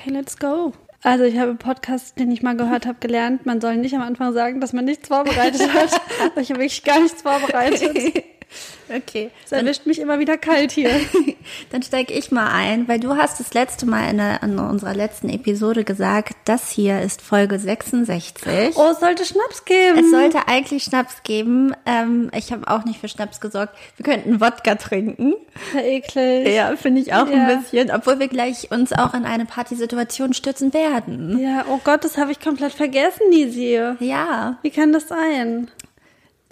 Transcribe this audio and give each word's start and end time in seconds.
Okay, 0.00 0.10
let's 0.10 0.38
go. 0.38 0.72
Also 1.02 1.24
ich 1.24 1.38
habe 1.38 1.50
im 1.50 1.58
Podcast, 1.58 2.18
den 2.18 2.30
ich 2.30 2.42
mal 2.42 2.56
gehört 2.56 2.86
habe, 2.86 2.98
gelernt, 3.00 3.44
man 3.44 3.60
soll 3.60 3.76
nicht 3.76 3.94
am 3.94 4.00
Anfang 4.00 4.32
sagen, 4.32 4.60
dass 4.60 4.72
man 4.72 4.86
nichts 4.86 5.08
vorbereitet 5.08 5.72
hat. 5.74 5.90
ich 6.36 6.50
habe 6.50 6.60
wirklich 6.60 6.84
gar 6.84 7.00
nichts 7.00 7.20
vorbereitet. 7.20 8.24
Okay. 8.92 9.30
Es 9.44 9.52
erwischt 9.52 9.86
mich 9.86 10.00
immer 10.00 10.18
wieder 10.18 10.36
kalt 10.36 10.72
hier. 10.72 10.90
Dann 11.70 11.82
steige 11.84 12.12
ich 12.12 12.32
mal 12.32 12.48
ein, 12.52 12.88
weil 12.88 12.98
du 12.98 13.14
hast 13.16 13.38
das 13.38 13.54
letzte 13.54 13.86
Mal 13.86 14.10
in, 14.10 14.16
der, 14.18 14.42
in 14.42 14.58
unserer 14.58 14.94
letzten 14.94 15.28
Episode 15.28 15.84
gesagt, 15.84 16.32
das 16.44 16.70
hier 16.70 17.00
ist 17.00 17.22
Folge 17.22 17.60
66. 17.60 18.74
Oh, 18.76 18.88
es 18.90 18.98
sollte 18.98 19.24
Schnaps 19.24 19.64
geben. 19.64 19.98
Es 20.00 20.10
sollte 20.10 20.48
eigentlich 20.48 20.82
Schnaps 20.82 21.22
geben. 21.22 21.72
Ähm, 21.86 22.30
ich 22.34 22.50
habe 22.52 22.66
auch 22.66 22.84
nicht 22.84 22.98
für 23.00 23.06
Schnaps 23.08 23.40
gesorgt. 23.40 23.76
Wir 23.96 24.04
könnten 24.04 24.40
Wodka 24.40 24.74
trinken. 24.74 25.34
Ja, 25.72 25.80
eklig. 25.82 26.48
Ja, 26.52 26.74
finde 26.76 27.00
ich 27.02 27.14
auch 27.14 27.28
Ja. 27.28 27.46
ein 27.46 27.60
bisschen. 27.60 27.92
Obwohl 27.92 28.18
wir 28.18 28.28
gleich 28.28 28.72
uns 28.72 28.92
auch 28.92 29.14
in 29.14 29.24
eine 29.24 29.44
Partysituation 29.44 30.32
stürzen 30.34 30.74
werden. 30.74 31.38
Ja, 31.38 31.64
oh 31.70 31.78
Gott, 31.84 32.02
das 32.04 32.18
habe 32.18 32.32
ich 32.32 32.40
komplett 32.40 32.72
vergessen, 32.72 33.30
Nisi. 33.30 33.78
Ja, 34.00 34.58
Wie 34.62 34.70
kann 34.70 34.92
das 34.92 35.06
sein? 35.06 35.70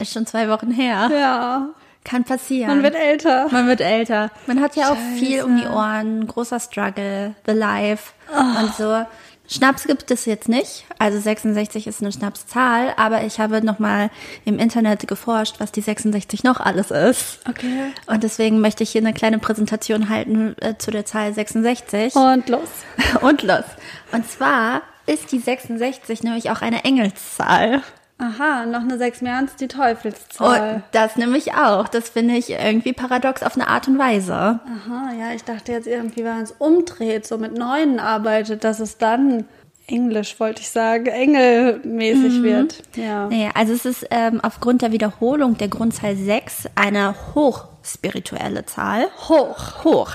ist 0.00 0.12
schon 0.12 0.26
zwei 0.26 0.48
Wochen 0.48 0.70
her. 0.70 1.10
Ja, 1.12 1.70
Kann 2.08 2.24
passieren. 2.24 2.68
man 2.68 2.82
wird 2.82 2.94
älter. 2.94 3.48
Man 3.50 3.66
wird 3.66 3.80
älter. 3.80 4.30
Man 4.46 4.60
hat 4.60 4.76
ja 4.76 4.92
auch 4.92 4.96
Scheiße. 4.96 5.18
viel 5.18 5.42
um 5.42 5.58
die 5.58 5.66
Ohren, 5.66 6.26
großer 6.26 6.58
Struggle, 6.58 7.34
the 7.46 7.52
life 7.52 8.12
und 8.30 8.74
so. 8.74 9.04
Schnaps 9.50 9.84
gibt 9.84 10.10
es 10.10 10.26
jetzt 10.26 10.48
nicht. 10.48 10.84
Also 10.98 11.18
66 11.18 11.86
ist 11.86 12.02
eine 12.02 12.12
Schnapszahl, 12.12 12.92
aber 12.96 13.24
ich 13.24 13.40
habe 13.40 13.64
nochmal 13.64 14.10
im 14.44 14.58
Internet 14.58 15.08
geforscht, 15.08 15.56
was 15.58 15.72
die 15.72 15.80
66 15.80 16.44
noch 16.44 16.60
alles 16.60 16.90
ist. 16.90 17.40
Okay. 17.48 17.92
Und 18.06 18.22
deswegen 18.22 18.60
möchte 18.60 18.82
ich 18.82 18.90
hier 18.90 19.00
eine 19.00 19.14
kleine 19.14 19.38
Präsentation 19.38 20.10
halten 20.10 20.54
äh, 20.60 20.76
zu 20.76 20.90
der 20.90 21.06
Zahl 21.06 21.32
66. 21.32 22.14
Und 22.14 22.48
los. 22.48 22.68
Und 23.22 23.42
los. 23.42 23.64
Und 24.12 24.30
zwar 24.30 24.82
ist 25.06 25.32
die 25.32 25.38
66 25.38 26.22
nämlich 26.22 26.50
auch 26.50 26.60
eine 26.60 26.84
Engelszahl. 26.84 27.82
Aha, 28.18 28.66
noch 28.66 28.80
eine 28.80 28.98
6 28.98 29.22
mehr 29.22 29.36
als 29.36 29.54
die 29.54 29.68
Teufelszahl. 29.68 30.82
das 30.90 31.16
nämlich 31.16 31.54
auch. 31.54 31.86
Das 31.86 32.08
finde 32.10 32.34
ich 32.34 32.50
irgendwie 32.50 32.92
paradox 32.92 33.44
auf 33.44 33.54
eine 33.54 33.68
Art 33.68 33.86
und 33.86 33.96
Weise. 33.96 34.32
Aha, 34.34 35.12
ja, 35.18 35.32
ich 35.34 35.44
dachte 35.44 35.70
jetzt 35.70 35.86
irgendwie, 35.86 36.24
wenn 36.24 36.34
man 36.34 36.42
es 36.42 36.54
umdreht, 36.58 37.26
so 37.26 37.38
mit 37.38 37.56
Neunen 37.56 38.00
arbeitet, 38.00 38.64
dass 38.64 38.80
es 38.80 38.98
dann 38.98 39.44
Englisch, 39.86 40.38
wollte 40.38 40.60
ich 40.60 40.68
sagen, 40.68 41.06
engelmäßig 41.06 42.42
wird. 42.42 42.82
Ja. 42.96 43.28
Nee, 43.28 43.50
also 43.54 43.72
es 43.72 43.84
ist 43.86 44.06
ähm, 44.10 44.40
aufgrund 44.42 44.82
der 44.82 44.92
Wiederholung 44.92 45.56
der 45.56 45.68
Grundzahl 45.68 46.14
6 46.14 46.68
eine 46.74 47.14
hochspirituelle 47.34 48.66
Zahl. 48.66 49.06
Hoch. 49.28 49.84
Hoch. 49.84 50.12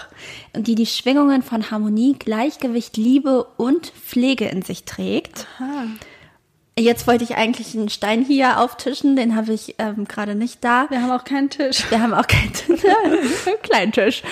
Die 0.55 0.75
die 0.75 0.85
Schwingungen 0.85 1.41
von 1.41 1.71
Harmonie, 1.71 2.15
Gleichgewicht, 2.19 2.97
Liebe 2.97 3.45
und 3.57 3.87
Pflege 3.87 4.45
in 4.45 4.61
sich 4.61 4.85
trägt. 4.85 5.47
Aha. 5.57 5.85
Jetzt 6.77 7.05
wollte 7.05 7.23
ich 7.23 7.35
eigentlich 7.35 7.75
einen 7.75 7.89
Stein 7.89 8.25
hier 8.25 8.59
auftischen, 8.59 9.15
den 9.15 9.35
habe 9.35 9.53
ich 9.53 9.75
ähm, 9.77 10.05
gerade 10.05 10.33
nicht 10.33 10.63
da. 10.63 10.87
Wir 10.89 11.01
haben 11.03 11.11
auch 11.11 11.23
keinen 11.23 11.49
Tisch. 11.51 11.89
Wir 11.91 12.01
haben 12.01 12.13
auch 12.13 12.25
keinen 12.25 12.51
einen 12.67 12.79
kleinen 13.61 13.91
Tisch. 13.91 14.23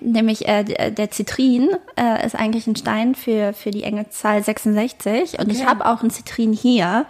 Nämlich 0.00 0.46
äh, 0.48 0.64
der 0.64 0.90
der 0.90 1.10
Zitrin 1.12 1.70
äh, 1.96 2.26
ist 2.26 2.34
eigentlich 2.34 2.66
ein 2.66 2.76
Stein 2.76 3.14
für, 3.14 3.52
für 3.52 3.70
die 3.70 3.84
enge 3.84 4.10
Zahl 4.10 4.42
66. 4.42 5.38
Und 5.38 5.50
ich 5.52 5.58
Okay. 5.60 5.66
habe 5.66 5.86
auch 5.86 6.00
einen 6.00 6.10
Zitrin 6.10 6.52
hier. 6.52 7.06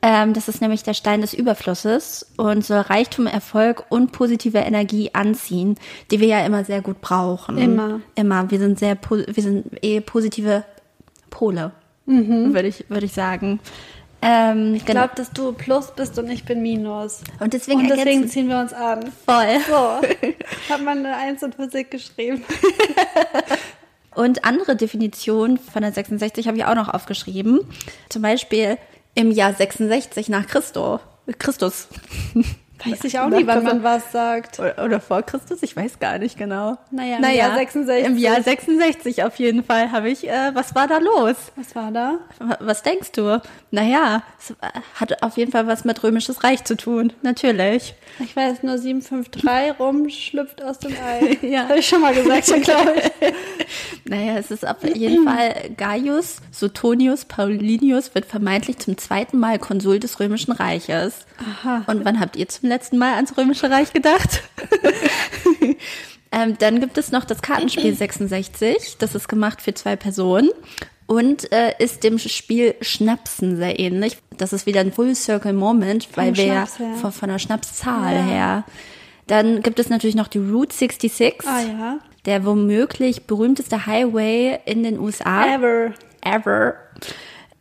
Ähm, 0.00 0.32
das 0.32 0.48
ist 0.48 0.62
nämlich 0.62 0.82
der 0.84 0.94
Stein 0.94 1.20
des 1.20 1.34
Überflusses 1.34 2.30
und 2.38 2.64
soll 2.64 2.78
Reichtum, 2.80 3.26
Erfolg 3.26 3.84
und 3.90 4.12
positive 4.12 4.58
Energie 4.58 5.10
anziehen, 5.12 5.74
die 6.10 6.20
wir 6.20 6.28
ja 6.28 6.46
immer 6.46 6.64
sehr 6.64 6.80
gut 6.80 7.02
brauchen. 7.02 7.58
Immer. 7.58 8.00
Immer. 8.14 8.50
Wir 8.50 8.58
sind 8.60 8.78
sehr, 8.78 8.96
wir 9.10 9.42
sind 9.42 9.66
eh 9.84 10.00
positive 10.00 10.64
Pole, 11.28 11.72
würde 12.06 12.68
ich, 12.68 12.86
würde 12.88 13.04
ich 13.06 13.12
sagen. 13.12 13.60
Ähm, 14.22 14.74
Ich 14.74 14.84
glaube, 14.84 15.10
dass 15.16 15.30
du 15.30 15.52
Plus 15.52 15.92
bist 15.94 16.18
und 16.18 16.28
ich 16.30 16.44
bin 16.44 16.62
Minus. 16.62 17.20
Und 17.38 17.52
deswegen 17.52 17.80
Und 17.80 17.88
deswegen 17.88 18.28
ziehen 18.28 18.48
wir 18.48 18.58
uns 18.58 18.72
an. 18.72 19.10
voll. 19.26 19.58
So, 19.68 19.74
hat 20.74 20.82
man 20.82 20.98
eine 20.98 21.16
Eins 21.16 21.42
in 21.42 21.52
Physik 21.52 21.90
geschrieben. 21.90 22.44
Und 24.14 24.44
andere 24.44 24.74
Definitionen 24.74 25.56
von 25.56 25.82
der 25.82 25.92
66 25.92 26.48
habe 26.48 26.56
ich 26.58 26.64
auch 26.64 26.74
noch 26.74 26.88
aufgeschrieben. 26.88 27.60
Zum 28.08 28.22
Beispiel 28.22 28.76
im 29.14 29.30
Jahr 29.30 29.54
66 29.54 30.28
nach 30.28 30.46
Christo, 30.48 30.98
Christus. 31.38 31.86
Weiß 32.84 33.04
ich 33.04 33.18
auch 33.18 33.28
nie, 33.28 33.46
wann 33.46 33.62
man 33.64 33.82
was 33.82 34.10
sagt. 34.12 34.58
Oder, 34.58 34.84
oder 34.84 35.00
vor 35.00 35.22
Christus, 35.22 35.62
ich 35.62 35.76
weiß 35.76 35.98
gar 35.98 36.18
nicht 36.18 36.38
genau. 36.38 36.78
Naja, 36.90 37.16
im 37.18 37.36
Jahr 37.36 37.56
66. 37.56 38.06
Im 38.06 38.16
Jahr 38.16 38.42
66 38.42 39.22
auf 39.24 39.36
jeden 39.36 39.62
Fall 39.64 39.92
habe 39.92 40.08
ich, 40.08 40.28
äh, 40.28 40.50
was 40.54 40.74
war 40.74 40.86
da 40.88 40.98
los? 40.98 41.36
Was 41.56 41.74
war 41.74 41.90
da? 41.90 42.18
Wa- 42.38 42.58
Was 42.60 42.82
denkst 42.82 43.12
du? 43.12 43.40
Naja, 43.70 44.22
es 44.38 44.50
äh, 44.50 44.54
hat 44.98 45.22
auf 45.22 45.36
jeden 45.36 45.52
Fall 45.52 45.66
was 45.66 45.84
mit 45.84 46.02
Römisches 46.02 46.42
Reich 46.44 46.64
zu 46.64 46.76
tun, 46.76 47.12
natürlich. 47.22 47.94
Ich 48.18 48.34
weiß 48.34 48.62
nur 48.62 48.78
753 48.78 49.78
rum 49.78 50.08
schlüpft 50.08 50.62
aus 50.62 50.78
dem 50.78 50.92
Ei. 50.92 51.38
Ja. 51.50 51.64
Habe 51.68 51.78
ich 51.78 51.88
schon 51.88 52.00
mal 52.00 52.14
gesagt, 52.14 52.48
ja, 52.48 52.56
glaube 52.58 52.94
ich. 52.96 53.34
Naja, 54.06 54.38
es 54.38 54.50
ist 54.50 54.66
auf 54.66 54.82
jeden 54.82 55.24
Fall 55.24 55.54
Gaius 55.76 56.38
Suetonius 56.50 57.26
Paulinius 57.26 58.12
wird 58.14 58.24
vermeintlich 58.26 58.78
zum 58.78 58.98
zweiten 58.98 59.38
Mal 59.38 59.58
Konsul 59.60 60.00
des 60.00 60.18
Römischen 60.18 60.50
Reiches. 60.52 61.26
Aha. 61.38 61.84
Und 61.86 62.04
wann 62.04 62.18
habt 62.18 62.34
ihr 62.36 62.48
zum 62.48 62.68
letzten 62.70 62.96
Mal 62.98 63.14
ans 63.14 63.36
Römische 63.36 63.70
Reich 63.70 63.92
gedacht? 63.92 64.42
ähm, 66.32 66.56
dann 66.58 66.80
gibt 66.80 66.96
es 66.98 67.12
noch 67.12 67.24
das 67.24 67.42
Kartenspiel 67.42 67.94
66. 67.94 68.96
Das 68.98 69.14
ist 69.14 69.28
gemacht 69.28 69.60
für 69.62 69.74
zwei 69.74 69.96
Personen 69.96 70.50
und 71.06 71.50
äh, 71.52 71.74
ist 71.78 72.04
dem 72.04 72.18
Spiel 72.18 72.74
Schnapsen 72.80 73.56
sehr 73.56 73.78
ähnlich. 73.80 74.16
Das 74.36 74.52
ist 74.52 74.66
wieder 74.66 74.80
ein 74.80 74.92
Full 74.92 75.14
Circle 75.14 75.52
Moment, 75.52 76.08
weil 76.16 76.36
wir 76.36 76.44
ja 76.44 76.52
Schnaps 76.66 76.78
her. 76.78 76.94
von, 77.00 77.12
von 77.12 77.28
der 77.28 77.38
Schnapszahl 77.38 78.14
Ja. 78.14 78.22
her. 78.22 78.64
Dann 79.26 79.62
gibt 79.62 79.78
es 79.78 79.88
natürlich 79.88 80.16
noch 80.16 80.28
die 80.28 80.38
Route 80.38 80.74
66 80.74 81.46
Ah 81.48 81.60
ja. 81.60 81.98
der 82.26 82.44
womöglich 82.44 83.26
berühmteste 83.26 83.86
Highway 83.86 84.58
in 84.64 84.82
den 84.82 84.98
USA 84.98 85.54
Ever. 85.54 85.92
ever. 86.22 86.74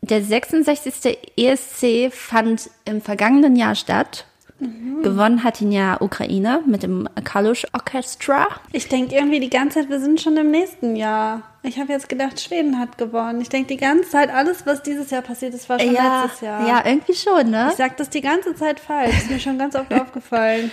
Der 0.01 0.23
66. 0.23 1.17
ESC 1.37 2.11
fand 2.11 2.69
im 2.85 3.01
vergangenen 3.01 3.55
Jahr 3.55 3.75
statt. 3.75 4.25
Gewonnen 4.59 5.43
hat 5.43 5.61
ihn 5.61 5.71
ja 5.71 6.01
Ukraine 6.01 6.61
mit 6.65 6.83
dem 6.83 7.07
Kalush 7.23 7.65
Orchestra. 7.73 8.47
Ich 8.73 8.89
denke 8.89 9.15
irgendwie 9.15 9.39
die 9.39 9.49
ganze 9.49 9.79
Zeit, 9.79 9.89
wir 9.89 9.99
sind 9.99 10.19
schon 10.19 10.35
im 10.35 10.51
nächsten 10.51 10.95
Jahr. 10.97 11.43
Ich 11.63 11.79
habe 11.79 11.91
jetzt 11.93 12.09
gedacht, 12.09 12.39
Schweden 12.41 12.79
hat 12.79 12.97
gewonnen. 12.97 13.39
Ich 13.41 13.49
denke 13.49 13.67
die 13.69 13.77
ganze 13.77 14.09
Zeit, 14.09 14.33
alles, 14.33 14.65
was 14.65 14.83
dieses 14.83 15.09
Jahr 15.11 15.21
passiert 15.21 15.53
ist, 15.53 15.69
war 15.69 15.79
schon 15.79 15.93
letztes 15.93 16.41
Jahr. 16.41 16.67
ja, 16.67 16.83
irgendwie 16.85 17.13
schon, 17.13 17.49
ne? 17.49 17.67
Ich 17.71 17.77
sag 17.77 17.95
das 17.97 18.09
die 18.09 18.21
ganze 18.21 18.55
Zeit 18.55 18.79
falsch. 18.79 19.17
Ist 19.17 19.29
mir 19.29 19.39
schon 19.39 19.57
ganz 19.57 19.75
oft 19.75 19.93
aufgefallen. 20.01 20.71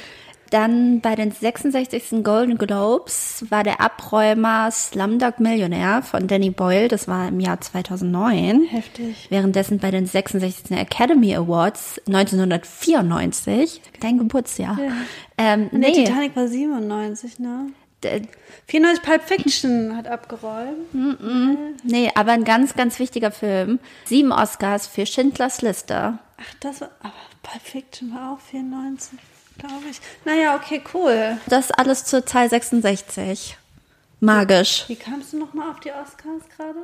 Dann 0.57 1.03
bei 1.03 1.15
den 1.17 1.33
66. 1.33 2.23
Golden 2.25 2.57
Globes 2.57 3.45
war 3.51 3.63
der 3.63 3.83
Abräumer 3.83 4.71
Slumdog 4.71 5.39
Millionär 5.39 6.01
von 6.01 6.27
Danny 6.29 6.49
Boyle. 6.49 6.89
Das 6.89 7.07
war 7.09 7.29
im 7.29 7.41
Jahr 7.41 7.61
2009. 7.61 8.63
Heftig. 8.63 9.27
Währenddessen 9.29 9.79
bei 9.81 9.91
den 9.91 10.07
66. 10.07 10.71
Academy 10.71 11.37
Awards 11.37 12.01
1994, 12.07 13.83
dein 14.01 14.17
Geburtsjahr. 14.17 14.79
Ähm, 15.37 15.69
Und 15.71 15.83
der 15.83 15.91
nee, 15.91 16.05
Titanic 16.05 16.35
war 16.35 16.49
97, 16.49 17.39
ne? 17.39 17.67
d- 18.03 18.23
94 18.69 19.03
Pulp 19.05 19.23
Fiction 19.25 19.95
hat 19.95 20.07
abgeräumt. 20.09 20.95
nee, 21.85 22.11
aber 22.15 22.33
ein 22.33 22.45
ganz, 22.45 22.73
ganz 22.75 22.99
wichtiger 22.99 23.31
Film. 23.31 23.79
Sieben 24.07 24.33
Oscars 24.33 24.87
für 24.87 25.05
Schindlers 25.05 25.61
Liste. 25.61 26.19
Ach, 26.39 26.55
das 26.61 26.81
war, 26.81 26.89
aber 27.01 27.13
Pulp 27.43 27.63
Fiction 27.63 28.11
war 28.15 28.33
auch 28.33 28.41
94, 28.41 29.19
glaube 29.59 29.85
ich. 29.91 30.01
Naja, 30.25 30.57
okay, 30.57 30.83
cool. 30.95 31.39
Das 31.49 31.71
alles 31.71 32.05
zur 32.05 32.25
Zahl 32.27 32.49
66. 32.49 33.57
Magisch. 34.21 34.85
Wie 34.89 34.97
kamst 34.97 35.33
du 35.33 35.39
nochmal 35.39 35.71
auf 35.71 35.81
die 35.81 35.91
Oscars 35.93 36.43
gerade? 36.57 36.79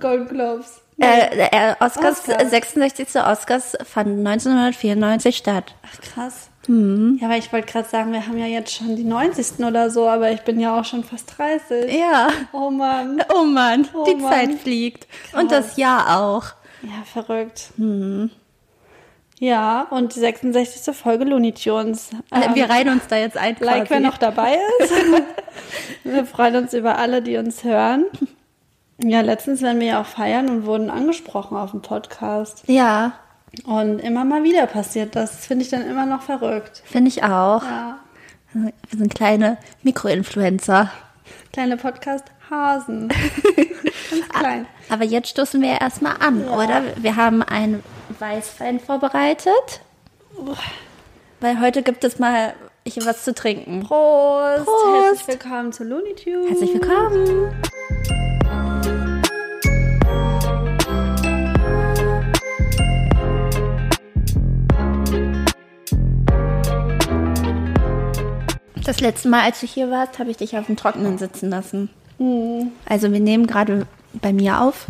Golden 0.00 0.26
Globes. 0.28 0.80
Äh, 0.98 1.46
äh, 1.46 1.74
Oscars, 1.78 2.20
Oscars. 2.28 2.50
66. 2.50 3.16
Oscars 3.20 3.76
fanden 3.84 4.26
1994 4.26 5.36
statt. 5.36 5.74
Ach, 5.84 6.00
krass. 6.00 6.48
Mhm. 6.66 7.18
Ja, 7.22 7.28
weil 7.28 7.38
ich 7.38 7.52
wollte 7.52 7.70
gerade 7.70 7.88
sagen, 7.88 8.12
wir 8.12 8.26
haben 8.26 8.36
ja 8.38 8.46
jetzt 8.46 8.74
schon 8.74 8.96
die 8.96 9.04
90. 9.04 9.64
oder 9.64 9.90
so, 9.90 10.08
aber 10.08 10.32
ich 10.32 10.40
bin 10.40 10.58
ja 10.58 10.80
auch 10.80 10.84
schon 10.84 11.04
fast 11.04 11.38
30. 11.38 11.92
Ja. 11.92 12.28
Oh 12.52 12.70
Mann. 12.70 13.22
Oh 13.32 13.44
Mann, 13.44 13.86
Oh 13.94 14.04
die 14.04 14.16
Mann. 14.16 14.32
Zeit 14.32 14.60
fliegt. 14.60 15.06
Und 15.32 15.52
das 15.52 15.76
Jahr 15.76 16.18
auch. 16.20 16.46
Ja, 16.82 17.04
verrückt. 17.04 17.68
Mhm. 17.76 18.30
Ja, 19.38 19.82
und 19.90 20.14
die 20.14 20.20
66. 20.20 20.96
Folge 20.96 21.24
Looney 21.24 21.52
Tunes. 21.52 22.10
Ähm, 22.32 22.54
Wir 22.54 22.70
reihen 22.70 22.88
uns 22.88 23.06
da 23.06 23.16
jetzt 23.16 23.36
ein. 23.36 23.56
like, 23.60 23.86
quasi. 23.88 23.90
wer 23.90 24.00
noch 24.00 24.16
dabei 24.18 24.56
ist. 24.80 24.92
wir 26.04 26.24
freuen 26.24 26.56
uns 26.56 26.72
über 26.72 26.96
alle, 26.98 27.20
die 27.20 27.36
uns 27.36 27.62
hören. 27.64 28.06
Ja, 28.98 29.20
letztens 29.20 29.60
werden 29.60 29.78
wir 29.80 29.86
ja 29.88 30.00
auch 30.00 30.06
feiern 30.06 30.48
und 30.48 30.64
wurden 30.64 30.88
angesprochen 30.88 31.56
auf 31.58 31.72
dem 31.72 31.82
Podcast. 31.82 32.62
Ja, 32.66 33.12
Und 33.66 33.98
immer 33.98 34.24
mal 34.24 34.42
wieder 34.42 34.66
passiert 34.66 35.14
das. 35.16 35.44
Finde 35.46 35.64
ich 35.64 35.70
dann 35.70 35.86
immer 35.86 36.06
noch 36.06 36.22
verrückt. 36.22 36.82
finde 36.86 37.08
ich 37.08 37.22
auch. 37.22 37.62
Ja. 37.62 37.98
Wir 38.54 38.72
sind 38.98 39.14
kleine 39.14 39.58
Mikroinfluencer. 39.82 40.90
Kleine 41.52 41.76
Podcast-Hasen. 41.76 43.08
Ganz 44.10 44.28
klein. 44.30 44.66
Aber 44.88 45.04
jetzt 45.04 45.28
stoßen 45.28 45.60
wir 45.60 45.78
erstmal 45.78 46.16
an, 46.26 46.42
Ja. 46.46 46.52
oder? 46.56 46.82
Wir 46.96 47.16
haben 47.16 47.42
einen 47.42 47.82
Weißwein 48.18 48.80
vorbereitet. 48.80 49.80
Weil 51.40 51.60
heute 51.60 51.82
gibt 51.82 52.04
es 52.04 52.18
mal 52.18 52.54
hier 52.86 53.04
was 53.04 53.24
zu 53.24 53.34
trinken. 53.34 53.80
Prost. 53.80 54.64
Prost. 54.64 55.04
Herzlich 55.04 55.28
willkommen 55.28 55.72
zu 55.72 55.84
Looney 55.84 56.14
Tunes. 56.14 56.48
Herzlich 56.50 56.74
willkommen. 56.74 57.52
Das 68.84 69.00
letzte 69.00 69.28
Mal, 69.28 69.42
als 69.42 69.60
du 69.60 69.66
hier 69.66 69.90
warst, 69.90 70.18
habe 70.18 70.30
ich 70.30 70.36
dich 70.36 70.56
auf 70.56 70.66
dem 70.66 70.76
Trockenen 70.76 71.18
sitzen 71.18 71.50
lassen. 71.50 71.90
Also 72.86 73.12
wir 73.12 73.20
nehmen 73.20 73.46
gerade 73.46 73.86
bei 74.14 74.32
mir 74.32 74.60
auf. 74.60 74.86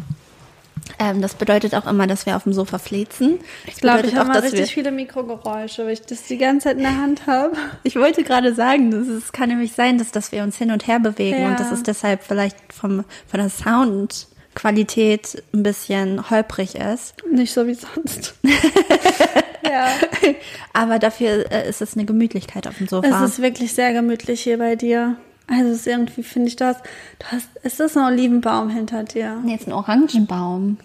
Ähm, 0.98 1.20
das 1.20 1.34
bedeutet 1.34 1.74
auch 1.74 1.86
immer, 1.86 2.06
dass 2.06 2.26
wir 2.26 2.36
auf 2.36 2.44
dem 2.44 2.52
Sofa. 2.52 2.78
Das 2.78 2.90
Ich 2.90 3.76
glaube, 3.80 4.06
ich 4.06 4.14
habe 4.14 4.28
mal 4.28 4.38
richtig 4.38 4.72
viele 4.72 4.90
Mikrogeräusche, 4.90 5.84
weil 5.84 5.92
ich 5.92 6.02
das 6.02 6.22
die 6.24 6.38
ganze 6.38 6.68
Zeit 6.68 6.76
in 6.76 6.82
der 6.84 6.96
Hand 6.96 7.26
habe. 7.26 7.52
Ich 7.82 7.96
wollte 7.96 8.22
gerade 8.24 8.54
sagen, 8.54 8.90
das 8.90 9.06
ist, 9.06 9.32
kann 9.32 9.48
nämlich 9.48 9.72
sein, 9.72 9.98
dass, 9.98 10.10
dass 10.10 10.32
wir 10.32 10.42
uns 10.42 10.56
hin 10.56 10.70
und 10.70 10.86
her 10.86 10.98
bewegen 10.98 11.40
Ja. 11.40 11.48
und 11.48 11.60
dass 11.60 11.70
es 11.70 11.82
deshalb 11.82 12.22
vielleicht 12.22 12.56
vom, 12.72 13.04
von 13.28 13.40
der 13.40 13.50
Soundqualität 13.50 15.42
ein 15.54 15.62
bisschen 15.62 16.30
holprig 16.30 16.74
ist. 16.74 17.14
Nicht 17.30 17.52
so 17.52 17.66
wie 17.66 17.74
sonst. 17.74 18.34
ja. 19.64 19.88
Aber 20.72 20.98
dafür 20.98 21.50
äh, 21.50 21.68
ist 21.68 21.80
es 21.82 21.94
eine 21.94 22.04
Gemütlichkeit 22.04 22.66
auf 22.66 22.78
dem 22.78 22.88
Sofa. 22.88 23.24
Es 23.24 23.32
ist 23.32 23.42
wirklich 23.42 23.72
sehr 23.74 23.92
gemütlich 23.92 24.42
hier 24.42 24.58
bei 24.58 24.76
dir. 24.76 25.16
Also 25.48 25.70
ist 25.72 25.86
irgendwie, 25.86 26.22
finde 26.22 26.48
ich 26.48 26.56
das, 26.56 26.76
du 27.18 27.26
hast, 27.30 27.48
ist 27.62 27.78
das 27.80 27.96
ein 27.96 28.04
Olivenbaum 28.04 28.68
hinter 28.68 29.04
dir? 29.04 29.42
jetzt 29.46 29.66
ein 29.68 29.72
Orangenbaum. 29.72 30.78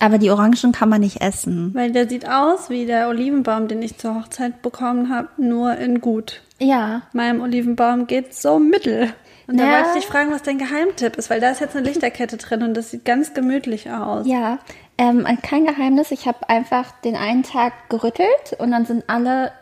Aber 0.00 0.18
die 0.18 0.30
Orangen 0.30 0.72
kann 0.72 0.88
man 0.88 1.00
nicht 1.00 1.20
essen. 1.20 1.70
Weil 1.74 1.92
der 1.92 2.08
sieht 2.08 2.28
aus 2.28 2.70
wie 2.70 2.86
der 2.86 3.08
Olivenbaum, 3.08 3.68
den 3.68 3.80
ich 3.82 3.98
zur 3.98 4.16
Hochzeit 4.16 4.60
bekommen 4.62 5.10
habe, 5.14 5.28
nur 5.36 5.76
in 5.76 6.00
gut. 6.00 6.42
Ja. 6.58 7.02
Meinem 7.12 7.40
Olivenbaum 7.40 8.06
geht 8.06 8.34
so 8.34 8.58
mittel. 8.58 9.12
Und 9.46 9.58
da 9.58 9.64
Ja. 9.64 9.72
wollte 9.72 9.88
ich 9.90 10.04
dich 10.04 10.06
fragen, 10.06 10.30
was 10.32 10.42
dein 10.42 10.58
Geheimtipp 10.58 11.16
ist, 11.16 11.30
weil 11.30 11.40
da 11.40 11.50
ist 11.50 11.60
jetzt 11.60 11.76
eine 11.76 11.86
Lichterkette 11.86 12.36
drin 12.36 12.62
und 12.62 12.74
das 12.74 12.90
sieht 12.90 13.04
ganz 13.04 13.32
gemütlich 13.34 13.90
aus. 13.90 14.26
Ja, 14.26 14.58
ähm, 14.98 15.26
kein 15.42 15.66
Geheimnis. 15.66 16.10
Ich 16.10 16.26
habe 16.26 16.48
einfach 16.48 16.90
den 17.02 17.16
einen 17.16 17.42
Tag 17.42 17.72
gerüttelt 17.88 18.56
und 18.58 18.70
dann 18.72 18.86
sind 18.86 19.04
alle 19.08 19.52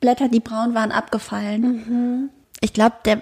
Blätter, 0.00 0.28
die 0.28 0.40
braun 0.40 0.74
waren, 0.74 0.92
abgefallen. 0.92 2.30
Ich 2.60 2.72
glaube, 2.72 2.96
der 3.04 3.20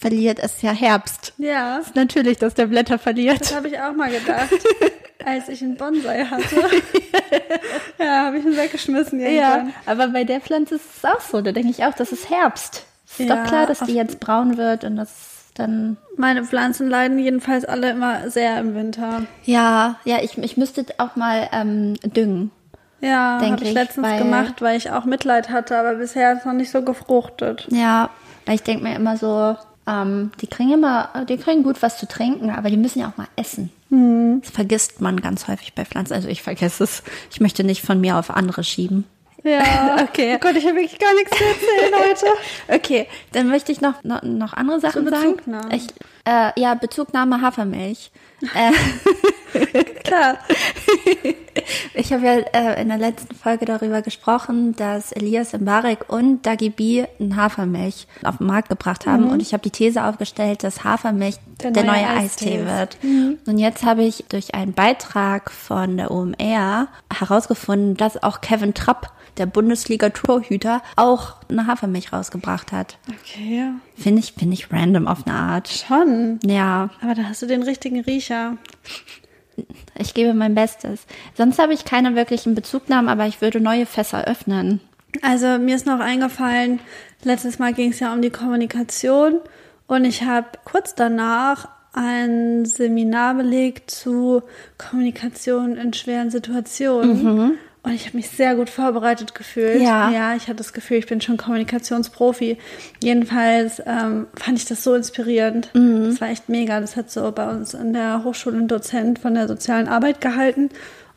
verliert 0.00 0.38
es 0.40 0.62
ja 0.62 0.72
Herbst. 0.72 1.34
Ja, 1.38 1.80
Natürlich, 1.94 2.38
dass 2.38 2.54
der 2.54 2.66
Blätter 2.66 2.98
verliert. 2.98 3.40
das 3.40 3.54
habe 3.54 3.68
ich 3.68 3.78
auch 3.80 3.92
mal 3.94 4.10
gedacht, 4.10 4.48
als 5.24 5.48
ich 5.48 5.62
einen 5.62 5.76
Bonsai 5.76 6.24
hatte. 6.24 6.56
ja, 7.98 8.24
habe 8.26 8.38
ich 8.38 8.44
ihn 8.44 8.56
weggeschmissen 8.56 9.20
Ja, 9.20 9.26
irgendwann. 9.28 9.74
aber 9.86 10.08
bei 10.08 10.24
der 10.24 10.40
Pflanze 10.40 10.76
ist 10.76 10.84
es 10.98 11.04
auch 11.04 11.20
so. 11.20 11.40
Da 11.42 11.52
denke 11.52 11.70
ich 11.70 11.84
auch, 11.84 11.94
das 11.94 12.12
ist 12.12 12.30
Herbst. 12.30 12.84
Ist 13.18 13.28
Ja, 13.28 13.36
doch 13.36 13.44
klar, 13.48 13.66
dass 13.66 13.80
die 13.80 13.94
jetzt 13.94 14.20
braun 14.20 14.56
wird 14.56 14.84
und 14.84 14.96
das 14.96 15.10
dann. 15.54 15.96
Meine 16.16 16.44
Pflanzen 16.44 16.88
leiden 16.88 17.18
jedenfalls 17.18 17.64
alle 17.64 17.90
immer 17.90 18.30
sehr 18.30 18.58
im 18.58 18.74
Winter. 18.74 19.24
Ja, 19.44 19.96
ja, 20.04 20.18
ich, 20.22 20.38
ich 20.38 20.56
müsste 20.56 20.86
auch 20.98 21.16
mal 21.16 21.48
ähm, 21.52 21.94
düngen. 22.04 22.50
Ja, 23.02 23.40
habe 23.42 23.62
ich 23.64 23.72
letztens 23.72 24.06
weil- 24.06 24.18
gemacht, 24.18 24.62
weil 24.62 24.76
ich 24.76 24.90
auch 24.90 25.04
Mitleid 25.04 25.50
hatte, 25.50 25.76
aber 25.76 25.94
bisher 25.94 26.32
ist 26.34 26.46
noch 26.46 26.52
nicht 26.52 26.70
so 26.70 26.82
gefruchtet. 26.82 27.66
Ja, 27.70 28.10
weil 28.46 28.54
ich 28.56 28.62
denke 28.62 28.84
mir 28.84 28.94
immer 28.94 29.16
so, 29.16 29.56
ähm, 29.86 30.30
die 30.40 30.46
kriegen 30.46 30.72
immer, 30.72 31.24
die 31.28 31.36
kriegen 31.36 31.62
gut 31.62 31.82
was 31.82 31.98
zu 31.98 32.06
trinken, 32.06 32.50
aber 32.50 32.70
die 32.70 32.76
müssen 32.76 33.00
ja 33.00 33.08
auch 33.08 33.16
mal 33.16 33.28
essen. 33.36 33.70
Das 34.42 34.50
vergisst 34.50 35.00
man 35.00 35.20
ganz 35.20 35.48
häufig 35.48 35.74
bei 35.74 35.84
Pflanzen. 35.84 36.14
Also 36.14 36.28
ich 36.28 36.42
vergesse 36.42 36.84
es. 36.84 37.02
Ich 37.30 37.40
möchte 37.40 37.64
nicht 37.64 37.82
von 37.82 38.00
mir 38.00 38.16
auf 38.16 38.30
andere 38.30 38.62
schieben. 38.62 39.04
Ja, 39.42 39.96
Okay. 40.02 40.34
Oh 40.36 40.38
Gott, 40.38 40.56
ich 40.56 40.66
habe 40.66 40.76
wirklich 40.76 40.98
gar 40.98 41.14
nichts 41.14 41.36
zu 41.36 41.44
erzählen 41.44 41.94
heute. 41.94 42.26
Okay, 42.68 43.06
dann 43.32 43.48
möchte 43.48 43.72
ich 43.72 43.80
noch, 43.80 44.02
noch, 44.04 44.22
noch 44.22 44.52
andere 44.52 44.80
Sachen 44.80 45.06
Zur 45.06 45.10
sagen. 45.16 45.36
Bezugnahme. 45.36 45.76
Ich, 45.76 45.86
äh, 46.24 46.60
ja, 46.60 46.74
Bezugnahme 46.74 47.40
Hafermilch. 47.40 48.10
äh, 48.54 48.72
Klar. 50.04 50.38
Ich 51.94 52.12
habe 52.12 52.24
ja 52.24 52.32
äh, 52.52 52.80
in 52.80 52.88
der 52.88 52.98
letzten 52.98 53.34
Folge 53.34 53.64
darüber 53.64 54.02
gesprochen, 54.02 54.74
dass 54.76 55.12
Elias 55.12 55.52
Mbarek 55.52 56.08
und 56.08 56.46
Dagi 56.46 56.70
B 56.70 57.04
ein 57.18 57.36
Hafermilch 57.36 58.06
auf 58.24 58.38
den 58.38 58.46
Markt 58.46 58.68
gebracht 58.68 59.06
haben. 59.06 59.28
Und 59.28 59.40
ich 59.40 59.52
habe 59.52 59.62
die 59.62 59.70
These 59.70 60.04
aufgestellt, 60.04 60.64
dass 60.64 60.84
Hafermilch 60.84 61.36
der, 61.62 61.72
Der 61.72 61.84
neue, 61.84 61.96
neue 62.02 62.08
Eistee, 62.08 62.60
Eistee 62.60 62.66
wird. 62.66 62.98
Und 63.46 63.58
jetzt 63.58 63.84
habe 63.84 64.02
ich 64.04 64.24
durch 64.28 64.54
einen 64.54 64.72
Beitrag 64.72 65.50
von 65.50 65.96
der 65.96 66.10
OMR 66.10 66.88
herausgefunden, 67.12 67.96
dass 67.96 68.22
auch 68.22 68.40
Kevin 68.40 68.74
Trapp, 68.74 69.12
der 69.38 69.46
Bundesliga-Torhüter, 69.46 70.82
auch 70.96 71.36
eine 71.48 71.66
Hafermilch 71.66 72.12
rausgebracht 72.12 72.72
hat. 72.72 72.98
Okay, 73.08 73.70
Finde 73.96 74.20
ich, 74.20 74.32
finde 74.32 74.54
ich 74.54 74.72
random 74.72 75.06
auf 75.06 75.26
eine 75.26 75.36
Art. 75.36 75.68
schon. 75.68 76.38
Ja, 76.44 76.90
Aber 77.02 77.14
da 77.14 77.22
hast 77.24 77.42
du 77.42 77.46
den 77.46 77.62
richtigen 77.62 78.00
Riecher. 78.00 78.56
ich 79.98 80.14
gebe 80.14 80.34
mein 80.34 80.54
Bestes. 80.54 81.06
Sonst 81.36 81.58
habe 81.58 81.72
ich 81.74 81.84
keine 81.84 82.14
wirklichen 82.16 82.54
Bezugnahmen, 82.54 83.08
aber 83.08 83.26
ich 83.26 83.40
würde 83.40 83.60
neue 83.60 83.86
Fässer 83.86 84.24
öffnen. 84.24 84.80
Also 85.22 85.58
mir 85.58 85.74
ist 85.74 85.86
noch 85.86 86.00
eingefallen, 86.00 86.78
letztes 87.24 87.58
Mal 87.58 87.74
ging 87.74 87.90
es 87.90 88.00
ja 88.00 88.12
um 88.12 88.22
die 88.22 88.30
Kommunikation 88.30 89.40
und 89.88 90.04
ich 90.04 90.22
habe 90.22 90.46
kurz 90.64 90.94
danach 90.94 91.68
ein 91.92 92.64
Seminar 92.64 93.34
belegt 93.34 93.90
zu 93.90 94.42
Kommunikation 94.78 95.76
in 95.76 95.92
schweren 95.92 96.30
Situationen. 96.30 97.58
Und 97.82 97.92
ich 97.94 98.06
habe 98.06 98.18
mich 98.18 98.28
sehr 98.28 98.54
gut 98.56 98.68
vorbereitet 98.68 99.34
gefühlt. 99.34 99.80
Ja. 99.80 100.10
Ja, 100.10 100.34
ich 100.36 100.44
hatte 100.44 100.56
das 100.56 100.72
Gefühl, 100.74 100.98
ich 100.98 101.06
bin 101.06 101.20
schon 101.22 101.38
Kommunikationsprofi. 101.38 102.58
Jedenfalls 103.02 103.80
ähm, 103.86 104.26
fand 104.36 104.58
ich 104.58 104.66
das 104.66 104.84
so 104.84 104.94
inspirierend. 104.94 105.70
Das 105.72 106.20
war 106.20 106.28
echt 106.28 106.48
mega. 106.50 106.80
Das 106.80 106.96
hat 106.96 107.10
so 107.10 107.30
bei 107.32 107.48
uns 107.48 107.74
an 107.74 107.92
der 107.94 108.22
Hochschule 108.24 108.58
ein 108.58 108.68
Dozent 108.68 109.18
von 109.18 109.34
der 109.34 109.48
sozialen 109.48 109.88
Arbeit 109.88 110.20
gehalten. 110.20 110.68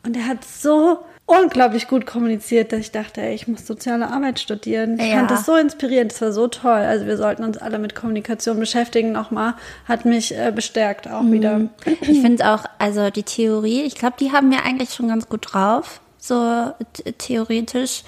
Und 0.06 0.16
er 0.16 0.26
hat 0.26 0.44
so 0.44 1.00
unglaublich 1.26 1.88
gut 1.88 2.06
kommuniziert, 2.06 2.72
dass 2.72 2.80
ich 2.80 2.90
dachte, 2.92 3.20
ey, 3.22 3.34
ich 3.34 3.48
muss 3.48 3.66
soziale 3.66 4.10
Arbeit 4.10 4.38
studieren. 4.40 4.98
Ich 4.98 5.08
Ja. 5.08 5.16
fand 5.18 5.30
das 5.30 5.46
so 5.46 5.56
inspirierend, 5.56 6.12
das 6.12 6.20
war 6.20 6.32
so 6.32 6.48
toll. 6.48 6.70
Also 6.72 7.06
wir 7.06 7.16
sollten 7.16 7.44
uns 7.44 7.56
alle 7.56 7.78
mit 7.78 7.94
Kommunikation 7.94 8.58
beschäftigen 8.58 9.12
nochmal. 9.12 9.54
Hat 9.86 10.04
mich 10.04 10.36
äh, 10.36 10.52
bestärkt 10.54 11.08
auch 11.08 11.24
wieder. 11.24 11.62
Ich 12.02 12.20
finde 12.20 12.46
auch, 12.50 12.64
also 12.78 13.08
die 13.10 13.22
Theorie, 13.22 13.82
ich 13.82 13.94
glaube, 13.94 14.16
die 14.20 14.32
haben 14.32 14.50
wir 14.50 14.64
eigentlich 14.64 14.92
schon 14.92 15.08
ganz 15.08 15.28
gut 15.28 15.46
drauf. 15.52 16.00
So 16.26 16.72
theoretisch, 17.18 18.02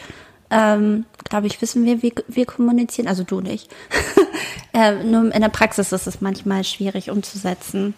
ähm, 0.50 1.04
glaube 1.28 1.48
ich, 1.48 1.60
wissen 1.60 1.84
wir, 1.84 2.02
wie 2.02 2.14
wir 2.28 2.46
kommunizieren. 2.46 3.08
Also 3.08 3.24
du 3.24 3.40
nicht. 3.42 3.70
ähm, 4.72 5.10
nur 5.10 5.34
in 5.34 5.40
der 5.42 5.50
Praxis 5.50 5.92
ist 5.92 6.06
es 6.06 6.20
manchmal 6.22 6.64
schwierig 6.64 7.10
umzusetzen. 7.10 7.92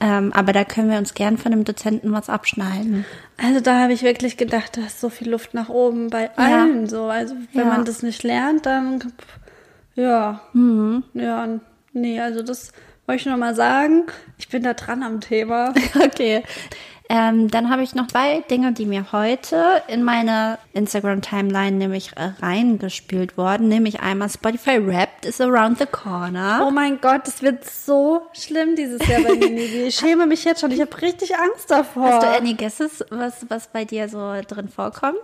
Ähm, 0.00 0.32
aber 0.32 0.52
da 0.54 0.64
können 0.64 0.90
wir 0.90 0.96
uns 0.96 1.12
gern 1.12 1.36
von 1.36 1.50
dem 1.50 1.64
Dozenten 1.64 2.12
was 2.12 2.30
abschneiden. 2.30 3.04
Also 3.36 3.60
da 3.60 3.80
habe 3.82 3.92
ich 3.92 4.02
wirklich 4.02 4.36
gedacht, 4.38 4.76
da 4.78 4.82
ist 4.86 5.00
so 5.00 5.10
viel 5.10 5.28
Luft 5.28 5.52
nach 5.54 5.68
oben 5.68 6.08
bei 6.08 6.24
Ja. 6.24 6.30
allen 6.36 6.88
so. 6.88 7.04
Also 7.06 7.34
wenn 7.52 7.66
Ja. 7.66 7.72
man 7.74 7.84
das 7.84 8.02
nicht 8.02 8.22
lernt, 8.22 8.64
dann 8.64 9.12
ja, 9.96 10.40
ja, 11.12 11.48
nee, 11.92 12.20
also 12.20 12.42
das 12.42 12.70
wollte 13.06 13.20
ich 13.20 13.26
nur 13.26 13.36
mal 13.36 13.54
sagen. 13.56 14.04
Ich 14.38 14.48
bin 14.48 14.62
da 14.62 14.72
dran 14.74 15.02
am 15.02 15.20
Thema. 15.20 15.74
Okay. 16.00 16.42
Ähm, 17.10 17.48
dann 17.50 17.70
habe 17.70 17.82
ich 17.82 17.94
noch 17.94 18.06
zwei 18.08 18.40
Dinge, 18.50 18.72
die 18.72 18.84
mir 18.84 19.12
heute 19.12 19.82
in 19.88 20.02
meine 20.02 20.58
Instagram-Timeline 20.74 21.76
nämlich 21.76 22.12
äh, 22.16 22.32
reingespült 22.40 23.38
wurden. 23.38 23.68
Nämlich 23.68 24.00
einmal 24.00 24.28
Spotify 24.28 24.86
Wrapped 24.86 25.24
is 25.24 25.40
around 25.40 25.78
the 25.78 25.86
corner. 25.86 26.64
Oh 26.66 26.70
mein 26.70 27.00
Gott, 27.00 27.26
das 27.26 27.42
wird 27.42 27.64
so 27.64 28.22
schlimm 28.34 28.76
dieses 28.76 29.06
Jahr 29.08 29.22
bei 29.22 29.36
mir. 29.36 29.86
Ich 29.86 29.94
schäme 29.94 30.26
mich 30.26 30.44
jetzt 30.44 30.60
schon. 30.60 30.70
Ich 30.70 30.80
habe 30.82 31.00
richtig 31.00 31.34
Angst 31.34 31.70
davor. 31.70 32.12
Hast 32.12 32.22
du 32.24 32.28
any 32.28 32.52
guesses, 32.52 33.02
was, 33.08 33.46
was 33.48 33.68
bei 33.68 33.86
dir 33.86 34.08
so 34.10 34.34
drin 34.46 34.68
vorkommt? 34.68 35.16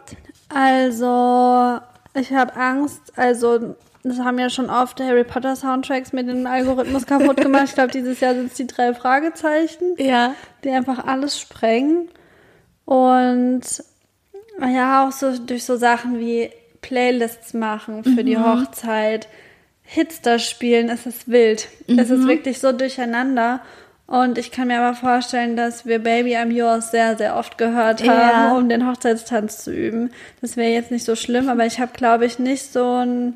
Also, 0.48 1.80
ich 2.14 2.32
habe 2.32 2.56
Angst. 2.56 3.12
Also, 3.16 3.76
das 4.04 4.18
haben 4.18 4.38
ja 4.38 4.50
schon 4.50 4.68
oft 4.70 5.00
Harry 5.00 5.24
Potter 5.24 5.56
Soundtracks 5.56 6.12
mit 6.12 6.28
dem 6.28 6.46
Algorithmus 6.46 7.06
kaputt 7.06 7.38
gemacht. 7.38 7.64
Ich 7.68 7.74
glaube, 7.74 7.90
dieses 7.90 8.20
Jahr 8.20 8.34
sind 8.34 8.46
es 8.52 8.54
die 8.54 8.66
drei 8.66 8.92
Fragezeichen, 8.94 9.94
Ja. 9.98 10.34
die 10.62 10.70
einfach 10.70 11.06
alles 11.06 11.40
sprengen. 11.40 12.08
Und 12.84 13.62
ja, 14.60 15.06
auch 15.06 15.12
so 15.12 15.36
durch 15.38 15.64
so 15.64 15.76
Sachen 15.76 16.18
wie 16.18 16.50
Playlists 16.82 17.54
machen 17.54 18.04
für 18.04 18.24
die 18.24 18.38
Hochzeit, 18.38 19.26
Hits 19.86 20.20
da 20.22 20.38
spielen, 20.38 20.88
es 20.88 21.06
ist 21.06 21.28
wild. 21.30 21.68
Es 21.86 22.08
ist 22.10 22.26
wirklich 22.26 22.58
so 22.58 22.72
durcheinander. 22.72 23.60
Und 24.06 24.36
ich 24.38 24.50
kann 24.50 24.68
mir 24.68 24.80
aber 24.80 24.94
vorstellen, 24.96 25.56
dass 25.56 25.86
wir 25.86 25.98
Baby 25.98 26.36
I'm 26.36 26.50
Yours 26.52 26.90
sehr, 26.90 27.16
sehr 27.16 27.36
oft 27.36 27.56
gehört 27.58 28.02
haben, 28.06 28.08
Ja. 28.52 28.56
um 28.56 28.68
den 28.68 28.86
Hochzeitstanz 28.86 29.64
zu 29.64 29.72
üben. 29.72 30.10
Das 30.42 30.56
wäre 30.58 30.70
jetzt 30.72 30.90
nicht 30.90 31.04
so 31.04 31.16
schlimm, 31.16 31.48
aber 31.48 31.64
ich 31.66 31.80
habe, 31.80 31.92
glaube 31.94 32.26
ich, 32.26 32.38
nicht 32.38 32.70
so 32.72 32.84
ein 33.02 33.34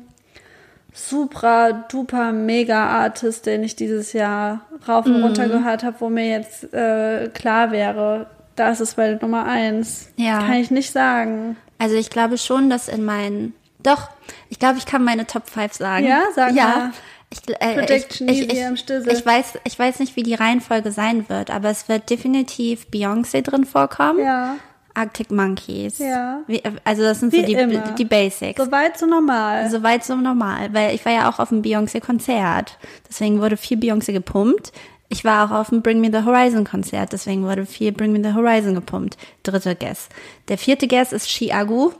super 0.99 1.85
duper 1.89 2.31
mega 2.31 2.87
Artist, 2.87 3.45
den 3.45 3.63
ich 3.63 3.75
dieses 3.75 4.13
Jahr 4.13 4.61
rauf 4.87 5.05
und 5.05 5.23
runter 5.23 5.47
Mhm. 5.47 5.51
gehört 5.51 5.83
habe, 5.83 5.95
wo 5.99 6.09
mir 6.09 6.27
jetzt 6.29 6.73
äh, 6.73 7.29
klar 7.33 7.71
wäre, 7.71 8.27
das 8.55 8.81
ist 8.81 8.97
meine 8.97 9.15
Nummer 9.17 9.45
eins. 9.45 10.09
Ja. 10.17 10.39
Kann 10.39 10.55
ich 10.55 10.71
nicht 10.71 10.91
sagen. 10.91 11.55
Also 11.77 11.95
ich 11.95 12.09
glaube 12.09 12.37
schon, 12.37 12.69
dass 12.69 12.87
in 12.87 13.05
meinen. 13.05 13.55
Doch, 13.81 14.09
ich 14.49 14.59
glaube, 14.59 14.77
ich 14.77 14.85
kann 14.85 15.03
meine 15.03 15.25
Top 15.25 15.49
5 15.49 15.73
sagen. 15.73 16.05
Ja? 16.05 16.23
Sag 16.35 16.53
ja. 16.53 16.65
mal. 16.65 16.91
Ich, 17.31 17.39
äh, 17.47 17.75
Prediction 17.75 18.27
ich, 18.27 18.51
ich, 18.51 18.59
ich, 18.59 19.25
weiß, 19.25 19.59
ich 19.63 19.77
weiß 19.77 19.99
nicht, 19.99 20.15
wie 20.15 20.23
die 20.23 20.33
Reihenfolge 20.33 20.91
sein 20.91 21.29
wird, 21.29 21.51
aber 21.51 21.69
es 21.69 21.87
wird 21.87 22.09
definitiv 22.09 22.87
Beyoncé 22.91 23.43
drin 23.43 23.65
vorkommen. 23.65 24.19
Ja. 24.19 24.55
Arctic 24.99 25.31
Monkeys. 25.31 25.97
Ja. 25.99 26.41
Wie, 26.47 26.61
also 26.83 27.03
das 27.03 27.19
sind 27.21 27.31
so 27.33 27.37
Wie 27.37 27.45
die, 27.45 27.53
immer. 27.53 27.91
die 27.97 28.05
Basics. 28.05 28.61
Soweit 28.63 28.97
so 28.97 29.05
normal. 29.05 29.69
Soweit 29.69 30.03
so 30.03 30.15
normal, 30.15 30.73
weil 30.73 30.93
ich 30.93 31.05
war 31.05 31.13
ja 31.13 31.29
auch 31.29 31.39
auf 31.39 31.49
dem 31.49 31.61
Beyoncé-Konzert. 31.61 32.77
Deswegen 33.07 33.39
wurde 33.41 33.57
viel 33.57 33.77
Beyoncé 33.77 34.11
gepumpt. 34.11 34.71
Ich 35.11 35.25
war 35.25 35.45
auch 35.45 35.55
auf 35.61 35.69
dem 35.69 35.81
Bring 35.81 36.01
Me 36.01 36.11
the 36.11 36.23
Horizon 36.23 36.65
Konzert, 36.65 37.13
deswegen 37.13 37.43
wurde 37.43 37.65
viel 37.65 37.91
Bring 37.91 38.11
Me 38.11 38.21
the 38.23 38.35
Horizon 38.35 38.75
gepumpt. 38.75 39.17
Dritter 39.41 39.73
Guess. 39.73 40.07
Der 40.49 40.59
vierte 40.59 40.87
Guess 40.87 41.13
ist 41.13 41.27
Chiago. 41.27 41.93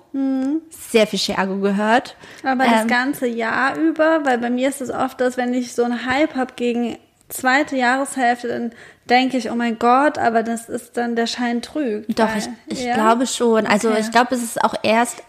Sehr 0.70 1.08
viel 1.08 1.18
Chiago 1.18 1.58
gehört. 1.58 2.15
Aber 2.44 2.65
das 2.65 2.84
Ähm, 2.84 2.88
ganze 2.88 3.25
Jahr 3.25 3.75
über, 3.79 4.24
weil 4.25 4.38
bei 4.38 4.51
mir 4.51 4.70
ist 4.70 4.82
es 4.82 4.91
oft, 4.91 5.20
dass 5.22 5.38
wenn 5.38 5.56
ich 5.56 5.74
so 5.74 5.84
einen 5.84 6.06
Hype 6.06 6.36
habe 6.36 6.53
gegen 6.56 6.98
zweite 7.29 7.75
Jahreshälfte, 7.75 8.48
dann 8.48 8.71
denke 9.09 9.38
ich, 9.38 9.50
oh 9.51 9.55
mein 9.55 9.79
Gott, 9.79 10.17
aber 10.17 10.43
das 10.43 10.67
ist 10.69 10.98
dann 10.98 11.15
der 11.15 11.27
Schein 11.27 11.62
trügt. 11.62 12.19
Doch, 12.19 12.27
weil- 12.27 12.38
ich, 12.67 12.79
ich 12.79 12.83
ja? 12.86 12.93
glaube 12.95 13.25
schon. 13.27 13.65
Also 13.65 13.89
Okay. 13.89 14.01
ich 14.01 14.12
glaube, 14.12 14.36
es 14.36 14.43
ist 14.43 14.63
auch 14.63 14.74
erst 14.83 15.24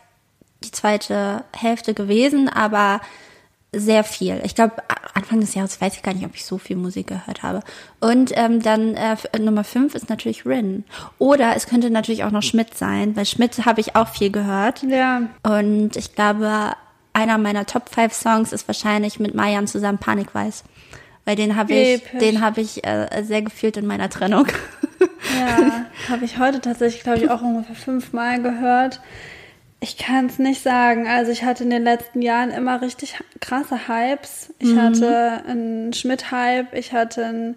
die 0.65 0.71
zweite 0.73 1.45
Hälfte 1.57 1.95
gewesen, 1.95 2.49
aber 2.49 3.01
sehr 3.73 4.03
viel. 4.03 4.41
Ich 4.45 4.55
glaube, 4.57 4.75
Anfang 5.15 5.41
des 5.41 5.55
Jahres 5.55 5.81
weiß 5.81 5.95
ich 5.95 6.03
gar 6.03 6.13
nicht, 6.13 6.25
ob 6.27 6.35
ich 6.35 6.45
so 6.45 6.59
viel 6.59 6.77
Musik 6.77 7.07
gehört 7.07 7.43
habe. 7.45 7.63
Und 8.01 8.33
ähm, 8.37 8.61
dann 8.61 8.95
äh, 8.97 9.17
Nummer 9.39 9.63
fünf 9.63 9.95
ist 9.95 10.09
natürlich 10.11 10.45
Rin. 10.45 10.85
Oder 11.19 11.55
es 11.55 11.67
könnte 11.69 11.89
natürlich 11.89 12.25
auch 12.25 12.33
noch 12.33 12.43
Schmidt 12.43 12.77
sein, 12.77 13.15
weil 13.17 13.27
Schmidt 13.27 13.65
habe 13.65 13.81
ich 13.81 13.95
auch 13.95 14.09
viel 14.09 14.33
gehört. 14.33 14.83
Ja, 14.83 15.23
Und 15.45 15.95
ich 15.97 16.15
glaube, 16.17 16.73
einer 17.13 17.39
meiner 17.39 17.65
Top 17.65 17.89
5 17.89 18.13
Songs 18.13 18.53
ist 18.53 18.67
wahrscheinlich 18.69 19.21
mit 19.21 19.35
Mayan 19.35 19.67
zusammen 19.69 19.99
Panikweiß. 19.99 20.65
Weil 21.25 21.37
den 21.37 21.55
habe 21.57 21.73
ich, 21.75 22.03
den 22.21 22.41
habe 22.41 22.61
ich 22.61 22.85
äh, 22.87 23.23
sehr 23.23 23.43
gefühlt 23.43 23.77
in 23.77 23.87
meiner 23.87 24.09
Trennung. 24.11 24.47
ja, 25.39 25.87
habe 26.09 26.25
ich 26.25 26.39
heute 26.39 26.61
tatsächlich, 26.61 27.03
glaube 27.03 27.19
ich, 27.19 27.31
auch 27.31 27.43
ungefähr 27.43 27.77
fünfmal 27.77 28.41
gehört. 28.43 29.01
Ich 29.81 29.97
kann 29.97 30.27
es 30.27 30.39
nicht 30.39 30.63
sagen. 30.63 31.07
Also 31.09 31.31
ich 31.33 31.45
hatte 31.45 31.65
in 31.65 31.71
den 31.71 31.85
letzten 31.85 32.21
Jahren 32.21 32.51
immer 32.51 32.83
richtig 32.83 33.19
krasse 33.41 33.89
Hypes. 33.89 34.53
Ich 34.59 34.71
Mhm. 34.71 34.83
hatte 34.83 35.43
einen 35.47 35.93
Schmidt-Hype, 35.93 36.75
ich 36.75 36.93
hatte 36.93 37.25
einen 37.25 37.55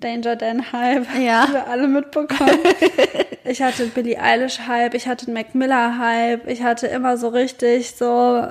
Danger 0.00 0.36
Dan-Hype. 0.36 1.06
Ja. 1.18 1.48
Wir 1.52 1.66
alle 1.68 1.88
mitbekommen. 1.88 2.58
ich 3.44 3.62
hatte 3.62 3.84
einen 3.84 3.92
Billie 3.92 4.20
Eilish-Hype, 4.20 4.94
ich 4.94 5.08
hatte 5.08 5.26
einen 5.26 5.34
Mac 5.34 5.54
Miller-Hype, 5.54 6.46
ich 6.48 6.62
hatte 6.62 6.86
immer 6.88 7.16
so 7.16 7.28
richtig 7.28 7.92
so 7.96 8.46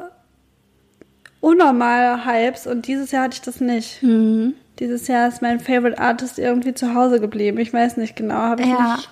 unnormale 1.46 2.26
Hypes 2.26 2.66
und 2.66 2.88
dieses 2.88 3.12
Jahr 3.12 3.26
hatte 3.26 3.36
ich 3.36 3.42
das 3.42 3.62
nicht. 3.62 4.02
Mhm. 4.02 4.56
Dieses 4.80 5.08
Jahr 5.08 5.28
ist 5.28 5.42
mein 5.42 5.60
Favorite 5.60 6.00
Artist 6.00 6.40
irgendwie 6.40 6.74
zu 6.74 6.96
Hause 6.96 7.20
geblieben. 7.20 7.60
Ich 7.60 7.72
weiß 7.72 7.98
nicht 7.98 8.16
genau, 8.16 8.36
habe 8.36 8.64
ich 8.64 8.68
Ja. 8.68 8.96
nicht, 8.98 9.10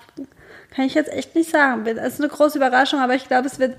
kann 0.75 0.85
ich 0.85 0.93
jetzt 0.95 1.11
echt 1.13 1.35
nicht 1.35 1.49
sagen. 1.51 1.85
Es 1.85 2.13
ist 2.15 2.19
eine 2.19 2.29
große 2.29 2.57
Überraschung, 2.57 2.99
aber 2.99 3.15
ich 3.15 3.27
glaube, 3.27 3.47
es 3.47 3.59
wird 3.59 3.75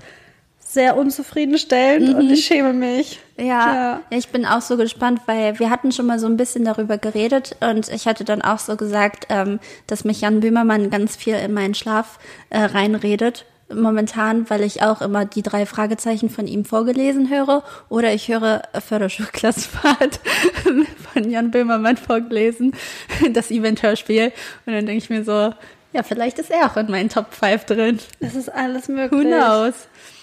sehr 0.57 0.97
unzufriedenstellend 0.97 2.15
und 2.15 2.31
ich 2.31 2.45
schäme 2.45 2.73
mich. 2.73 3.19
Ja, 3.37 3.45
Ja. 3.45 3.73
ja, 4.09 4.17
ich 4.17 4.29
bin 4.29 4.45
auch 4.45 4.61
so 4.61 4.77
gespannt, 4.77 5.21
weil 5.27 5.59
wir 5.59 5.69
hatten 5.69 5.91
schon 5.91 6.05
mal 6.07 6.17
so 6.17 6.25
ein 6.27 6.37
bisschen 6.37 6.63
darüber 6.65 6.97
geredet 6.97 7.55
und 7.59 7.89
ich 7.89 8.07
hatte 8.07 8.23
dann 8.23 8.41
auch 8.41 8.59
so 8.59 8.75
gesagt, 8.77 9.27
ähm, 9.29 9.59
dass 9.85 10.05
mich 10.05 10.21
Jan 10.21 10.39
Böhmermann 10.39 10.89
ganz 10.89 11.15
viel 11.17 11.35
in 11.35 11.53
meinen 11.53 11.75
Schlaf 11.75 12.17
äh, 12.49 12.59
reinredet. 12.59 13.45
Momentan, 13.73 14.47
weil 14.49 14.61
ich 14.61 14.83
auch 14.83 15.01
immer 15.01 15.25
die 15.25 15.41
drei 15.41 15.65
Fragezeichen 15.65 16.29
von 16.29 16.47
ihm 16.47 16.65
vorgelesen 16.65 17.29
höre 17.31 17.63
oder 17.89 18.13
ich 18.13 18.27
höre 18.27 18.61
Förderschulklassenfahrt 18.79 20.19
von 21.13 21.29
Jan 21.29 21.49
Böhmermann 21.49 21.97
vorgelesen, 21.97 22.73
das 23.33 23.49
Event-Hörspiel. 23.49 24.31
Und 24.65 24.73
dann 24.73 24.85
denke 24.85 25.03
ich 25.03 25.09
mir 25.09 25.23
so, 25.23 25.51
ja, 25.93 26.03
vielleicht 26.03 26.37
ist 26.39 26.51
er 26.51 26.65
auch 26.65 26.77
in 26.77 26.91
meinen 26.91 27.09
Top 27.09 27.33
5 27.33 27.63
drin. 27.65 27.99
Es 28.19 28.35
ist 28.35 28.49
alles 28.49 28.87
Who 28.87 28.93
möglich. 28.93 29.21
knows? 29.21 29.73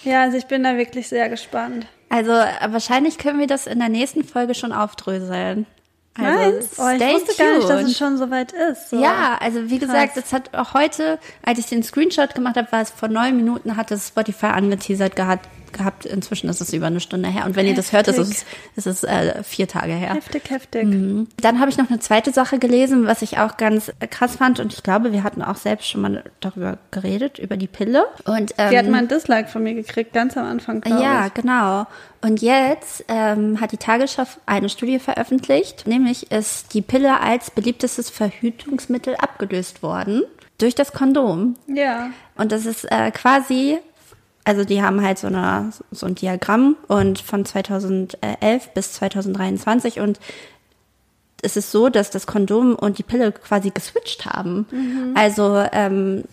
Ja, 0.04 0.22
also 0.22 0.36
ich 0.36 0.46
bin 0.46 0.62
da 0.62 0.76
wirklich 0.76 1.08
sehr 1.08 1.28
gespannt. 1.28 1.86
Also 2.10 2.30
wahrscheinlich 2.30 3.16
können 3.16 3.40
wir 3.40 3.46
das 3.46 3.66
in 3.66 3.78
der 3.78 3.88
nächsten 3.88 4.22
Folge 4.22 4.54
schon 4.54 4.72
aufdröseln. 4.72 5.66
Also, 6.14 6.30
Meinst? 6.30 6.78
Oh, 6.78 6.88
ich 6.90 7.00
wusste 7.00 7.42
gar 7.42 7.54
nicht, 7.56 7.68
dass 7.68 7.78
tuned. 7.78 7.90
es 7.90 7.98
schon 7.98 8.18
so 8.18 8.30
weit 8.30 8.52
ist. 8.52 8.90
So. 8.90 9.00
Ja, 9.00 9.38
also 9.40 9.70
wie 9.70 9.78
gesagt, 9.78 10.14
Krass. 10.14 10.24
es 10.26 10.32
hat 10.32 10.54
auch 10.54 10.74
heute, 10.74 11.18
als 11.42 11.58
ich 11.58 11.66
den 11.66 11.82
Screenshot 11.82 12.34
gemacht 12.34 12.56
habe, 12.56 12.70
war 12.70 12.82
es 12.82 12.90
vor 12.90 13.08
neun 13.08 13.34
Minuten, 13.36 13.76
hat 13.76 13.90
es 13.90 14.08
Spotify 14.08 14.46
angeteasert 14.46 15.16
gehabt. 15.16 15.48
Gehabt. 15.72 16.04
Inzwischen 16.04 16.48
ist 16.48 16.60
es 16.60 16.72
über 16.72 16.86
eine 16.86 17.00
Stunde 17.00 17.28
her. 17.28 17.44
Und 17.46 17.56
wenn 17.56 17.66
ihr 17.66 17.74
das 17.74 17.92
hört, 17.92 18.08
ist 18.08 18.18
es, 18.18 18.44
ist 18.76 18.86
es 18.86 19.04
äh, 19.04 19.42
vier 19.42 19.68
Tage 19.68 19.92
her. 19.92 20.14
Heftig, 20.14 20.50
heftig. 20.50 20.84
Mhm. 20.84 21.28
Dann 21.40 21.60
habe 21.60 21.70
ich 21.70 21.78
noch 21.78 21.88
eine 21.90 22.00
zweite 22.00 22.32
Sache 22.32 22.58
gelesen, 22.58 23.06
was 23.06 23.22
ich 23.22 23.38
auch 23.38 23.56
ganz 23.56 23.92
krass 24.10 24.36
fand. 24.36 24.60
Und 24.60 24.72
ich 24.72 24.82
glaube, 24.82 25.12
wir 25.12 25.22
hatten 25.22 25.42
auch 25.42 25.56
selbst 25.56 25.88
schon 25.88 26.02
mal 26.02 26.24
darüber 26.40 26.78
geredet, 26.90 27.38
über 27.38 27.56
die 27.56 27.66
Pille. 27.66 28.04
Und, 28.24 28.54
ähm, 28.58 28.70
Die 28.70 28.78
hat 28.78 28.88
mal 28.88 28.98
ein 28.98 29.08
Dislike 29.08 29.48
von 29.48 29.62
mir 29.62 29.74
gekriegt, 29.74 30.12
ganz 30.12 30.36
am 30.36 30.46
Anfang, 30.46 30.82
ja, 30.86 31.26
ich. 31.26 31.34
genau. 31.34 31.86
Und 32.20 32.40
jetzt 32.40 33.04
ähm, 33.08 33.60
hat 33.60 33.72
die 33.72 33.76
Tagesschau 33.76 34.24
eine 34.46 34.68
Studie 34.68 35.00
veröffentlicht, 35.00 35.86
nämlich 35.88 36.30
ist 36.30 36.72
die 36.72 36.82
Pille 36.82 37.20
als 37.20 37.50
beliebtestes 37.50 38.10
Verhütungsmittel 38.10 39.16
abgelöst 39.16 39.82
worden 39.82 40.22
durch 40.58 40.74
das 40.76 40.92
Kondom. 40.92 41.56
Ja. 41.66 42.10
Und 42.36 42.52
das 42.52 42.66
ist 42.66 42.84
äh, 42.90 43.10
quasi, 43.10 43.78
also 44.44 44.64
die 44.64 44.82
haben 44.82 45.02
halt 45.02 45.18
so, 45.18 45.28
eine, 45.28 45.70
so 45.90 46.06
ein 46.06 46.14
Diagramm 46.14 46.76
und 46.88 47.20
von 47.20 47.44
2011 47.44 48.70
bis 48.74 48.92
2023 48.94 50.00
und 50.00 50.18
es 51.42 51.56
ist 51.56 51.72
so, 51.72 51.88
dass 51.88 52.10
das 52.10 52.26
Kondom 52.26 52.74
und 52.74 52.98
die 52.98 53.02
Pille 53.02 53.32
quasi 53.32 53.70
geswitcht 53.70 54.26
haben. 54.26 54.66
Also 55.16 55.64
ähm, 55.72 56.24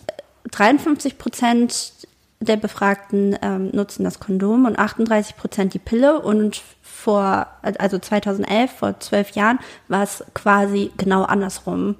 53 0.52 1.18
Prozent 1.18 1.92
der 2.40 2.56
Befragten 2.56 3.36
ähm, 3.42 3.70
nutzen 3.72 4.04
das 4.04 4.18
Kondom 4.18 4.64
und 4.64 4.78
38 4.78 5.36
Prozent 5.36 5.74
die 5.74 5.78
Pille 5.78 6.20
und 6.20 6.62
vor, 6.80 7.48
also 7.62 7.98
2011, 7.98 8.70
vor 8.70 9.00
zwölf 9.00 9.30
Jahren, 9.32 9.58
war 9.88 10.02
es 10.02 10.24
quasi 10.32 10.90
genau 10.96 11.24
andersrum. 11.24 11.96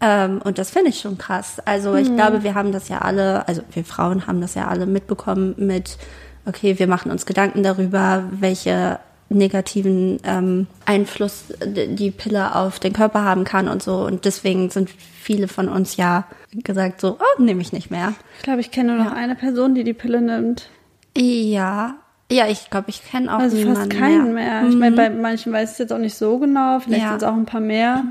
Ähm, 0.00 0.40
und 0.44 0.58
das 0.58 0.70
finde 0.70 0.90
ich 0.90 1.00
schon 1.00 1.16
krass. 1.18 1.60
Also 1.64 1.94
ich 1.94 2.14
glaube, 2.14 2.42
wir 2.42 2.54
haben 2.54 2.70
das 2.72 2.88
ja 2.88 2.98
alle, 2.98 3.48
also 3.48 3.62
wir 3.72 3.84
Frauen 3.84 4.26
haben 4.26 4.40
das 4.42 4.54
ja 4.54 4.68
alle 4.68 4.84
mitbekommen 4.86 5.54
mit, 5.56 5.96
okay, 6.44 6.78
wir 6.78 6.86
machen 6.86 7.10
uns 7.10 7.24
Gedanken 7.24 7.62
darüber, 7.62 8.24
welche 8.30 8.98
negativen 9.28 10.18
ähm, 10.24 10.66
Einfluss 10.84 11.44
die 11.64 12.10
Pille 12.10 12.54
auf 12.54 12.78
den 12.78 12.92
Körper 12.92 13.24
haben 13.24 13.44
kann 13.44 13.68
und 13.68 13.82
so. 13.82 14.04
Und 14.04 14.24
deswegen 14.24 14.70
sind 14.70 14.90
viele 14.90 15.48
von 15.48 15.68
uns 15.68 15.96
ja 15.96 16.24
gesagt 16.52 17.00
so, 17.00 17.18
oh, 17.18 17.42
nehme 17.42 17.60
ich 17.62 17.72
nicht 17.72 17.90
mehr. 17.90 18.12
Ich 18.36 18.42
glaube, 18.44 18.60
ich 18.60 18.70
kenne 18.70 18.94
nur 18.96 19.04
noch 19.04 19.12
eine 19.12 19.34
Person, 19.34 19.74
die 19.74 19.82
die 19.82 19.94
Pille 19.94 20.20
nimmt. 20.20 20.68
Ja, 21.16 21.94
ja, 22.30 22.46
ich 22.48 22.70
glaube, 22.70 22.90
ich 22.90 23.02
kenne 23.08 23.34
auch 23.34 23.38
Also 23.40 23.56
niemanden 23.56 23.90
fast 23.90 23.90
keinen 23.98 24.34
mehr. 24.34 24.64
Ich 24.68 24.74
meine, 24.76 24.90
Mhm. 24.92 24.96
bei 24.96 25.10
manchen 25.10 25.52
weiß 25.52 25.70
ich 25.70 25.72
es 25.74 25.78
jetzt 25.78 25.92
auch 25.92 25.98
nicht 25.98 26.16
so 26.16 26.38
genau. 26.38 26.80
Vielleicht 26.80 27.02
Ja. 27.02 27.08
sind 27.10 27.22
es 27.22 27.24
auch 27.24 27.34
ein 27.34 27.46
paar 27.46 27.60
mehr. 27.60 28.04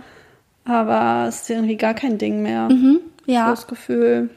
Aber 0.66 1.26
es 1.28 1.42
ist 1.42 1.50
irgendwie 1.50 1.78
gar 1.78 1.94
kein 1.94 2.18
Ding 2.18 2.42
mehr. 2.42 2.70
Mhm. 2.70 3.00
Ja. 3.26 3.50
Das 3.50 3.68
Gefühl. 3.68 4.30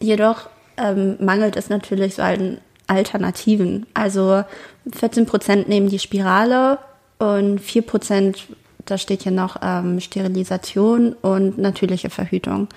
Jedoch 0.00 0.48
ähm, 0.76 1.16
mangelt 1.20 1.56
es 1.56 1.68
natürlich 1.68 2.16
so 2.16 2.22
an 2.22 2.58
Alternativen. 2.86 3.86
Also 3.94 4.44
14 4.92 5.26
Prozent 5.26 5.68
nehmen 5.68 5.88
die 5.88 5.98
Spirale 5.98 6.78
und 7.18 7.60
4 7.60 7.82
Prozent, 7.82 8.46
da 8.86 8.96
steht 8.96 9.22
hier 9.22 9.32
noch 9.32 9.56
ähm, 9.62 10.00
Sterilisation 10.00 11.12
und 11.12 11.58
natürliche 11.58 12.10
Verhütung. 12.10 12.68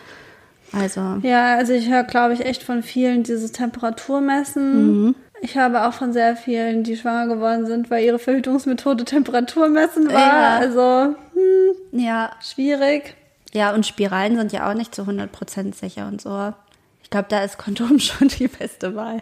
Also 0.74 1.18
Ja, 1.22 1.58
also 1.58 1.74
ich 1.74 1.90
höre, 1.90 2.04
glaube 2.04 2.34
ich, 2.34 2.46
echt 2.46 2.64
von 2.64 2.84
vielen 2.84 3.24
dieses 3.24 3.52
Temperaturmessen. 3.52 5.06
Mhm. 5.06 5.16
Ich 5.42 5.58
habe 5.58 5.88
auch 5.88 5.94
von 5.94 6.14
sehr 6.14 6.36
vielen, 6.36 6.84
die 6.84 6.96
schwanger 6.96 7.34
geworden 7.34 7.66
sind, 7.66 7.90
weil 7.90 8.04
ihre 8.04 8.20
Verhütungsmethode 8.20 9.06
Temperaturmessen 9.06 10.08
war. 10.14 10.20
Ja. 10.20 10.58
Also 10.58 11.16
hm, 11.34 12.00
ja, 12.00 12.32
schwierig. 12.42 13.16
ja 13.54 13.74
und 13.74 13.86
Spiralen 13.86 14.38
sind 14.38 14.52
ja 14.52 14.70
auch 14.70 14.76
nicht 14.76 14.94
zu 14.94 15.02
100 15.02 15.32
Prozent 15.32 15.76
sicher 15.76 16.08
und 16.08 16.22
so. 16.22 16.54
Ich 17.04 17.10
glaube, 17.10 17.26
da 17.30 17.44
ist 17.44 17.58
Kondom 17.58 18.00
schon 18.00 18.28
die 18.30 18.48
beste 18.48 18.96
Wahl. 18.96 19.22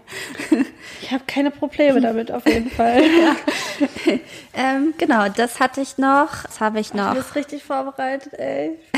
Ich 1.01 1.11
habe 1.11 1.23
keine 1.25 1.49
Probleme 1.51 2.01
damit 2.01 2.31
auf 2.31 2.45
jeden 2.45 2.69
Fall. 2.69 3.01
ähm, 4.53 4.93
genau, 4.97 5.27
das 5.29 5.59
hatte 5.59 5.81
ich 5.81 5.97
noch. 5.97 6.43
Das 6.43 6.59
habe 6.59 6.79
ich 6.79 6.91
Du 6.91 6.97
noch. 6.97 7.15
bist 7.15 7.33
richtig 7.35 7.63
vorbereitet, 7.63 8.33
ey. 8.33 8.77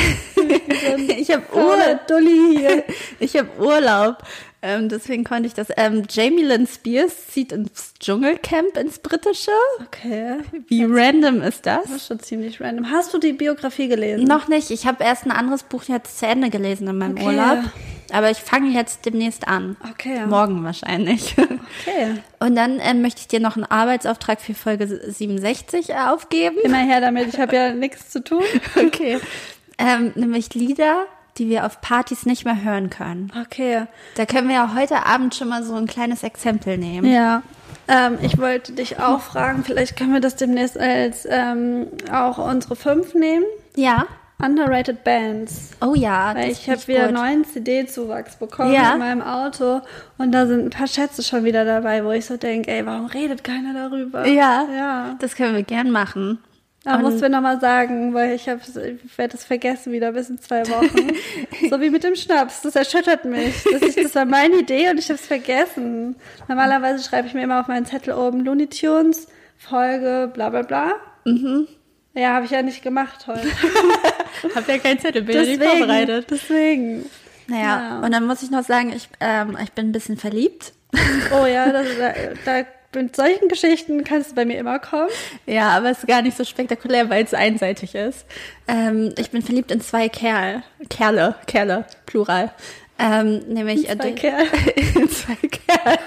Ich 1.18 1.32
habe 1.32 1.44
Urlaub, 1.54 2.08
Dulli 2.08 2.58
hier. 2.58 2.84
Ich 3.20 3.38
habe 3.38 3.48
Urlaub. 3.60 4.18
Ähm, 4.64 4.90
deswegen 4.90 5.24
konnte 5.24 5.48
ich 5.48 5.54
das. 5.56 5.68
Ähm, 5.76 6.04
Jamie 6.10 6.44
Lynn 6.44 6.68
Spears 6.68 7.28
zieht 7.28 7.52
ins 7.52 7.94
Dschungelcamp 8.00 8.78
ins 8.78 9.00
Britische. 9.00 9.52
Okay. 9.86 10.38
Wie 10.68 10.84
random 10.88 11.42
ist 11.42 11.66
das? 11.66 11.84
Das 11.84 11.92
ist 11.94 12.08
schon 12.08 12.20
ziemlich 12.20 12.62
random. 12.62 12.92
Hast 12.92 13.12
du 13.14 13.18
die 13.18 13.34
Biografie 13.34 13.88
gelesen? 13.88 14.26
Noch 14.26 14.48
nicht. 14.48 14.70
Ich 14.70 14.86
habe 14.86 15.04
erst 15.04 15.26
ein 15.26 15.32
anderes 15.32 15.64
Buch 15.64 15.84
jetzt 15.86 16.20
zu 16.20 16.28
Ende 16.28 16.50
gelesen 16.52 16.88
in 16.88 16.98
meinem 16.98 17.18
Okay. 17.18 17.26
Urlaub. 17.26 17.60
Aber 18.14 18.30
ich 18.30 18.38
fange 18.40 18.70
jetzt 18.72 19.06
demnächst 19.06 19.48
an. 19.48 19.78
Okay. 19.90 20.26
Morgen 20.28 20.64
wahrscheinlich. 20.64 21.34
Okay. 21.38 22.20
Und 22.40 22.56
dann 22.56 22.80
ähm, 22.82 23.02
möchte 23.02 23.22
ich 23.22 23.30
dir 23.30 23.40
noch 23.40 23.56
einen 23.56 23.66
Arbeitsauftrag 23.66 24.42
für 24.42 24.54
Folge 24.54 24.86
67 25.12 25.96
aufgeben. 25.96 26.58
Immer 26.64 26.80
her 26.86 27.00
damit, 27.02 27.34
ich 27.34 27.40
habe 27.40 27.56
ja 27.56 27.74
nichts 27.74 28.10
zu 28.12 28.24
tun. 28.24 28.44
Okay. 28.76 29.20
ähm, 29.78 30.12
nämlich 30.16 30.54
Lieder, 30.54 31.06
die 31.38 31.50
wir 31.50 31.66
auf 31.66 31.82
Partys 31.82 32.26
nicht 32.26 32.46
mehr 32.46 32.64
hören 32.64 32.90
können. 32.90 33.32
Okay. 33.42 33.86
Da 34.16 34.26
können 34.26 34.48
wir 34.48 34.56
ja 34.56 34.76
heute 34.76 35.06
Abend 35.06 35.34
schon 35.36 35.50
mal 35.50 35.64
so 35.64 35.76
ein 35.76 35.88
kleines 35.88 36.24
Exempel 36.24 36.78
nehmen. 36.78 37.12
Ja. 37.12 37.42
Ähm, 37.88 38.18
ich 38.22 38.38
wollte 38.38 38.74
dich 38.74 39.00
auch 39.00 39.22
fragen, 39.22 39.64
vielleicht 39.64 39.98
können 39.98 40.14
wir 40.14 40.20
das 40.22 40.36
demnächst 40.36 40.78
als 40.78 41.28
ähm, 41.30 41.88
auch 42.12 42.38
unsere 42.38 42.76
fünf 42.76 43.14
nehmen. 43.16 43.46
Ja. 43.76 44.06
Underrated 44.44 45.04
Bands. 45.04 45.70
Oh 45.82 45.94
ja. 45.94 46.34
Weil 46.34 46.50
ich 46.52 46.68
habe 46.70 46.88
wieder 46.88 47.06
gut. 47.08 47.14
neuen 47.16 47.46
CD-Zuwachs 47.46 48.38
bekommen 48.38 48.74
Ja. 48.74 48.94
in 48.94 49.00
meinem 49.00 49.22
Auto 49.22 49.82
und 50.18 50.32
da 50.32 50.48
sind 50.48 50.66
ein 50.66 50.70
paar 50.72 50.88
Schätze 50.88 51.22
schon 51.22 51.44
wieder 51.44 51.64
dabei, 51.64 52.04
wo 52.04 52.12
ich 52.12 52.26
so 52.26 52.38
denke, 52.38 52.72
ey, 52.72 52.84
warum 52.86 53.06
redet 53.06 53.44
keiner 53.44 53.74
darüber? 53.74 54.26
Ja. 54.26 54.66
Ja. 54.76 55.16
Das 55.20 55.36
können 55.36 55.56
wir 55.56 55.64
gern 55.64 55.92
machen. 55.92 56.40
Da 56.84 56.96
Und- 56.96 57.04
musst 57.04 57.18
du 57.18 57.22
mir 57.24 57.30
nochmal 57.30 57.60
sagen, 57.60 58.14
weil 58.16 58.34
ich, 58.36 58.48
ich 58.48 59.18
werde 59.18 59.38
es 59.38 59.44
vergessen 59.44 59.92
wieder 59.94 60.14
bis 60.14 60.30
in 60.32 60.40
zwei 60.40 60.68
Wochen. 60.68 61.12
so 61.70 61.80
wie 61.80 61.92
mit 61.92 62.04
dem 62.04 62.16
Schnaps. 62.16 62.62
Das 62.64 62.76
erschüttert 62.76 63.24
mich. 63.26 63.64
Das, 63.72 63.82
ist, 63.84 63.98
das 64.04 64.16
war 64.16 64.26
meine 64.26 64.56
Idee 64.58 64.90
und 64.90 64.98
ich 64.98 65.06
habe 65.10 65.20
es 65.20 65.28
vergessen. 65.28 66.16
Normalerweise 66.48 67.04
schreibe 67.08 67.28
ich 67.28 67.34
mir 67.36 67.44
immer 67.44 67.60
auf 67.62 67.68
meinen 67.68 67.86
Zettel 67.86 68.14
oben 68.16 68.44
Looney 68.44 68.68
Tunes, 68.68 69.28
Folge, 69.58 70.32
bla 70.34 70.50
bla 70.50 70.64
bla. 70.64 70.94
Mhm. 71.26 71.68
Ja, 72.16 72.34
habe 72.34 72.46
ich 72.46 72.52
ja 72.52 72.62
nicht 72.64 72.82
gemacht 72.82 73.28
heute. 73.28 73.48
Hab 74.56 74.68
ja 74.68 74.78
kein 74.80 74.98
Zettelbild 75.00 75.38
deswegen. 75.62 76.24
Deswegen. 76.30 77.06
Naja, 77.48 77.64
Ja. 77.64 78.00
und 78.00 78.12
dann 78.12 78.26
muss 78.26 78.42
ich 78.42 78.50
noch 78.50 78.64
sagen, 78.64 78.92
ich, 78.96 79.08
ähm, 79.20 79.56
ich 79.64 79.72
bin 79.74 79.90
ein 79.90 79.92
bisschen 79.92 80.18
verliebt. 80.18 80.74
Oh 81.32 81.46
ja, 81.46 81.72
das, 81.72 81.86
da, 81.98 82.14
da, 82.44 82.68
mit 82.94 83.16
solchen 83.16 83.48
Geschichten 83.48 84.04
kannst 84.04 84.32
du 84.32 84.36
bei 84.36 84.46
mir 84.46 84.58
immer 84.58 84.80
kommen. 84.80 85.10
Ja, 85.46 85.70
aber 85.70 85.90
es 85.92 86.00
ist 86.00 86.08
gar 86.08 86.22
nicht 86.22 86.36
so 86.38 86.44
spektakulär, 86.44 87.10
weil 87.10 87.24
es 87.24 87.34
einseitig 87.34 87.96
ist. 87.96 88.26
Ähm, 88.68 89.14
ich 89.18 89.32
bin 89.32 89.42
verliebt 89.42 89.72
in 89.72 89.82
zwei 89.82 90.10
Kerl, 90.10 90.64
Kerle, 90.90 91.36
Kerle, 91.48 91.86
Plural. 92.06 92.52
Ähm, 93.00 93.40
nämlich 93.48 93.90
In 93.90 94.00
zwei 94.00 94.10
äh, 94.10 94.14
Kerl. 94.14 94.46
in 94.96 95.10
zwei 95.10 95.36
Kerle. 95.36 96.00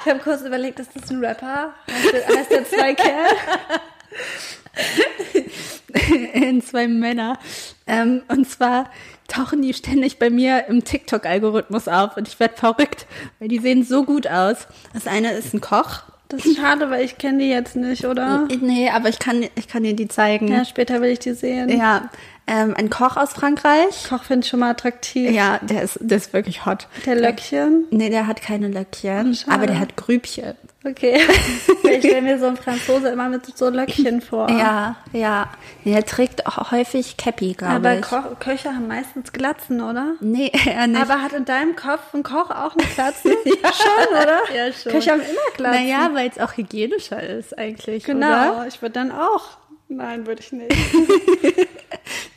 Ich 0.00 0.10
habe 0.10 0.18
kurz 0.20 0.42
überlegt, 0.42 0.80
ist 0.80 0.90
das 0.94 1.10
ein 1.10 1.24
Rapper? 1.24 1.74
Heißt 1.90 2.12
der, 2.12 2.36
heißt 2.36 2.50
der 2.50 2.64
zwei 2.64 2.94
Kerl? 2.94 3.26
in 6.34 6.62
zwei 6.62 6.88
Männer. 6.88 7.38
Ähm, 7.86 8.22
und 8.28 8.48
zwar 8.48 8.90
tauchen 9.28 9.62
die 9.62 9.74
ständig 9.74 10.18
bei 10.18 10.30
mir 10.30 10.66
im 10.66 10.84
TikTok-Algorithmus 10.84 11.88
auf 11.88 12.16
und 12.16 12.28
ich 12.28 12.38
werde 12.38 12.56
verrückt, 12.56 13.06
weil 13.38 13.48
die 13.48 13.58
sehen 13.58 13.84
so 13.84 14.04
gut 14.04 14.26
aus. 14.26 14.66
Das 14.92 15.06
eine 15.06 15.32
ist 15.32 15.54
ein 15.54 15.60
Koch. 15.60 16.02
Das 16.28 16.44
ist 16.44 16.56
schade, 16.60 16.90
weil 16.90 17.04
ich 17.04 17.18
kenne 17.18 17.38
die 17.38 17.48
jetzt 17.48 17.76
nicht, 17.76 18.04
oder? 18.04 18.48
Nee, 18.60 18.90
aber 18.90 19.08
ich 19.08 19.18
kann, 19.18 19.44
ich 19.54 19.68
kann 19.68 19.82
dir 19.82 19.94
die 19.94 20.08
zeigen. 20.08 20.48
Ja, 20.48 20.64
später 20.64 21.00
will 21.00 21.10
ich 21.10 21.18
die 21.18 21.34
sehen. 21.34 21.68
Ja, 21.68 22.10
ähm, 22.46 22.74
ein 22.76 22.90
Koch 22.90 23.16
aus 23.16 23.32
Frankreich. 23.32 24.04
Koch 24.08 24.24
finde 24.24 24.44
ich 24.44 24.50
schon 24.50 24.60
mal 24.60 24.70
attraktiv. 24.70 25.30
Ja, 25.30 25.58
der 25.62 25.82
ist, 25.82 25.98
der 26.00 26.16
ist 26.16 26.32
wirklich 26.32 26.66
hot. 26.66 26.88
Der 27.06 27.14
Löckchen. 27.14 27.84
Nee, 27.90 28.10
der 28.10 28.26
hat 28.26 28.42
keine 28.42 28.68
Löckchen, 28.68 29.34
schade. 29.34 29.52
aber 29.52 29.66
der 29.66 29.78
hat 29.78 29.96
Grübchen. 29.96 30.54
Okay. 30.84 31.20
ich 31.84 31.98
stelle 31.98 32.22
mir 32.22 32.38
so 32.38 32.46
einen 32.46 32.56
Franzose 32.56 33.08
immer 33.10 33.28
mit 33.28 33.46
so 33.56 33.68
Löckchen 33.68 34.20
vor. 34.20 34.50
Ja, 34.50 34.96
ja. 35.12 35.48
Der 35.84 36.04
trägt 36.04 36.46
auch 36.46 36.72
häufig 36.72 37.16
Cappy, 37.16 37.54
glaube 37.54 37.74
Aber 37.74 37.98
ich. 37.98 38.02
Ko 38.02 38.16
Köche 38.40 38.70
haben 38.70 38.88
meistens 38.88 39.32
Glatzen, 39.32 39.80
oder? 39.80 40.14
nee, 40.20 40.50
er 40.66 40.88
nicht. 40.88 41.00
Aber 41.00 41.22
hat 41.22 41.32
in 41.32 41.44
deinem 41.44 41.76
Kopf 41.76 42.12
ein 42.14 42.24
Koch 42.24 42.50
auch 42.50 42.74
eine 42.76 42.86
Glatze? 42.94 43.28
Schon, 43.44 44.08
oder? 44.10 44.40
Ja, 44.54 44.72
schon. 44.72 44.92
Köche 44.92 45.12
haben 45.12 45.20
immer 45.20 45.56
Glatzen. 45.56 45.84
naja, 45.84 46.10
weil 46.14 46.28
es 46.28 46.38
auch 46.38 46.56
hygienischer 46.56 47.22
ist 47.22 47.56
eigentlich, 47.56 48.04
genau. 48.04 48.26
oder? 48.26 48.66
Ich 48.66 48.82
würde 48.82 48.94
dann 48.94 49.12
auch. 49.12 49.58
Nein, 49.88 50.26
würde 50.26 50.40
ich 50.40 50.52
nicht. 50.52 50.74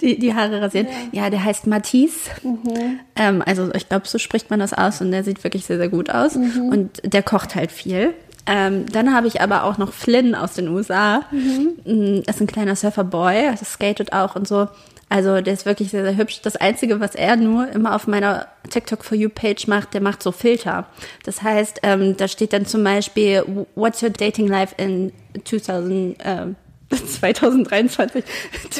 Die, 0.02 0.20
die 0.20 0.34
Haare 0.34 0.62
rasieren. 0.62 0.88
Ja, 1.12 1.30
der 1.30 1.44
heißt 1.44 1.68
Matisse. 1.68 2.30
Mhm. 2.44 3.00
Ähm, 3.16 3.44
also 3.46 3.74
ich 3.74 3.88
glaube, 3.88 4.08
so 4.08 4.18
spricht 4.18 4.50
man 4.50 4.60
das 4.60 4.74
aus 4.74 5.02
und 5.02 5.12
der 5.12 5.24
sieht 5.24 5.44
wirklich 5.44 5.66
sehr, 5.66 5.78
sehr 5.78 5.90
gut 5.90 6.10
aus. 6.10 6.36
Mhm. 6.36 6.70
Und 6.70 7.02
der 7.04 7.24
kocht 7.24 7.56
halt 7.56 7.72
viel. 7.72 8.14
Ähm, 8.48 8.86
dann 8.92 9.14
habe 9.14 9.28
ich 9.28 9.42
aber 9.42 9.64
auch 9.64 9.78
noch 9.78 9.92
Flynn 9.92 10.36
aus 10.36 10.54
den 10.54 10.68
USA. 10.68 11.24
Mhm. 11.32 12.24
Ist 12.28 12.42
ein 12.42 12.48
kleiner 12.48 12.76
Surferboy, 12.76 13.52
das 13.52 13.74
skatet 13.74 14.14
auch 14.14 14.36
und 14.36 14.48
so. 14.48 14.68
Also 15.08 15.40
der 15.42 15.54
ist 15.54 15.66
wirklich 15.66 15.92
sehr, 15.92 16.04
sehr 16.04 16.18
hübsch. 16.18 16.42
Das 16.42 16.56
Einzige, 16.56 17.00
was 17.00 17.16
er 17.16 17.36
nur 17.36 17.68
immer 17.70 17.96
auf 17.96 18.08
meiner 18.08 18.48
TikTok 18.70 19.04
for 19.04 19.18
You 19.18 19.30
Page 19.30 19.68
macht, 19.68 19.94
der 19.94 20.02
macht 20.02 20.24
so 20.24 20.32
Filter. 20.32 20.88
Das 21.24 21.44
heißt, 21.44 21.82
ähm, 21.84 22.18
da 22.18 22.28
steht 22.28 22.54
dann 22.54 22.66
zum 22.66 22.84
Beispiel, 22.84 23.44
what's 23.76 24.02
your 24.02 24.10
dating 24.10 24.48
life 24.48 24.74
in 24.78 25.12
2000, 25.44 26.18
ähm, 26.24 26.56
2023? 26.90 28.24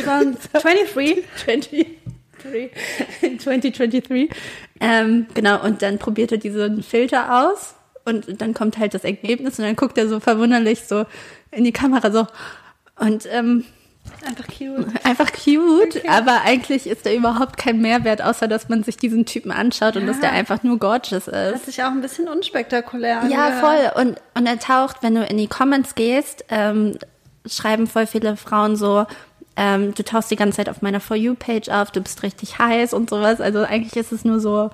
23. 0.04 1.24
23. 1.46 1.88
2023. 3.40 4.30
Ähm, 4.80 5.28
genau, 5.34 5.64
und 5.64 5.82
dann 5.82 6.00
probiert 6.00 6.32
er 6.32 6.38
diesen 6.38 6.84
Filter 6.84 7.50
aus 7.50 7.75
und 8.06 8.42
dann 8.42 8.54
kommt 8.54 8.78
halt 8.78 8.94
das 8.94 9.04
Ergebnis 9.04 9.60
und 9.60 9.66
dann 9.66 9.76
guckt 9.76 9.98
er 9.98 10.08
so 10.08 10.20
verwunderlich 10.20 10.86
so 10.86 11.06
in 11.52 11.64
die 11.64 11.72
Kamera 11.74 12.12
so 12.12 12.28
und 13.00 13.28
ähm, 13.32 13.66
Einfach 14.24 14.46
cute. 14.48 14.86
einfach 15.04 15.32
cute, 15.34 16.08
aber 16.08 16.42
eigentlich 16.46 16.86
ist 16.86 17.08
da 17.08 17.12
überhaupt 17.12 17.58
kein 17.58 17.82
Mehrwert, 17.82 18.22
außer 18.22 18.48
dass 18.48 18.70
man 18.70 18.84
sich 18.84 18.98
diesen 18.98 19.26
Typen 19.26 19.52
anschaut 19.52 19.96
und 19.98 20.06
dass 20.06 20.20
der 20.20 20.32
einfach 20.32 20.62
nur 20.62 20.78
gorgeous 20.78 21.28
ist. 21.28 21.34
Hat 21.56 21.66
sich 21.66 21.82
auch 21.84 21.88
ein 21.90 22.02
bisschen 22.02 22.28
unspektakulär 22.28 23.24
Ja, 23.28 23.48
angehört. 23.48 23.94
voll. 23.96 24.04
Und, 24.04 24.22
und 24.36 24.46
er 24.46 24.60
taucht, 24.60 24.98
wenn 25.02 25.16
du 25.16 25.24
in 25.26 25.38
die 25.38 25.48
Comments 25.48 25.96
gehst, 25.96 26.46
ähm, 26.50 27.00
schreiben 27.48 27.88
voll 27.88 28.06
viele 28.06 28.38
Frauen 28.38 28.76
so, 28.76 29.08
ähm, 29.56 29.96
du 29.96 30.04
tauchst 30.04 30.30
die 30.30 30.36
ganze 30.36 30.58
Zeit 30.58 30.70
auf 30.70 30.84
meiner 30.84 31.00
For 31.00 31.18
You-Page 31.18 31.70
auf, 31.70 31.90
du 31.90 32.02
bist 32.02 32.22
richtig 32.22 32.60
heiß 32.60 32.94
und 32.94 33.10
sowas. 33.10 33.42
Also 33.42 33.64
eigentlich 33.64 33.96
ist 33.96 34.12
es 34.12 34.24
nur 34.24 34.40
so, 34.40 34.70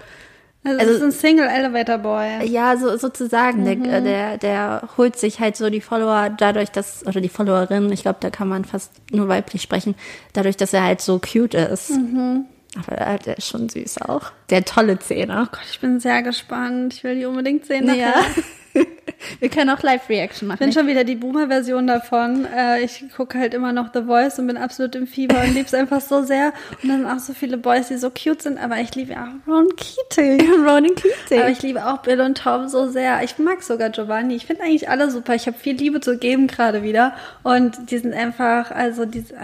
Also, 0.64 0.80
Also- 0.80 0.94
ist 0.94 1.02
ein 1.02 1.12
Single 1.12 1.48
Elevator 1.48 1.98
Boy. 1.98 2.46
ja, 2.48 2.78
so 2.78 2.96
sozusagen, 2.98 3.64
Mhm. 3.64 3.84
der, 3.84 4.02
der, 4.02 4.38
der 4.38 4.90
holt 4.98 5.18
sich 5.18 5.40
halt 5.40 5.56
so 5.58 5.70
die 5.72 5.82
Follower 5.82 6.30
dadurch, 6.30 6.70
dass, 6.70 7.06
oder 7.08 7.20
die 7.20 7.30
Followerin, 7.30 7.92
ich 7.92 8.04
glaube, 8.04 8.18
da 8.22 8.30
kann 8.30 8.48
man 8.48 8.64
fast 8.66 8.92
nur 9.12 9.28
weiblich 9.28 9.62
sprechen, 9.64 9.96
dadurch, 10.34 10.58
dass 10.58 10.74
er 10.74 10.84
halt 10.84 11.02
so 11.02 11.20
cute 11.20 11.56
ist. 11.56 11.90
Mhm. 11.90 12.46
Aber 12.78 12.96
er- 12.98 13.18
der 13.18 13.38
ist 13.38 13.48
schon 13.48 13.68
süß 13.70 14.04
auch. 14.04 14.32
Der 14.50 14.64
tolle 14.64 14.98
Zähne. 15.00 15.50
Gott, 15.52 15.60
ich 15.70 15.80
bin 15.80 16.00
sehr 16.00 16.22
gespannt. 16.22 16.94
Ich 16.94 17.04
will 17.04 17.16
die 17.16 17.26
unbedingt 17.26 17.66
sehen. 17.66 17.86
nachher. 17.86 18.14
Wir 19.40 19.50
können 19.50 19.70
auch 19.70 19.82
Live-Reaction 19.82 20.48
machen. 20.48 20.58
Ich 20.62 20.66
bin 20.66 20.74
schon 20.74 20.88
wieder 20.88 21.04
die 21.04 21.16
Boomer-Version 21.16 21.88
davon. 21.88 22.46
Äh, 22.46 22.82
ich 22.84 23.04
gucke 23.16 23.38
halt 23.38 23.54
immer 23.54 23.72
noch 23.72 23.94
The 23.94 24.04
Voice 24.04 24.40
und 24.40 24.48
bin 24.48 24.58
absolut 24.58 24.96
im 24.96 25.08
Fieber 25.08 25.42
und 25.42 25.54
liebe 25.54 25.66
es 25.66 25.74
einfach 25.74 26.02
so 26.02 26.24
sehr. 26.24 26.54
Und 26.82 26.90
dann 26.90 27.06
auch 27.06 27.20
so 27.20 27.34
viele 27.34 27.58
Boys, 27.58 27.88
die 27.88 27.98
so 27.98 28.10
cute 28.10 28.42
sind. 28.42 28.58
Aber 28.58 28.78
ich 28.78 28.94
liebe 28.96 29.16
auch 29.16 29.48
Ron 29.52 29.70
Keating. 29.76 30.52
Ronan 30.66 30.96
Keating. 30.96 31.40
Aber 31.40 31.50
ich 31.50 31.62
liebe 31.62 31.86
auch 31.86 32.00
Bill 32.00 32.22
und 32.22 32.38
Tom 32.38 32.68
so 32.68 32.90
sehr. 32.90 33.24
Ich 33.24 33.38
mag 33.38 33.62
sogar 33.64 33.90
Giovanni. 33.90 34.36
Ich 34.36 34.46
finde 34.46 34.64
eigentlich 34.64 34.90
alle 34.90 35.12
super. 35.12 35.36
Ich 35.36 35.48
habe 35.48 35.58
viel 35.58 35.76
Liebe 35.76 36.02
zu 36.02 36.18
geben 36.18 36.48
gerade 36.48 36.84
wieder. 36.84 37.14
Und 37.44 37.92
die 37.92 37.98
sind 37.98 38.14
einfach, 38.14 38.72
also 38.72 39.06
die 39.06 39.22
sind 39.22 39.38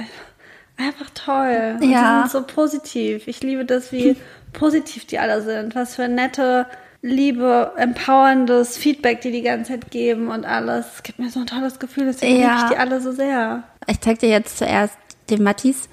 einfach 0.78 1.10
toll. 1.14 1.78
Und 1.82 1.90
Ja. 1.90 2.24
Die 2.24 2.30
sind 2.30 2.32
so 2.32 2.44
positiv. 2.44 3.28
Ich 3.28 3.42
liebe 3.42 3.66
das, 3.66 3.92
wie 3.92 4.16
positiv 4.54 5.06
die 5.06 5.20
alle 5.20 5.42
sind. 5.42 5.76
Was 5.76 5.96
für 5.96 6.08
nette, 6.08 6.66
liebe, 7.08 7.72
empowerndes 7.78 8.78
Feedback, 8.78 9.22
die 9.22 9.32
die 9.32 9.42
ganze 9.42 9.72
Zeit 9.72 9.92
geben 9.92 10.30
und 10.30 10.46
alles. 10.46 10.86
Es 10.98 11.04
gibt 11.04 11.20
mir 11.20 11.30
so 11.30 11.40
ein 11.40 11.48
tolles 11.48 11.80
Gefühl. 11.80 12.06
Deswegen 12.06 12.40
Ja. 12.42 12.48
liebe 12.48 12.60
ich 12.66 12.70
die 12.72 12.78
alle 12.78 13.02
so 13.02 13.12
sehr. 13.12 13.64
Ich 13.88 14.00
zeig 14.02 14.20
dir 14.20 14.30
jetzt 14.30 14.58
zuerst 14.58 14.98
den 15.30 15.44
Mattis. 15.44 15.90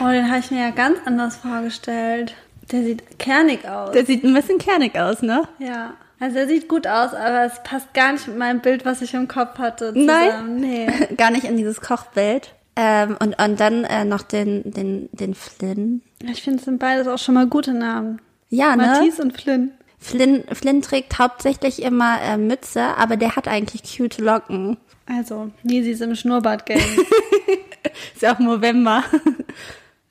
Oh, 0.00 0.08
den 0.08 0.28
habe 0.28 0.38
ich 0.40 0.50
mir 0.50 0.60
ja 0.60 0.70
ganz 0.70 0.98
anders 1.04 1.36
vorgestellt. 1.36 2.34
Der 2.72 2.82
sieht 2.82 3.18
kernig 3.18 3.68
aus. 3.68 3.92
Der 3.92 4.04
sieht 4.06 4.24
ein 4.24 4.34
bisschen 4.34 4.58
kernig 4.58 4.98
aus, 4.98 5.22
ne? 5.22 5.42
Ja. 5.58 5.94
Also 6.18 6.38
er 6.38 6.48
sieht 6.48 6.66
gut 6.68 6.86
aus, 6.86 7.12
aber 7.12 7.44
es 7.44 7.62
passt 7.62 7.92
gar 7.92 8.12
nicht 8.12 8.26
mit 8.26 8.38
meinem 8.38 8.60
Bild, 8.60 8.84
was 8.86 9.02
ich 9.02 9.12
im 9.14 9.28
Kopf 9.28 9.58
hatte. 9.58 9.92
Nein. 9.94 10.30
Zusammen. 10.30 10.56
Nee. 10.60 10.86
Gar 11.16 11.30
nicht 11.30 11.44
in 11.44 11.58
dieses 11.58 11.82
Kochbild. 11.82 12.54
Ähm, 12.74 13.16
und, 13.20 13.38
und 13.40 13.60
dann 13.60 13.84
äh, 13.84 14.04
noch 14.06 14.22
den, 14.22 14.62
den, 14.70 15.08
den 15.12 15.34
Flynn. 15.34 16.02
Ich 16.22 16.42
finde, 16.42 16.58
es 16.60 16.64
sind 16.64 16.78
beides 16.78 17.06
auch 17.06 17.18
schon 17.18 17.34
mal 17.34 17.46
gute 17.46 17.74
Namen. 17.74 18.20
Ja, 18.48 18.74
ne? 18.76 18.86
Matisse 18.86 19.22
und 19.22 19.38
Flynn. 19.38 19.72
Flynn, 19.98 20.44
Flynn 20.52 20.82
trägt 20.82 21.18
hauptsächlich 21.18 21.82
immer 21.82 22.20
äh, 22.20 22.36
Mütze, 22.36 22.82
aber 22.96 23.16
der 23.16 23.36
hat 23.36 23.48
eigentlich 23.48 23.82
cute 23.82 24.18
Locken. 24.18 24.76
Also, 25.06 25.50
Yeezys 25.62 26.00
im 26.00 26.14
Schnurrbart-Gang. 26.14 26.80
Ist 28.14 28.22
ja 28.22 28.34
auch 28.34 28.38
November. 28.38 29.04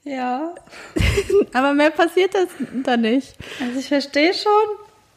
ja. 0.03 0.55
aber 1.53 1.73
mehr 1.73 1.91
passiert 1.91 2.33
das 2.33 2.47
da 2.83 2.97
nicht. 2.97 3.35
Also 3.59 3.79
ich 3.79 3.87
verstehe 3.87 4.33
schon, 4.33 4.51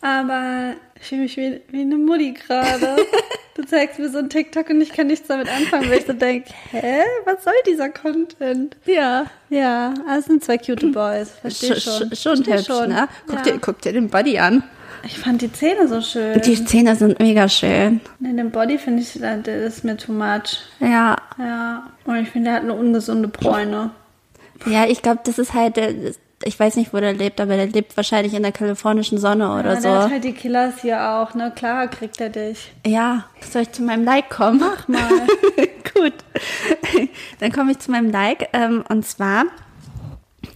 aber 0.00 0.74
ich 1.00 1.06
fühle 1.08 1.22
mich 1.22 1.36
wie, 1.36 1.60
wie 1.68 1.80
eine 1.82 1.96
Mutti 1.96 2.32
gerade. 2.32 2.96
du 3.54 3.62
zeigst 3.64 3.98
mir 3.98 4.08
so 4.08 4.18
ein 4.18 4.28
TikTok 4.28 4.68
und 4.70 4.80
ich 4.80 4.90
kann 4.92 5.06
nichts 5.08 5.26
damit 5.28 5.48
anfangen, 5.48 5.88
weil 5.90 5.98
ich 5.98 6.06
so 6.06 6.12
denke, 6.12 6.50
hä, 6.70 7.00
was 7.24 7.44
soll 7.44 7.52
dieser 7.66 7.88
Content? 7.88 8.76
Ja. 8.86 9.26
Ja, 9.50 9.94
also 10.06 10.20
es 10.20 10.26
sind 10.26 10.44
zwei 10.44 10.58
cute 10.58 10.86
Boys, 10.92 11.30
versteh 11.40 11.74
Sch 11.74 11.82
schon. 11.84 12.10
sch- 12.10 12.22
schon 12.22 12.44
Versteh 12.44 12.52
hübsch, 12.54 12.66
schon. 12.66 12.88
ne? 12.90 13.08
Guck, 13.26 13.36
Ja. 13.36 13.42
dir, 13.52 13.58
guck 13.58 13.80
dir 13.82 13.92
den 13.92 14.08
Body 14.08 14.38
an. 14.38 14.62
Ich 15.04 15.16
fand 15.16 15.40
die 15.42 15.52
Zähne 15.52 15.86
so 15.86 16.00
schön. 16.00 16.40
Die 16.42 16.64
Zähne 16.64 16.96
sind 16.96 17.20
mega 17.20 17.48
schön. 17.48 18.00
Nee, 18.18 18.32
den 18.32 18.50
Body 18.50 18.78
finde 18.78 19.02
ich, 19.02 19.12
der 19.20 19.46
ist 19.64 19.84
mir 19.84 19.96
too 19.96 20.12
much. 20.12 20.58
Ja. 20.80 21.16
Ja, 21.38 21.88
und 22.04 22.16
ich 22.16 22.30
finde, 22.30 22.46
der 22.50 22.54
hat 22.56 22.62
eine 22.64 22.74
ungesunde 22.74 23.28
Bräune. 23.28 23.90
Ja, 24.66 24.86
ich 24.88 25.00
glaube, 25.00 25.20
das 25.22 25.38
ist 25.38 25.54
halt, 25.54 25.76
der- 25.76 25.94
ich 26.44 26.58
weiß 26.58 26.76
nicht, 26.76 26.92
wo 26.92 26.98
der 26.98 27.12
lebt, 27.12 27.40
aber 27.40 27.56
der 27.56 27.66
lebt 27.66 27.96
wahrscheinlich 27.96 28.34
in 28.34 28.42
der 28.42 28.52
kalifornischen 28.52 29.18
Sonne 29.18 29.52
oder 29.52 29.74
ja, 29.74 29.80
der 29.80 29.92
hat 29.92 30.02
so. 30.04 30.10
halt 30.10 30.24
die 30.24 30.32
Killers 30.32 30.80
hier 30.82 31.02
auch, 31.02 31.34
ne? 31.34 31.52
Klar 31.54 31.88
kriegt 31.88 32.20
er 32.20 32.30
dich. 32.30 32.72
Ja, 32.86 33.24
soll 33.40 33.62
ich 33.62 33.72
zu 33.72 33.82
meinem 33.82 34.04
Like 34.04 34.30
kommen? 34.30 34.60
Mach 34.60 34.86
mal. 34.88 35.08
Gut. 35.94 36.14
Dann 37.40 37.52
komme 37.52 37.72
ich 37.72 37.78
zu 37.80 37.90
meinem 37.90 38.10
Like. 38.10 38.48
Ähm, 38.52 38.84
und 38.88 39.04
zwar 39.04 39.46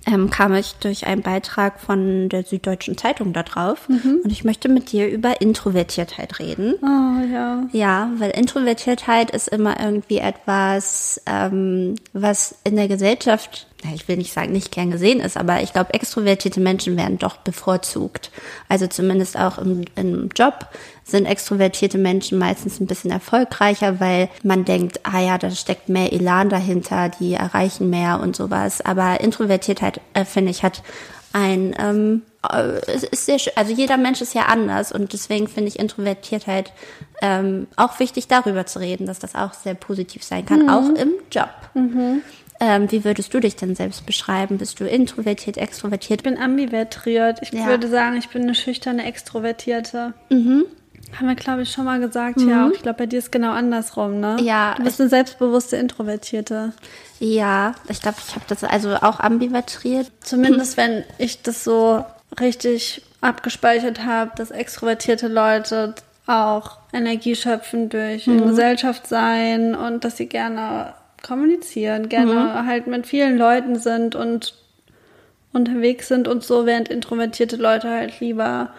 ähm, 0.06 0.30
kam 0.30 0.54
ich 0.54 0.74
durch 0.74 1.06
einen 1.06 1.22
Beitrag 1.22 1.80
von 1.80 2.28
der 2.28 2.44
Süddeutschen 2.44 2.96
Zeitung 2.96 3.32
da 3.32 3.42
drauf. 3.42 3.88
Und 3.88 4.30
ich 4.30 4.44
möchte 4.44 4.68
mit 4.68 4.92
dir 4.92 5.08
über 5.08 5.40
Introvertiertheit 5.40 6.38
reden. 6.38 6.74
Oh, 6.82 7.32
ja. 7.32 7.64
Ja, 7.72 8.10
weil 8.16 8.30
Introvertiertheit 8.30 9.30
ist 9.30 9.48
immer 9.48 9.80
irgendwie 9.80 10.18
etwas, 10.18 11.20
ähm, 11.26 11.96
was 12.12 12.56
in 12.64 12.76
der 12.76 12.88
Gesellschaft, 12.88 13.66
ich 13.94 14.08
will 14.08 14.16
nicht 14.16 14.32
sagen, 14.32 14.52
nicht 14.52 14.70
gern 14.70 14.90
gesehen 14.90 15.20
ist, 15.20 15.36
aber 15.36 15.62
ich 15.62 15.72
glaube, 15.72 15.94
extrovertierte 15.94 16.60
Menschen 16.60 16.96
werden 16.96 17.18
doch 17.18 17.36
bevorzugt. 17.38 18.30
Also 18.68 18.86
zumindest 18.86 19.38
auch 19.38 19.58
im, 19.58 19.84
im 19.96 20.30
Job 20.34 20.66
sind 21.04 21.26
extrovertierte 21.26 21.98
Menschen 21.98 22.38
meistens 22.38 22.80
ein 22.80 22.86
bisschen 22.86 23.10
erfolgreicher, 23.10 24.00
weil 24.00 24.28
man 24.42 24.64
denkt, 24.64 25.00
ah 25.04 25.20
ja, 25.20 25.38
da 25.38 25.50
steckt 25.50 25.88
mehr 25.88 26.12
Elan 26.12 26.48
dahinter, 26.48 27.08
die 27.08 27.34
erreichen 27.34 27.90
mehr 27.90 28.20
und 28.20 28.36
sowas. 28.36 28.80
Aber 28.80 29.20
Introvertiertheit, 29.20 30.00
äh, 30.14 30.24
finde 30.24 30.50
ich, 30.50 30.62
hat 30.62 30.82
ein 31.32 31.74
ähm, 31.78 32.22
äh, 32.50 32.80
es 32.86 33.04
ist 33.04 33.26
sehr 33.26 33.38
schön. 33.38 33.52
Also 33.56 33.72
jeder 33.72 33.96
Mensch 33.96 34.20
ist 34.20 34.34
ja 34.34 34.46
anders 34.46 34.92
und 34.92 35.12
deswegen 35.12 35.48
finde 35.48 35.68
ich 35.68 35.78
Introvertiertheit 35.78 36.72
ähm, 37.20 37.66
auch 37.76 37.98
wichtig, 38.00 38.28
darüber 38.28 38.66
zu 38.66 38.80
reden, 38.80 39.06
dass 39.06 39.18
das 39.18 39.34
auch 39.34 39.54
sehr 39.54 39.74
positiv 39.74 40.24
sein 40.24 40.44
kann, 40.44 40.68
auch 40.68 40.88
im 40.88 41.12
Job. 41.30 41.50
Ähm, 42.64 42.92
wie 42.92 43.04
würdest 43.04 43.34
du 43.34 43.40
dich 43.40 43.56
denn 43.56 43.74
selbst 43.74 44.06
beschreiben? 44.06 44.56
Bist 44.58 44.78
du 44.78 44.84
introvertiert, 44.86 45.56
extrovertiert? 45.56 46.20
Ich 46.20 46.24
bin 46.24 46.38
ambivertiert. 46.38 47.40
Ich 47.42 47.50
Ja. 47.50 47.66
würde 47.66 47.88
sagen, 47.88 48.16
ich 48.16 48.28
bin 48.28 48.42
eine 48.42 48.54
schüchterne 48.54 49.04
Extrovertierte. 49.04 50.14
Mhm. 50.30 50.66
Haben 51.18 51.26
wir, 51.26 51.34
glaube 51.34 51.62
ich, 51.62 51.72
schon 51.72 51.84
mal 51.86 51.98
gesagt. 51.98 52.40
Ja, 52.40 52.68
auch 52.68 52.70
ich 52.70 52.80
glaube, 52.82 52.98
bei 52.98 53.06
dir 53.06 53.18
ist 53.18 53.32
genau 53.32 53.50
andersrum, 53.50 54.20
ne? 54.20 54.36
Ja, 54.40 54.74
Du 54.76 54.84
bist 54.84 55.00
eine 55.00 55.10
selbstbewusste 55.10 55.76
Introvertierte. 55.76 56.72
Ja, 57.18 57.74
ich 57.88 58.00
glaube, 58.00 58.18
ich 58.24 58.32
habe 58.36 58.44
das 58.46 58.62
also 58.62 58.94
auch 58.94 59.18
ambivertiert. 59.18 60.12
Zumindest 60.20 60.76
wenn 60.76 61.02
ich 61.18 61.42
das 61.42 61.64
so 61.64 62.04
richtig 62.38 63.02
abgespeichert 63.20 64.04
habe, 64.06 64.30
dass 64.36 64.52
extrovertierte 64.52 65.26
Leute 65.26 65.96
auch 66.28 66.78
Energie 66.92 67.34
schöpfen 67.34 67.88
durch 67.88 68.28
in 68.28 68.46
Gesellschaft 68.46 69.08
sein 69.08 69.74
und 69.74 70.04
dass 70.04 70.16
sie 70.16 70.26
gerne 70.26 70.94
kommunizieren, 71.22 72.08
gerne 72.08 72.66
halt 72.66 72.86
mit 72.86 73.06
vielen 73.06 73.36
Leuten 73.38 73.76
sind 73.76 74.14
und 74.14 74.54
unterwegs 75.52 76.08
sind 76.08 76.28
und 76.28 76.42
so, 76.42 76.66
während 76.66 76.88
introvertierte 76.88 77.56
Leute 77.56 77.90
halt 77.90 78.20
lieber 78.20 78.70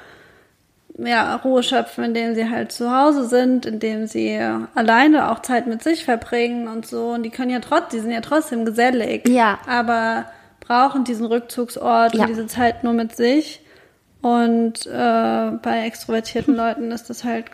ja, 0.97 1.36
Ruhe 1.38 1.63
schöpfen, 1.63 2.03
indem 2.03 2.36
sie 2.36 2.49
halt 2.49 2.71
zu 2.71 2.95
Hause 2.95 3.25
sind, 3.27 3.65
indem 3.65 4.06
sie 4.06 4.39
alleine 4.75 5.32
auch 5.32 5.39
Zeit 5.39 5.65
mit 5.67 5.82
sich 5.82 6.06
verbringen 6.06 6.67
und 6.67 6.86
so. 6.86 7.10
Und 7.10 7.23
die 7.23 7.29
können 7.32 7.49
ja 7.49 7.60
trotzdem, 7.60 7.89
die 7.91 7.99
sind 7.99 8.12
ja 8.12 8.21
trotzdem 8.21 8.65
gesellig. 8.65 9.27
Ja. 9.27 9.58
Aber 9.67 10.25
brauchen 10.60 11.03
diesen 11.03 11.25
Rückzugsort 11.25 12.13
Ja. 12.13 12.21
und 12.21 12.29
diese 12.29 12.47
Zeit 12.47 12.84
nur 12.84 12.93
mit 12.93 13.15
sich. 13.15 13.62
Und 14.21 14.86
äh, 14.86 15.51
bei 15.62 15.86
extrovertierten 15.86 16.56
Leuten 16.56 16.91
ist 16.91 17.10
das 17.10 17.23
halt 17.23 17.45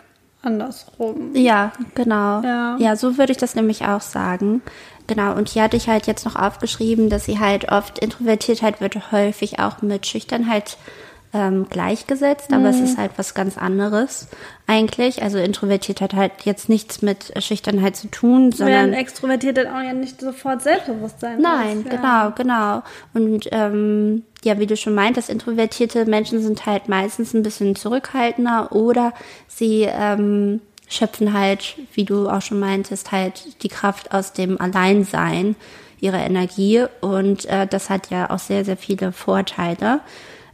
andersrum. 0.41 1.35
Ja, 1.35 1.71
genau. 1.95 2.41
Ja. 2.41 2.77
ja, 2.79 2.95
so 2.95 3.17
würde 3.17 3.31
ich 3.31 3.37
das 3.37 3.55
nämlich 3.55 3.85
auch 3.85 4.01
sagen. 4.01 4.61
Genau, 5.07 5.33
und 5.33 5.49
hier 5.49 5.63
hatte 5.63 5.77
ich 5.77 5.89
halt 5.89 6.05
jetzt 6.05 6.25
noch 6.25 6.35
aufgeschrieben, 6.35 7.09
dass 7.09 7.25
sie 7.25 7.39
halt 7.39 7.71
oft, 7.71 7.99
Introvertiertheit 7.99 8.79
wird 8.79 9.11
häufig 9.11 9.59
auch 9.59 9.81
mit 9.81 10.05
Schüchternheit 10.05 10.77
ähm, 11.33 11.67
gleichgesetzt, 11.69 12.51
aber 12.51 12.69
es 12.69 12.79
ist 12.79 12.97
halt 12.97 13.11
was 13.17 13.35
ganz 13.35 13.57
anderes 13.57 14.27
eigentlich. 14.65 15.21
Also 15.21 15.37
Introvertiertheit 15.37 16.13
hat 16.13 16.19
halt 16.19 16.31
jetzt 16.43 16.69
nichts 16.69 17.01
mit 17.01 17.31
Schüchternheit 17.43 17.95
zu 17.95 18.07
tun, 18.07 18.51
sondern 18.51 18.91
Während 18.91 18.95
Extrovertierte 18.95 19.71
auch 19.71 19.81
ja 19.81 19.93
nicht 19.93 20.19
sofort 20.19 20.61
Selbstbewusstsein 20.61 21.39
Nein, 21.39 21.81
ist. 21.81 21.91
Ja. 21.91 22.31
genau, 22.31 22.31
genau. 22.35 22.83
Und 23.13 23.47
ähm, 23.51 24.23
ja, 24.43 24.59
wie 24.59 24.67
du 24.67 24.77
schon 24.77 24.95
meintest, 24.95 25.29
introvertierte 25.29 26.05
Menschen 26.05 26.41
sind 26.41 26.65
halt 26.65 26.87
meistens 26.87 27.33
ein 27.33 27.43
bisschen 27.43 27.75
zurückhaltender 27.75 28.71
oder 28.71 29.13
sie 29.47 29.83
ähm, 29.83 30.61
schöpfen 30.87 31.33
halt, 31.33 31.75
wie 31.93 32.05
du 32.05 32.29
auch 32.29 32.41
schon 32.41 32.59
meintest, 32.59 33.11
halt 33.11 33.63
die 33.63 33.69
Kraft 33.69 34.13
aus 34.13 34.33
dem 34.33 34.59
Alleinsein, 34.59 35.55
ihre 35.99 36.17
Energie. 36.17 36.85
Und 37.01 37.45
äh, 37.45 37.67
das 37.67 37.89
hat 37.89 38.09
ja 38.09 38.29
auch 38.29 38.39
sehr, 38.39 38.65
sehr 38.65 38.77
viele 38.77 39.11
Vorteile. 39.11 39.99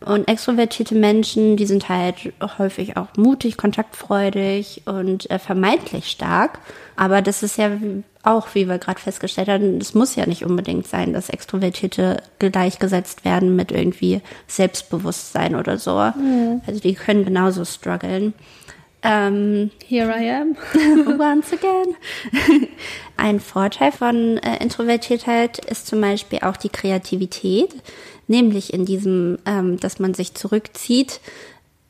Und 0.02 0.28
extrovertierte 0.28 0.94
Menschen, 0.94 1.58
die 1.58 1.66
sind 1.66 1.90
halt 1.90 2.34
häufig 2.58 2.98
auch 2.98 3.08
mutig, 3.18 3.58
kontaktfreudig 3.58 4.84
und 4.86 5.30
äh, 5.32 5.40
vermeintlich 5.40 6.12
stark. 6.12 6.60
Aber 6.96 7.22
das 7.22 7.42
ist 7.42 7.58
ja 7.58 7.72
auch, 8.26 8.48
wie 8.54 8.68
wir 8.68 8.78
gerade 8.78 9.00
festgestellt 9.00 9.48
haben, 9.48 9.78
es 9.78 9.94
muss 9.94 10.16
ja 10.16 10.26
nicht 10.26 10.46
unbedingt 10.46 10.88
sein, 10.88 11.14
dass 11.14 11.30
Extrovertierte 11.30 12.24
gleichgesetzt 12.40 13.26
werden 13.26 13.56
mit 13.56 13.72
irgendwie 13.72 14.22
Selbstbewusstsein 14.48 15.56
oder 15.56 15.78
so. 15.78 15.92
Also 15.96 16.80
die 16.82 16.96
können 16.96 17.26
genauso 17.26 17.66
strugglen. 17.66 18.34
Ähm, 19.04 19.70
Here 19.88 20.12
I 20.18 20.32
am. 20.32 20.58
Once 21.20 21.54
again. 21.54 21.96
Ein 23.18 23.40
Vorteil 23.40 23.92
von 23.92 24.38
äh, 24.38 24.64
Introvertiertheit 24.64 25.64
ist 25.64 25.86
zum 25.86 26.02
Beispiel 26.02 26.40
auch 26.42 26.58
die 26.58 26.70
Kreativität, 26.70 27.70
nämlich 28.28 28.74
in 28.74 28.86
diesem, 28.86 29.38
ähm, 29.46 29.80
dass 29.80 30.00
man 30.00 30.16
sich 30.16 30.34
zurückzieht 30.34 31.20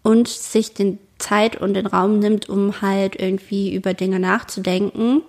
und 0.03 0.27
sich 0.27 0.73
den 0.73 0.99
Zeit 1.17 1.55
und 1.55 1.75
den 1.75 1.87
Raum 1.87 2.19
nimmt, 2.19 2.49
um 2.49 2.81
halt 2.81 3.15
irgendwie 3.15 3.73
über 3.73 3.93
Dinge 3.93 4.19
nachzudenken 4.19 5.21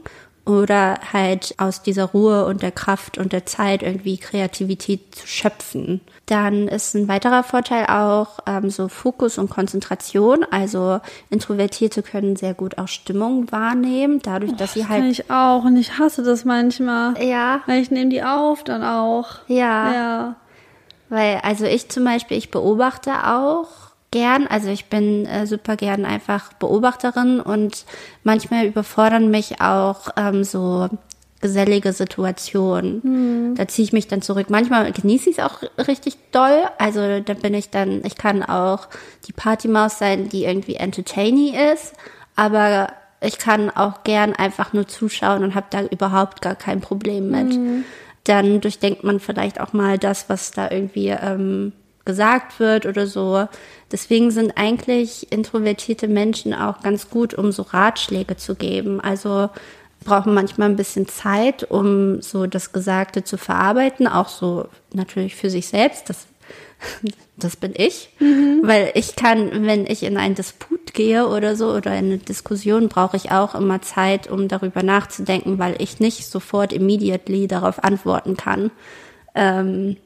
oder 0.46 0.98
halt 1.12 1.54
aus 1.58 1.82
dieser 1.82 2.04
Ruhe 2.04 2.46
und 2.46 2.62
der 2.62 2.70
Kraft 2.70 3.18
und 3.18 3.32
der 3.32 3.46
Zeit 3.46 3.82
irgendwie 3.82 4.16
Kreativität 4.16 5.14
zu 5.14 5.26
schöpfen. 5.26 6.00
Dann 6.26 6.68
ist 6.68 6.94
ein 6.94 7.08
weiterer 7.08 7.42
Vorteil 7.42 7.86
auch 7.86 8.38
ähm, 8.46 8.70
so 8.70 8.88
Fokus 8.88 9.38
und 9.38 9.50
Konzentration. 9.50 10.44
Also 10.50 11.00
Introvertierte 11.30 12.02
können 12.02 12.36
sehr 12.36 12.54
gut 12.54 12.78
auch 12.78 12.88
Stimmung 12.88 13.50
wahrnehmen, 13.52 14.20
dadurch, 14.22 14.54
dass 14.56 14.74
sie 14.74 14.80
Das 14.80 14.88
kann 14.88 15.02
halt 15.02 15.12
ich 15.12 15.30
auch 15.30 15.64
und 15.64 15.76
ich 15.76 15.98
hasse 15.98 16.22
das 16.22 16.44
manchmal. 16.44 17.20
ja 17.22 17.60
Weil 17.66 17.82
ich 17.82 17.90
nehme 17.90 18.10
die 18.10 18.22
auf 18.22 18.62
dann 18.64 18.82
auch. 18.82 19.38
ja 19.48 19.92
Ja. 19.92 20.36
Weil, 21.08 21.40
also 21.42 21.64
ich 21.66 21.88
zum 21.88 22.04
Beispiel, 22.04 22.36
ich 22.36 22.50
beobachte 22.50 23.12
auch 23.28 23.68
gern, 24.10 24.46
also 24.46 24.68
ich 24.68 24.86
bin 24.86 25.26
äh, 25.26 25.46
super 25.46 25.76
gern 25.76 26.04
einfach 26.04 26.52
Beobachterin 26.54 27.40
und 27.40 27.84
manchmal 28.24 28.66
überfordern 28.66 29.30
mich 29.30 29.60
auch 29.60 30.08
ähm, 30.16 30.44
so 30.44 30.88
gesellige 31.40 31.92
Situationen. 31.92 33.02
Da 33.56 33.68
ziehe 33.68 33.84
ich 33.84 33.92
mich 33.92 34.08
dann 34.08 34.22
zurück. 34.22 34.48
Manchmal 34.48 34.90
genieße 34.90 35.30
ich 35.30 35.38
es 35.38 35.44
auch 35.44 35.60
richtig 35.86 36.16
doll. 36.32 36.64
Also 36.78 37.20
da 37.20 37.34
bin 37.34 37.52
ich 37.54 37.70
dann, 37.70 38.02
ich 38.04 38.16
kann 38.16 38.42
auch 38.42 38.88
die 39.26 39.32
Partymaus 39.32 39.98
sein, 39.98 40.28
die 40.28 40.44
irgendwie 40.44 40.76
entertaining 40.76 41.54
ist, 41.74 41.92
aber 42.36 42.88
ich 43.20 43.38
kann 43.38 43.70
auch 43.70 44.02
gern 44.02 44.34
einfach 44.34 44.72
nur 44.72 44.88
zuschauen 44.88 45.44
und 45.44 45.54
habe 45.54 45.66
da 45.70 45.82
überhaupt 45.82 46.42
gar 46.42 46.54
kein 46.54 46.80
Problem 46.80 47.30
mit 47.30 47.84
dann 48.28 48.60
durchdenkt 48.60 49.04
man 49.04 49.20
vielleicht 49.20 49.60
auch 49.60 49.72
mal 49.72 49.98
das, 49.98 50.28
was 50.28 50.50
da 50.50 50.70
irgendwie 50.70 51.08
ähm, 51.08 51.72
gesagt 52.06 52.58
wird 52.58 52.86
oder 52.86 53.06
so. 53.06 53.46
Deswegen 53.92 54.30
sind 54.30 54.56
eigentlich 54.56 55.30
introvertierte 55.30 56.08
Menschen 56.08 56.54
auch 56.54 56.80
ganz 56.80 57.10
gut, 57.10 57.34
um 57.34 57.52
so 57.52 57.62
Ratschläge 57.62 58.36
zu 58.36 58.54
geben. 58.54 59.00
Also 59.00 59.50
brauchen 60.02 60.32
manchmal 60.32 60.70
ein 60.70 60.76
bisschen 60.76 61.06
Zeit, 61.06 61.70
um 61.70 62.22
so 62.22 62.46
das 62.46 62.72
Gesagte 62.72 63.24
zu 63.24 63.36
verarbeiten, 63.36 64.06
auch 64.06 64.28
so 64.28 64.68
natürlich 64.94 65.36
für 65.36 65.50
sich 65.50 65.68
selbst. 65.68 66.08
Das 66.08 66.26
das 67.36 67.56
bin 67.56 67.72
ich, 67.76 68.10
weil 68.62 68.90
ich 68.94 69.16
kann, 69.16 69.66
wenn 69.66 69.86
ich 69.86 70.02
in 70.02 70.16
einen 70.16 70.34
Disput 70.34 70.94
gehe 70.94 71.26
oder 71.26 71.56
so 71.56 71.72
oder 71.72 71.92
in 71.92 72.06
eine 72.06 72.18
Diskussion, 72.18 72.88
brauche 72.88 73.16
ich 73.16 73.30
auch 73.30 73.54
immer 73.54 73.82
Zeit, 73.82 74.30
um 74.30 74.48
darüber 74.48 74.82
nachzudenken, 74.82 75.58
weil 75.58 75.76
ich 75.78 76.00
nicht 76.00 76.26
sofort 76.26 76.72
immediately 76.72 77.46
darauf 77.46 77.82
antworten 77.84 78.36
kann. 78.36 78.70
Ähm, 79.34 79.96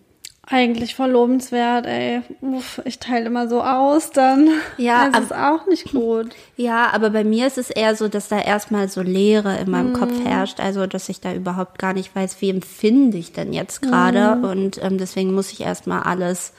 eigentlich 0.52 0.94
voll 0.94 1.10
lobenswert, 1.10 1.86
ey. 1.86 2.22
Uff, 2.40 2.80
ich 2.84 2.98
teile 2.98 3.26
immer 3.26 3.48
so 3.48 3.62
aus, 3.62 4.10
dann 4.10 4.48
Ja, 4.78 5.08
das 5.10 5.24
ist 5.26 5.34
auch 5.34 5.66
nicht 5.66 5.92
gut. 5.92 6.34
Ja, 6.56 6.90
aber 6.92 7.10
bei 7.10 7.24
mir 7.24 7.46
ist 7.46 7.56
es 7.56 7.70
eher 7.70 7.94
so, 7.96 8.08
dass 8.08 8.28
da 8.28 8.38
erstmal 8.38 8.88
so 8.88 9.00
Leere 9.00 9.56
in 9.58 9.70
meinem 9.70 9.92
Kopf 9.94 10.12
herrscht. 10.24 10.60
Also, 10.60 10.86
dass 10.86 11.08
ich 11.08 11.20
da 11.20 11.32
überhaupt 11.32 11.78
gar 11.78 11.92
nicht 11.94 12.14
weiß, 12.14 12.36
wie 12.40 12.50
empfinde 12.50 13.16
ich 13.16 13.32
denn 13.32 13.52
jetzt 13.52 13.80
gerade. 13.80 14.46
Und 14.46 14.82
ähm, 14.82 14.98
deswegen 14.98 15.32
muss 15.34 15.52
ich 15.52 15.60
erstmal 15.62 16.02
alles 16.02 16.52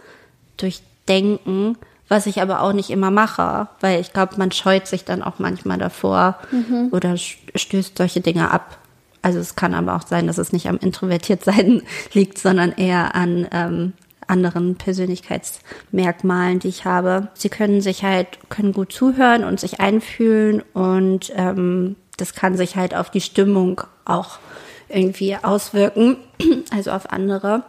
durchdenken, 0.58 1.78
was 2.08 2.26
ich 2.26 2.42
aber 2.42 2.62
auch 2.62 2.74
nicht 2.74 2.90
immer 2.90 3.12
mache. 3.12 3.68
Weil 3.80 4.00
ich 4.02 4.14
glaube, 4.14 4.36
man 4.38 4.52
scheut 4.52 4.88
sich 4.88 5.06
dann 5.06 5.22
auch 5.24 5.38
manchmal 5.40 5.78
davor 5.78 6.36
oder 6.92 7.12
st- 7.14 7.38
stößt 7.56 7.98
solche 7.98 8.22
Dinge 8.22 8.52
ab. 8.52 8.78
Also 9.22 9.40
es 9.40 9.56
kann 9.56 9.74
aber 9.74 9.96
auch 9.96 10.08
sein, 10.08 10.28
dass 10.28 10.38
es 10.38 10.52
nicht 10.52 10.68
am 10.68 10.78
Introvertiertsein 10.78 11.84
liegt, 12.14 12.38
sondern 12.38 12.72
eher 12.72 13.16
an 13.16 13.48
ähm, 13.52 13.94
anderen 14.28 14.76
Persönlichkeitsmerkmalen, 14.76 16.60
die 16.60 16.70
ich 16.70 16.86
habe. 16.86 17.28
Sie 17.34 17.50
können 17.50 17.82
sich 17.82 18.04
halt, 18.04 18.28
können 18.50 18.74
gut 18.74 18.92
zuhören 18.94 19.44
und 19.44 19.60
sich 19.60 19.80
einfühlen 19.80 20.64
und 20.74 21.32
ähm, 21.36 21.98
das 22.18 22.34
kann 22.34 22.56
sich 22.56 22.76
halt 22.76 22.96
auf 22.96 23.10
die 23.10 23.22
Stimmung 23.22 23.82
auch 24.06 24.40
irgendwie 24.88 25.36
auswirken, 25.36 26.18
also 26.72 26.92
auf 26.92 27.12
andere. 27.12 27.64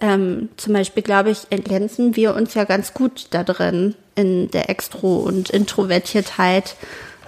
Ähm, 0.00 0.48
zum 0.56 0.74
Beispiel, 0.74 1.02
glaube 1.02 1.30
ich, 1.30 1.40
ergänzen 1.50 2.14
wir 2.14 2.34
uns 2.34 2.54
ja 2.54 2.64
ganz 2.64 2.94
gut 2.94 3.28
da 3.30 3.42
drin 3.42 3.94
in 4.14 4.50
der 4.50 4.70
Extro- 4.70 5.18
und 5.18 5.50
Introvertiertheit, 5.50 6.76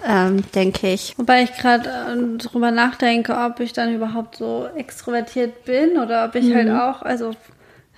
ähm, 0.06 0.42
denke 0.54 0.88
ich. 0.88 1.14
Wobei 1.18 1.42
ich 1.42 1.52
gerade 1.54 1.88
äh, 1.88 2.38
drüber 2.38 2.70
nachdenke, 2.70 3.36
ob 3.36 3.60
ich 3.60 3.72
dann 3.72 3.94
überhaupt 3.94 4.36
so 4.36 4.66
extrovertiert 4.76 5.64
bin 5.64 5.98
oder 5.98 6.24
ob 6.24 6.34
ich 6.34 6.54
halt 6.54 6.70
auch, 6.70 7.02
also 7.02 7.32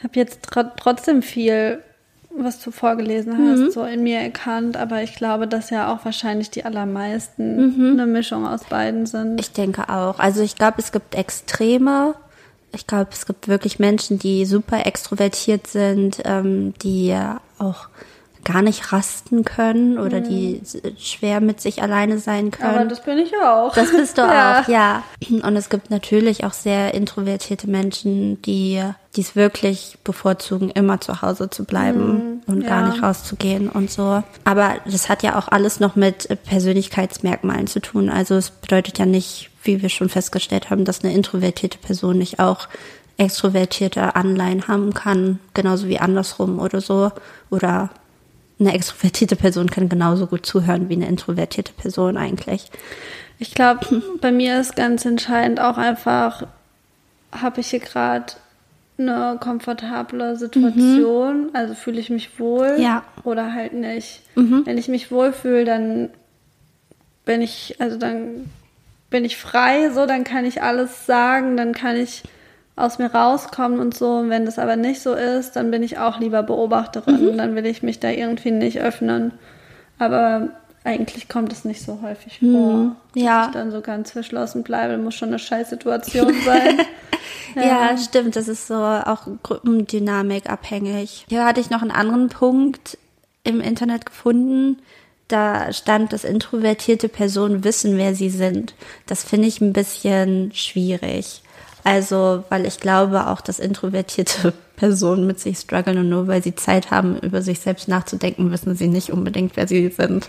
habe 0.03 0.15
jetzt 0.15 0.43
tr 0.43 0.75
trotzdem 0.77 1.23
viel, 1.23 1.83
was 2.35 2.61
du 2.61 2.71
vorgelesen 2.71 3.37
hast, 3.38 3.73
so 3.73 3.85
in 3.85 4.03
mir 4.03 4.19
erkannt, 4.19 4.77
aber 4.77 5.03
ich 5.03 5.15
glaube, 5.15 5.47
dass 5.47 5.71
ja 5.71 5.93
auch 5.93 6.05
wahrscheinlich 6.05 6.51
die 6.51 6.65
allermeisten 6.65 7.93
eine 7.93 8.07
Mischung 8.07 8.47
aus 8.47 8.65
beiden 8.65 9.07
sind. 9.07 9.38
Ich 9.38 9.53
denke 9.53 9.88
auch. 9.91 10.19
Also 10.19 10.43
ich 10.43 10.57
glaube, 10.57 10.77
es 10.79 10.93
gibt 10.93 11.15
Extreme. 11.15 12.15
Ich 12.75 12.87
glaube, 12.87 13.11
es 13.12 13.27
gibt 13.27 13.49
wirklich 13.49 13.79
Menschen, 13.79 14.19
die 14.19 14.47
super 14.47 14.87
extrovertiert 14.87 15.67
sind, 15.67 16.23
ähm, 16.25 16.73
die 16.83 17.09
ja 17.09 17.43
auch 17.59 17.88
gar 18.45 18.63
nicht 18.63 18.93
rasten 18.93 19.45
können 19.45 19.99
oder 19.99 20.21
die 20.21 20.61
s- 20.63 20.77
schwer 20.99 21.41
mit 21.41 21.61
sich 21.61 21.83
alleine 21.83 22.19
sein 22.19 22.51
können. 22.51 22.75
aber 22.77 22.85
das 22.87 23.03
bin 23.03 23.19
ich 23.19 23.33
auch. 23.43 23.73
Das 23.75 23.91
bist 23.93 24.19
du 24.19 24.23
Ja. 24.23 24.61
auch, 24.63 24.69
ja. 24.69 25.03
Und 25.31 25.57
es 25.57 25.69
gibt 25.71 25.91
natürlich 25.91 26.45
auch 26.45 26.53
sehr 26.53 26.95
introvertierte 26.95 27.69
Menschen, 27.69 28.41
die 28.43 28.83
die 29.15 29.21
es 29.21 29.37
wirklich 29.37 29.99
bevorzugen, 30.05 30.71
immer 30.71 30.99
zu 31.03 31.21
Hause 31.21 31.51
zu 31.51 31.65
bleiben 31.65 32.41
und 32.47 32.67
gar 32.67 32.81
ja. 32.81 32.89
nicht 32.89 33.03
rauszugehen 33.03 33.69
und 33.69 33.91
so. 33.91 34.23
Aber 34.45 34.77
das 34.87 35.11
hat 35.11 35.23
ja 35.23 35.39
auch 35.39 35.49
alles 35.49 35.81
noch 35.81 35.97
mit 35.97 36.29
Persönlichkeitsmerkmalen 36.45 37.67
zu 37.67 37.81
tun. 37.81 38.09
Also 38.09 38.37
es 38.37 38.51
bedeutet 38.51 38.99
ja 38.99 39.05
nicht, 39.05 39.51
wie 39.65 39.83
wir 39.83 39.91
schon 39.91 40.09
festgestellt 40.09 40.71
haben, 40.71 40.87
dass 40.87 41.05
eine 41.05 41.13
introvertierte 41.13 41.77
Person 41.77 42.17
nicht 42.17 42.39
auch 42.41 42.69
extrovertierte 43.19 44.17
Anleihen 44.17 44.67
haben 44.69 44.95
kann, 44.95 45.39
genauso 45.55 45.89
wie 45.89 45.99
andersrum 45.99 46.59
oder 46.59 46.81
so. 46.81 47.13
Oder 47.51 47.91
eine 48.66 48.75
extrovertierte 48.75 49.37
Person 49.37 49.70
kann 49.70 49.88
genauso 49.88 50.27
gut 50.27 50.46
zuhören 50.46 50.88
wie 50.88 50.94
eine 50.94 51.07
introvertierte 51.09 51.72
Person 51.72 52.16
eigentlich. 52.16 52.70
Ich 53.38 53.55
glaube, 53.55 54.03
bei 54.20 54.31
mir 54.33 54.61
ist 54.61 54.77
ganz 54.77 55.05
entscheidend 55.05 55.61
auch 55.61 55.77
einfach, 55.79 56.46
habe 57.33 57.61
ich 57.61 57.68
hier 57.68 57.81
gerade 57.81 58.33
eine 58.98 59.38
komfortable 59.40 60.37
Situation, 60.37 61.51
also 61.55 61.75
fühle 61.75 61.98
ich 61.98 62.11
mich 62.11 62.38
wohl 62.38 62.77
Ja. 62.79 63.03
oder 63.25 63.53
halt 63.53 63.72
nicht. 63.72 64.20
Wenn 64.35 64.79
ich 64.79 64.88
mich 64.88 65.11
wohlfühle, 65.11 65.64
dann 65.64 66.11
bin 67.25 67.40
ich, 67.40 67.77
also 67.81 67.96
dann 67.96 68.51
bin 69.11 69.25
ich 69.25 69.37
frei, 69.37 69.90
so, 69.90 70.07
dann 70.07 70.25
kann 70.25 70.44
ich 70.44 70.62
alles 70.62 71.07
sagen, 71.07 71.57
dann 71.57 71.72
kann 71.72 71.96
ich 71.96 72.22
aus 72.77 72.99
mir 72.99 73.13
rauskommen 73.13 73.81
und 73.81 73.95
so. 73.95 74.17
Und 74.17 74.31
wenn 74.31 74.45
das 74.45 74.59
aber 74.59 74.77
nicht 74.77 75.03
so 75.03 75.15
ist, 75.15 75.57
dann 75.57 75.71
bin 75.71 75.83
ich 75.83 75.99
auch 75.99 76.19
lieber 76.19 76.43
Beobachterin. 76.43 77.37
Dann 77.37 77.55
will 77.55 77.67
ich 77.67 77.83
mich 77.83 78.01
da 78.01 78.11
irgendwie 78.11 78.51
nicht 78.51 78.81
öffnen. 78.81 79.33
Aber 79.99 80.49
eigentlich 80.85 81.29
kommt 81.29 81.53
es 81.53 81.65
nicht 81.65 81.83
so 81.83 82.01
häufig 82.03 82.41
vor, 82.41 82.97
dass 83.15 83.23
ja. 83.23 83.47
ich 83.47 83.53
dann 83.53 83.71
so 83.71 83.81
ganz 83.81 84.11
verschlossen 84.11 84.63
bleibe. 84.63 84.99
Muss 84.99 85.15
schon 85.15 85.29
eine 85.29 85.39
Scheißsituation 85.39 86.35
sein. 86.45 86.81
Ja. 87.55 87.97
stimmt. 87.99 88.37
Das 88.37 88.49
ist 88.49 88.67
so 88.67 88.75
auch 88.75 89.27
Gruppendynamik 89.43 90.51
abhängig. 90.51 91.27
Hier 91.29 91.45
hatte 91.45 91.61
ich 91.61 91.71
noch 91.71 91.83
einen 91.83 91.91
anderen 91.91 92.29
Punkt 92.31 92.99
im 93.45 93.61
Internet 93.61 94.07
gefunden. 94.07 94.79
Da 95.29 95.73
stand, 95.73 96.13
dass 96.13 96.25
introvertierte 96.25 97.09
Personen 97.09 97.65
wissen, 97.65 97.97
wer 97.97 98.15
sie 98.15 98.31
sind. 98.31 98.75
Das 99.07 99.23
finde 99.23 99.49
ich 99.49 99.61
ein 99.61 99.73
bisschen 99.73 100.53
schwierig. 100.53 101.43
Also, 101.85 102.45
weil 102.49 102.66
ich 102.66 102.79
glaube 102.79 103.27
auch, 103.27 103.40
dass 103.40 103.59
introvertierte 103.59 104.53
Personen 104.77 105.27
mit 105.27 105.40
sich 105.40 105.59
strugglen 105.59 105.99
und 105.99 106.09
nur 106.09 106.29
weil 106.29 106.42
sie 106.42 106.55
Zeit 106.55 106.90
haben, 106.90 107.18
über 107.18 107.42
sich 107.42 107.61
selbst 107.61 107.88
nachzudenken, 107.88 108.51
wissen 108.51 108.75
sie 108.75 108.88
nicht 108.88 109.11
unbedingt, 109.11 109.57
wer 109.57 109.68
sie 109.68 109.88
sind. 109.88 110.29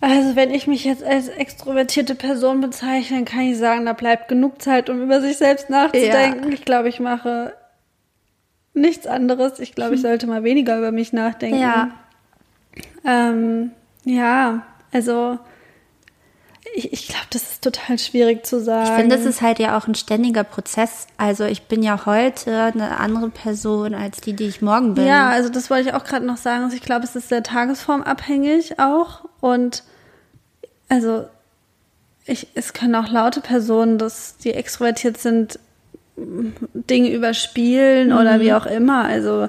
Also 0.00 0.34
wenn 0.34 0.50
ich 0.50 0.66
mich 0.66 0.84
jetzt 0.84 1.04
als 1.04 1.28
extrovertierte 1.28 2.14
Person 2.14 2.62
bezeichne, 2.62 3.18
dann 3.18 3.24
kann 3.26 3.40
ich 3.40 3.58
sagen, 3.58 3.84
da 3.84 3.92
bleibt 3.92 4.28
genug 4.28 4.62
Zeit, 4.62 4.88
um 4.88 5.02
über 5.02 5.20
sich 5.20 5.36
selbst 5.36 5.68
nachzudenken. 5.68 6.50
Ich 6.52 6.64
glaube, 6.64 6.88
ich 6.88 7.00
mache 7.00 7.52
nichts 8.72 9.06
anderes. 9.06 9.58
Ich 9.58 9.74
glaube, 9.74 9.96
ich 9.96 10.00
sollte 10.02 10.26
mal 10.26 10.42
weniger 10.42 10.78
über 10.78 10.90
mich 10.90 11.12
nachdenken. 11.12 11.60
Ja. 11.60 11.90
Ähm, 13.04 13.72
ja, 14.04 14.62
also 14.90 15.38
ich, 16.74 16.92
ich 16.92 17.08
glaube, 17.08 17.26
das 17.30 17.42
ist 17.42 17.62
total 17.64 17.98
schwierig 17.98 18.46
zu 18.46 18.60
sagen. 18.60 18.88
Ich 18.88 18.96
finde, 19.00 19.16
es 19.16 19.24
ist 19.24 19.42
halt 19.42 19.58
ja 19.58 19.76
auch 19.78 19.86
ein 19.86 19.94
ständiger 19.94 20.44
Prozess. 20.44 21.06
Also 21.16 21.44
ich 21.44 21.62
bin 21.62 21.82
ja 21.82 22.06
heute 22.06 22.72
eine 22.74 22.98
andere 22.98 23.28
Person 23.30 23.94
als 23.94 24.20
die, 24.20 24.34
die 24.34 24.44
ich 24.46 24.62
morgen 24.62 24.94
bin. 24.94 25.06
Ja, 25.06 25.28
also 25.30 25.48
das 25.48 25.70
wollte 25.70 25.88
ich 25.88 25.94
auch 25.94 26.04
gerade 26.04 26.24
noch 26.26 26.36
sagen. 26.36 26.64
Also 26.64 26.76
ich 26.76 26.82
glaube, 26.82 27.04
es 27.04 27.16
ist 27.16 27.28
sehr 27.28 27.42
tagesformabhängig 27.42 28.78
auch. 28.78 29.24
Und 29.40 29.82
also 30.88 31.24
ich, 32.26 32.48
es 32.54 32.72
können 32.72 32.94
auch 32.94 33.10
laute 33.10 33.40
Personen, 33.40 33.98
dass 33.98 34.36
die 34.38 34.52
extrovertiert 34.54 35.18
sind, 35.18 35.58
Dinge 36.16 37.10
überspielen 37.10 38.12
oder 38.12 38.36
Mhm. 38.36 38.40
wie 38.40 38.52
auch 38.52 38.66
immer. 38.66 39.04
Also 39.04 39.48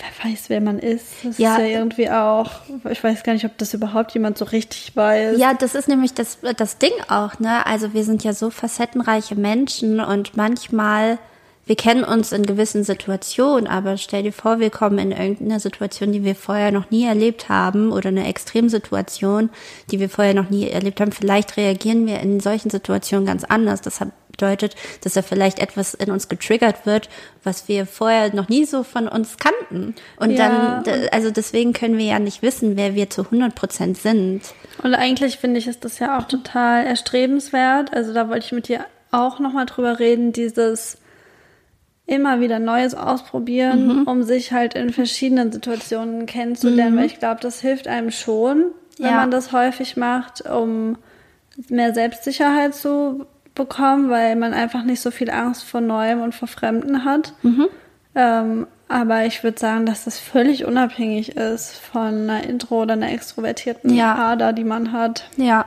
wer 0.00 0.30
weiß, 0.30 0.44
wer 0.48 0.60
man 0.60 0.78
ist. 0.78 1.06
Das 1.22 1.38
Ja. 1.38 1.54
ist 1.56 1.60
ja 1.60 1.66
irgendwie 1.66 2.10
auch. 2.10 2.50
Ich 2.90 3.02
weiß 3.02 3.22
gar 3.22 3.32
nicht, 3.34 3.44
ob 3.44 3.56
das 3.58 3.74
überhaupt 3.74 4.12
jemand 4.14 4.38
so 4.38 4.44
richtig 4.44 4.96
weiß. 4.96 5.38
Ja, 5.38 5.54
das 5.54 5.74
ist 5.74 5.88
nämlich 5.88 6.14
das, 6.14 6.38
das 6.56 6.78
Ding 6.78 6.92
auch, 7.08 7.38
ne? 7.38 7.66
Also 7.66 7.92
wir 7.94 8.04
sind 8.04 8.24
ja 8.24 8.32
so 8.32 8.50
facettenreiche 8.50 9.34
Menschen 9.34 10.00
und 10.00 10.36
manchmal, 10.36 11.18
wir 11.66 11.76
kennen 11.76 12.02
uns 12.02 12.32
in 12.32 12.44
gewissen 12.44 12.82
Situationen, 12.82 13.66
aber 13.68 13.96
stell 13.96 14.22
dir 14.24 14.32
vor, 14.32 14.58
wir 14.58 14.70
kommen 14.70 14.98
in 14.98 15.12
irgendeine 15.12 15.60
Situation, 15.60 16.10
die 16.12 16.24
wir 16.24 16.34
vorher 16.34 16.72
noch 16.72 16.90
nie 16.90 17.04
erlebt 17.04 17.48
haben 17.48 17.92
oder 17.92 18.08
eine 18.08 18.26
Extremsituation, 18.26 19.50
die 19.90 20.00
wir 20.00 20.08
vorher 20.08 20.34
noch 20.34 20.50
nie 20.50 20.68
erlebt 20.68 21.00
haben. 21.00 21.12
Vielleicht 21.12 21.56
reagieren 21.56 22.06
wir 22.06 22.20
in 22.20 22.40
solchen 22.40 22.70
Situationen 22.70 23.26
ganz 23.26 23.44
anders. 23.44 23.80
Das 23.82 24.00
hat 24.00 24.08
bedeutet, 24.40 24.74
dass 25.02 25.12
da 25.14 25.22
vielleicht 25.22 25.58
etwas 25.58 25.94
in 25.94 26.10
uns 26.10 26.28
getriggert 26.28 26.86
wird, 26.86 27.08
was 27.44 27.68
wir 27.68 27.86
vorher 27.86 28.34
noch 28.34 28.48
nie 28.48 28.64
so 28.64 28.82
von 28.82 29.06
uns 29.08 29.36
kannten. 29.36 29.94
Und 30.16 30.30
Ja. 30.32 30.48
dann, 30.82 31.08
also 31.12 31.30
deswegen 31.30 31.72
können 31.72 31.98
wir 31.98 32.06
ja 32.06 32.18
nicht 32.18 32.42
wissen, 32.42 32.76
wer 32.76 32.94
wir 32.94 33.10
zu 33.10 33.22
100 33.24 33.54
Prozent 33.54 33.98
sind. 33.98 34.42
Und 34.82 34.94
eigentlich 34.94 35.38
finde 35.38 35.58
ich, 35.58 35.66
ist 35.66 35.84
das 35.84 35.98
ja 35.98 36.18
auch 36.18 36.24
total 36.24 36.86
erstrebenswert. 36.86 37.92
Also 37.92 38.12
da 38.14 38.28
wollte 38.28 38.46
ich 38.46 38.52
mit 38.52 38.68
dir 38.68 38.84
auch 39.10 39.40
nochmal 39.40 39.66
drüber 39.66 39.98
reden, 39.98 40.32
dieses 40.32 40.96
immer 42.06 42.40
wieder 42.40 42.58
Neues 42.58 42.94
ausprobieren, 42.94 44.04
um 44.06 44.22
sich 44.24 44.52
halt 44.52 44.74
in 44.74 44.90
verschiedenen 44.92 45.52
Situationen 45.52 46.26
kennenzulernen, 46.26 46.96
weil 46.96 47.06
ich 47.06 47.18
glaube, 47.20 47.40
das 47.40 47.60
hilft 47.60 47.86
einem 47.86 48.10
schon, 48.10 48.72
wenn 48.98 49.06
Ja. 49.10 49.16
man 49.16 49.30
das 49.30 49.52
häufig 49.52 49.96
macht, 49.96 50.40
um 50.48 50.96
mehr 51.68 51.94
Selbstsicherheit 51.94 52.74
zu 52.74 53.26
bekommen, 53.54 54.10
weil 54.10 54.36
man 54.36 54.54
einfach 54.54 54.82
nicht 54.84 55.00
so 55.00 55.10
viel 55.10 55.30
Angst 55.30 55.64
vor 55.64 55.80
Neuem 55.80 56.22
und 56.22 56.34
vor 56.34 56.48
Fremden 56.48 57.04
hat. 57.04 57.34
Ähm, 58.14 58.66
aber 58.88 59.24
ich 59.26 59.44
würde 59.44 59.58
sagen, 59.58 59.86
dass 59.86 60.04
das 60.04 60.18
völlig 60.18 60.64
unabhängig 60.64 61.36
ist 61.36 61.76
von 61.78 62.28
einer 62.28 62.42
Intro- 62.44 62.82
oder 62.82 62.94
einer 62.94 63.12
extrovertierten 63.12 63.94
Ja. 63.94 64.14
Ader, 64.16 64.52
die 64.52 64.64
man 64.64 64.92
hat. 64.92 65.28
Ja. 65.36 65.66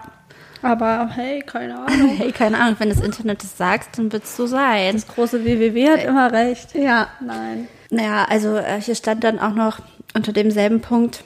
Aber 0.62 1.10
hey, 1.13 1.41
keine 1.41 1.78
Ahnung. 1.88 2.15
Hey, 2.17 2.32
keine 2.32 2.58
Ahnung, 2.60 2.76
wenn 2.80 2.89
das 2.89 3.00
Internet 3.02 3.43
das 3.43 3.58
sagt, 3.58 3.98
dann 3.98 4.12
wird 4.12 4.24
es 4.24 4.36
so 4.36 4.46
sein. 4.48 4.93
Das 4.93 5.08
große 5.08 5.46
WWW 5.46 5.89
hat 5.89 6.04
immer 6.04 6.32
recht. 6.32 6.74
Ja. 6.76 7.08
Nein. 7.22 7.67
Naja, 7.89 8.26
also 8.30 8.58
äh, 8.58 8.82
hier 8.82 8.96
stand 8.96 9.24
dann 9.24 9.39
auch 9.39 9.54
noch 9.54 9.80
unter 10.15 10.32
demselben 10.34 10.82
Punkt, 10.82 11.24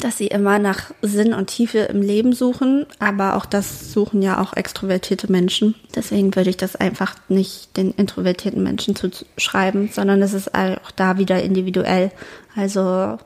dass 0.00 0.18
sie 0.18 0.28
immer 0.28 0.58
nach 0.58 0.92
Sinn 1.02 1.34
und 1.34 1.48
Tiefe 1.48 1.78
im 1.80 2.00
Leben 2.00 2.32
suchen, 2.32 2.86
aber 3.00 3.36
auch 3.36 3.44
das 3.44 3.92
suchen 3.92 4.22
ja 4.22 4.40
auch 4.40 4.54
extrovertierte 4.56 5.30
Menschen. 5.30 5.74
Deswegen 5.94 6.34
würde 6.36 6.50
ich 6.50 6.56
das 6.56 6.76
einfach 6.76 7.16
nicht 7.28 7.76
den 7.76 7.90
introvertierten 7.92 8.62
Menschen 8.62 8.94
zuschreiben, 8.96 9.90
sondern 9.92 10.22
es 10.22 10.32
ist 10.32 10.54
auch 10.54 10.90
da 10.94 11.18
wieder 11.18 11.42
individuell. 11.42 12.12
Also 12.54 13.18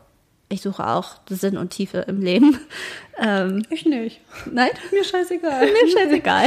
ich 0.48 0.62
suche 0.62 0.86
auch 0.86 1.16
Sinn 1.28 1.56
und 1.58 1.70
Tiefe 1.70 1.98
im 2.08 2.20
Leben. 2.22 2.58
Ähm, 3.16 3.62
ich 3.70 3.86
nicht. 3.86 4.20
Nein? 4.50 4.70
Mir 4.90 5.04
scheißegal. 5.04 5.66
Mir 5.66 5.88
scheißegal. 5.92 6.46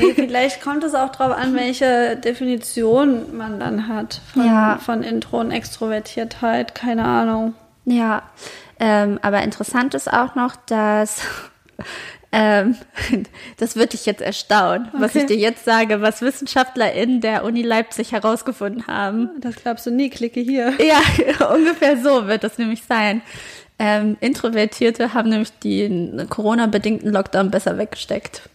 nee, 0.00 0.14
vielleicht 0.14 0.62
kommt 0.62 0.82
es 0.82 0.94
auch 0.94 1.10
darauf 1.12 1.36
an, 1.36 1.54
welche 1.54 2.16
Definition 2.16 3.36
man 3.36 3.60
dann 3.60 3.86
hat 3.86 4.22
von, 4.32 4.46
Ja. 4.46 4.78
von 4.78 5.02
Intro 5.02 5.40
und 5.40 5.50
Extrovertiertheit. 5.50 6.74
Keine 6.74 7.04
Ahnung. 7.04 7.52
Ja, 7.84 8.22
ähm, 8.80 9.18
aber 9.22 9.42
interessant 9.42 9.94
ist 9.94 10.12
auch 10.12 10.34
noch, 10.34 10.56
dass 10.56 11.22
ähm, 12.32 12.76
das 13.56 13.76
wird 13.76 13.92
dich 13.92 14.06
jetzt 14.06 14.20
erstaunen, 14.22 14.88
was 14.92 15.10
Okay. 15.12 15.20
ich 15.20 15.26
dir 15.26 15.36
jetzt 15.36 15.64
sage, 15.64 16.00
was 16.02 16.22
WissenschaftlerInnen 16.22 17.20
der 17.20 17.44
Uni 17.44 17.62
Leipzig 17.62 18.12
herausgefunden 18.12 18.86
haben. 18.86 19.30
Das 19.40 19.56
glaubst 19.56 19.86
du 19.86 19.90
nie. 19.90 20.10
Klicke 20.10 20.40
hier. 20.40 20.74
Ja, 20.80 21.46
ungefähr 21.54 21.96
so 22.02 22.26
wird 22.26 22.44
das 22.44 22.58
nämlich 22.58 22.82
sein. 22.84 23.22
Ähm, 23.78 24.16
Introvertierte 24.20 25.12
haben 25.12 25.28
nämlich 25.28 25.52
den 25.58 26.26
Corona-bedingten 26.30 27.12
Lockdown 27.12 27.50
besser 27.50 27.76
weggesteckt. 27.76 28.48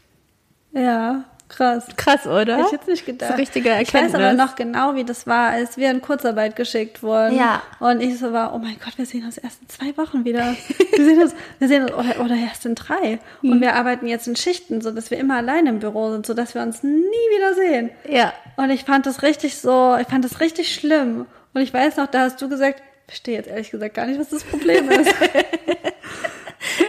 Ja, 0.73 1.25
krass. 1.51 1.85
Krass, 1.97 2.25
oder? 2.25 2.57
Hätte 2.57 2.65
ich 2.67 2.71
jetzt 2.71 2.87
nicht 2.87 3.05
gedacht. 3.05 3.31
So 3.31 3.37
richtige 3.37 3.69
Ich 3.69 3.75
Erkenntnis. 3.75 4.13
weiß 4.13 4.15
aber 4.15 4.33
noch 4.33 4.55
genau, 4.55 4.95
wie 4.95 5.03
das 5.03 5.27
war, 5.27 5.49
als 5.49 5.77
wir 5.77 5.91
in 5.91 6.01
Kurzarbeit 6.01 6.55
geschickt 6.55 7.03
wurden. 7.03 7.35
Ja. 7.35 7.61
Und 7.79 8.01
ich 8.01 8.17
so 8.17 8.31
war, 8.33 8.53
oh 8.55 8.57
mein 8.57 8.77
Gott, 8.83 8.97
wir 8.97 9.05
sehen 9.05 9.25
uns 9.25 9.37
erst 9.37 9.61
in 9.61 9.69
zwei 9.69 9.97
Wochen 9.97 10.25
wieder. 10.25 10.55
Wir 10.95 11.05
sehen 11.05 11.21
uns, 11.21 11.35
wir 11.59 11.67
sehen 11.67 11.83
uns 11.83 11.93
oder, 11.93 12.23
oder 12.23 12.35
erst 12.35 12.65
in 12.65 12.75
drei. 12.75 13.19
Hm. 13.41 13.51
Und 13.51 13.61
wir 13.61 13.75
arbeiten 13.75 14.07
jetzt 14.07 14.27
in 14.27 14.35
Schichten, 14.35 14.81
so 14.81 14.91
dass 14.91 15.11
wir 15.11 15.17
immer 15.17 15.37
allein 15.37 15.67
im 15.67 15.79
Büro 15.79 16.11
sind, 16.11 16.25
so 16.25 16.33
dass 16.33 16.55
wir 16.55 16.61
uns 16.61 16.83
nie 16.83 16.91
wieder 16.91 17.53
sehen. 17.53 17.89
Ja. 18.09 18.33
Und 18.57 18.69
ich 18.69 18.83
fand 18.83 19.05
das 19.05 19.23
richtig 19.23 19.57
so, 19.57 19.97
ich 19.99 20.07
fand 20.07 20.25
das 20.25 20.39
richtig 20.39 20.73
schlimm. 20.73 21.25
Und 21.53 21.61
ich 21.61 21.73
weiß 21.73 21.97
noch, 21.97 22.07
da 22.07 22.21
hast 22.21 22.41
du 22.41 22.49
gesagt, 22.49 22.79
ich 22.79 23.13
verstehe 23.13 23.35
jetzt 23.35 23.47
ehrlich 23.47 23.71
gesagt 23.71 23.93
gar 23.95 24.05
nicht, 24.05 24.19
was 24.19 24.29
das 24.29 24.43
Problem 24.43 24.89
ist. 24.89 25.13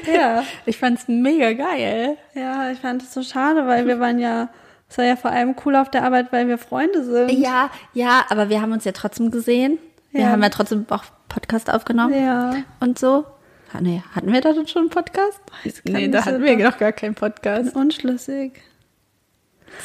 ja. 0.06 0.42
Ich 0.66 0.78
fand's 0.78 1.08
mega 1.08 1.52
geil. 1.52 2.16
Ja, 2.34 2.70
ich 2.70 2.78
fand 2.78 3.02
es 3.02 3.12
so 3.12 3.22
schade, 3.22 3.66
weil 3.66 3.86
wir 3.86 3.98
waren 4.00 4.18
ja, 4.18 4.48
es 4.88 4.98
war 4.98 5.04
ja 5.04 5.16
vor 5.16 5.30
allem 5.30 5.54
cool 5.64 5.76
auf 5.76 5.90
der 5.90 6.04
Arbeit, 6.04 6.32
weil 6.32 6.48
wir 6.48 6.58
Freunde 6.58 7.04
sind. 7.04 7.30
Ja, 7.32 7.70
ja, 7.94 8.24
aber 8.28 8.48
wir 8.48 8.60
haben 8.62 8.72
uns 8.72 8.84
ja 8.84 8.92
trotzdem 8.92 9.30
gesehen. 9.30 9.78
Wir 10.10 10.22
Ja. 10.22 10.28
haben 10.30 10.42
ja 10.42 10.48
trotzdem 10.50 10.84
auch 10.90 11.04
Podcast 11.28 11.70
aufgenommen. 11.72 12.14
Ja. 12.14 12.54
und 12.80 12.98
so. 12.98 13.24
Ah, 13.74 13.80
nee, 13.80 14.02
hatten 14.14 14.30
wir 14.30 14.42
da 14.42 14.52
dann 14.52 14.66
schon 14.66 14.82
einen 14.82 14.90
Podcast? 14.90 15.40
Nee, 15.84 16.08
da 16.08 16.24
hatten 16.26 16.42
wir 16.42 16.56
noch 16.58 16.76
gar 16.76 16.92
keinen 16.92 17.14
Podcast. 17.14 17.74
Unschlüssig. 17.74 18.60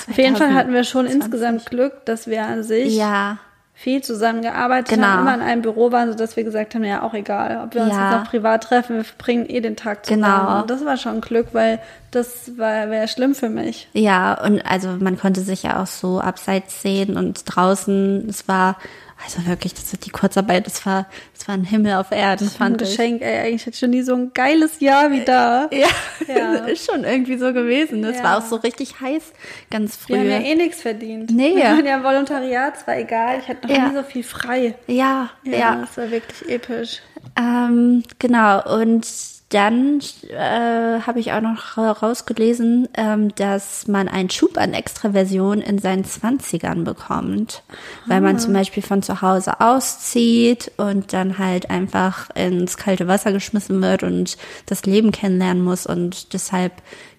Auf 0.10 0.18
jeden 0.18 0.36
Fall 0.36 0.54
hatten 0.54 0.74
wir 0.74 0.84
schon 0.84 1.06
2020. 1.08 1.16
insgesamt 1.16 1.66
Glück, 1.70 2.06
dass 2.06 2.28
wir 2.28 2.44
an 2.44 2.64
sich 2.64 2.94
Ja, 2.98 3.40
viel 3.80 4.02
zusammengearbeitet 4.02 4.90
Genau. 4.96 5.06
haben, 5.08 5.20
immer 5.22 5.36
in 5.36 5.42
einem 5.42 5.62
Büro 5.62 5.92
waren, 5.92 6.10
sodass 6.10 6.36
wir 6.36 6.44
gesagt 6.44 6.74
haben, 6.74 6.84
ja, 6.84 7.04
auch 7.04 7.14
egal, 7.14 7.62
ob 7.64 7.76
wir 7.76 7.84
uns 7.84 7.92
Ja. 7.94 8.10
jetzt 8.12 8.20
noch 8.24 8.30
privat 8.32 8.64
treffen, 8.64 8.96
wir 8.98 9.04
verbringen 9.04 9.46
eh 9.48 9.62
den 9.62 9.76
Tag 9.76 10.04
zusammen. 10.04 10.24
Genau. 10.24 10.62
Und 10.62 10.70
das 10.72 10.84
war 10.84 10.98
schon 10.98 11.22
Glück, 11.22 11.50
weil 11.54 11.80
das 12.10 12.58
war 12.58 12.90
wäre 12.90 13.08
schlimm 13.08 13.36
für 13.36 13.50
mich. 13.50 13.88
ja, 13.94 14.34
und 14.44 14.62
also 14.66 14.90
man 15.00 15.20
konnte 15.20 15.42
sich 15.42 15.62
ja 15.62 15.80
auch 15.82 15.86
so 15.88 16.20
abseits 16.20 16.82
sehen 16.82 17.18
und 17.18 17.44
draußen, 17.46 18.28
es 18.28 18.48
war, 18.48 18.78
also 19.24 19.46
wirklich, 19.48 19.74
das 19.74 19.92
die 20.00 20.10
Kurzarbeit, 20.10 20.66
das 20.68 20.86
war, 20.86 21.08
das 21.36 21.48
war 21.48 21.56
ein 21.56 21.64
Himmel 21.64 21.96
auf 21.96 22.12
Erden, 22.12 22.48
Ein 22.48 22.52
fand 22.52 22.82
ich. 22.82 22.90
Geschenk, 22.90 23.22
ey, 23.22 23.40
eigentlich 23.48 23.62
hatte 23.62 23.72
ich 23.72 23.80
schon 23.80 23.90
nie 23.90 24.02
so 24.04 24.14
ein 24.14 24.32
geiles 24.34 24.80
Jahr 24.80 25.12
wie 25.12 25.24
da. 25.26 25.70
Ja, 25.72 25.88
Ja. 26.28 26.54
ist 26.68 26.90
schon 26.90 27.04
irgendwie 27.04 27.38
so 27.38 27.52
gewesen. 27.54 28.04
Es 28.04 28.18
Ja. 28.18 28.24
war 28.24 28.38
auch 28.38 28.46
so 28.46 28.58
richtig 28.58 29.00
heiß, 29.02 29.24
ganz 29.72 29.96
früh. 29.96 30.14
Wir 30.14 30.20
haben 30.20 30.28
ja 30.44 30.50
eh 30.52 30.56
nichts 30.56 30.82
verdient. 30.82 31.32
Nee. 31.32 31.56
Wir 31.56 31.64
waren 31.66 31.86
ja 31.86 31.98
im 31.98 32.04
Volontariat, 32.04 32.76
es 32.78 32.86
war 32.88 32.98
egal, 32.98 33.40
ich 33.40 33.48
hatte 33.48 33.68
noch 33.68 33.76
Ja. 33.76 33.88
nie 33.90 33.96
so 33.96 34.04
viel 34.04 34.24
frei. 34.24 34.76
ja, 34.88 35.30
Ja, 35.44 35.52
ja. 35.58 35.76
das 35.82 35.98
war 35.98 36.12
wirklich 36.12 36.50
episch. 36.50 37.02
Ähm, 37.38 38.04
genau, 38.20 38.80
und 38.80 39.06
dann 39.50 40.02
äh, 40.30 41.02
habe 41.02 41.20
ich 41.20 41.32
auch 41.32 41.42
noch 41.42 41.78
rausgelesen, 41.78 42.90
ähm, 42.96 43.34
dass 43.36 43.88
man 43.88 44.10
einen 44.10 44.30
Schub 44.30 44.58
an 44.58 44.74
Extraversion 44.74 45.62
in 45.62 45.80
seinen 45.80 46.04
Zwanzigern 46.04 46.84
bekommt. 46.84 47.64
Weil 48.08 48.20
man 48.20 48.40
zum 48.40 48.54
Beispiel 48.54 48.84
von 48.84 49.02
zu 49.02 49.22
Hause 49.22 49.62
auszieht 49.62 50.72
und 50.78 51.14
dann 51.14 51.38
halt 51.38 51.70
einfach 51.70 52.30
ins 52.36 52.76
kalte 52.78 53.08
Wasser 53.08 53.32
geschmissen 53.32 53.82
wird 53.82 54.04
und 54.04 54.38
das 54.66 54.84
Leben 54.84 55.12
kennenlernen 55.12 55.64
muss 55.64 55.86
und 55.86 56.34
deshalb 56.34 56.74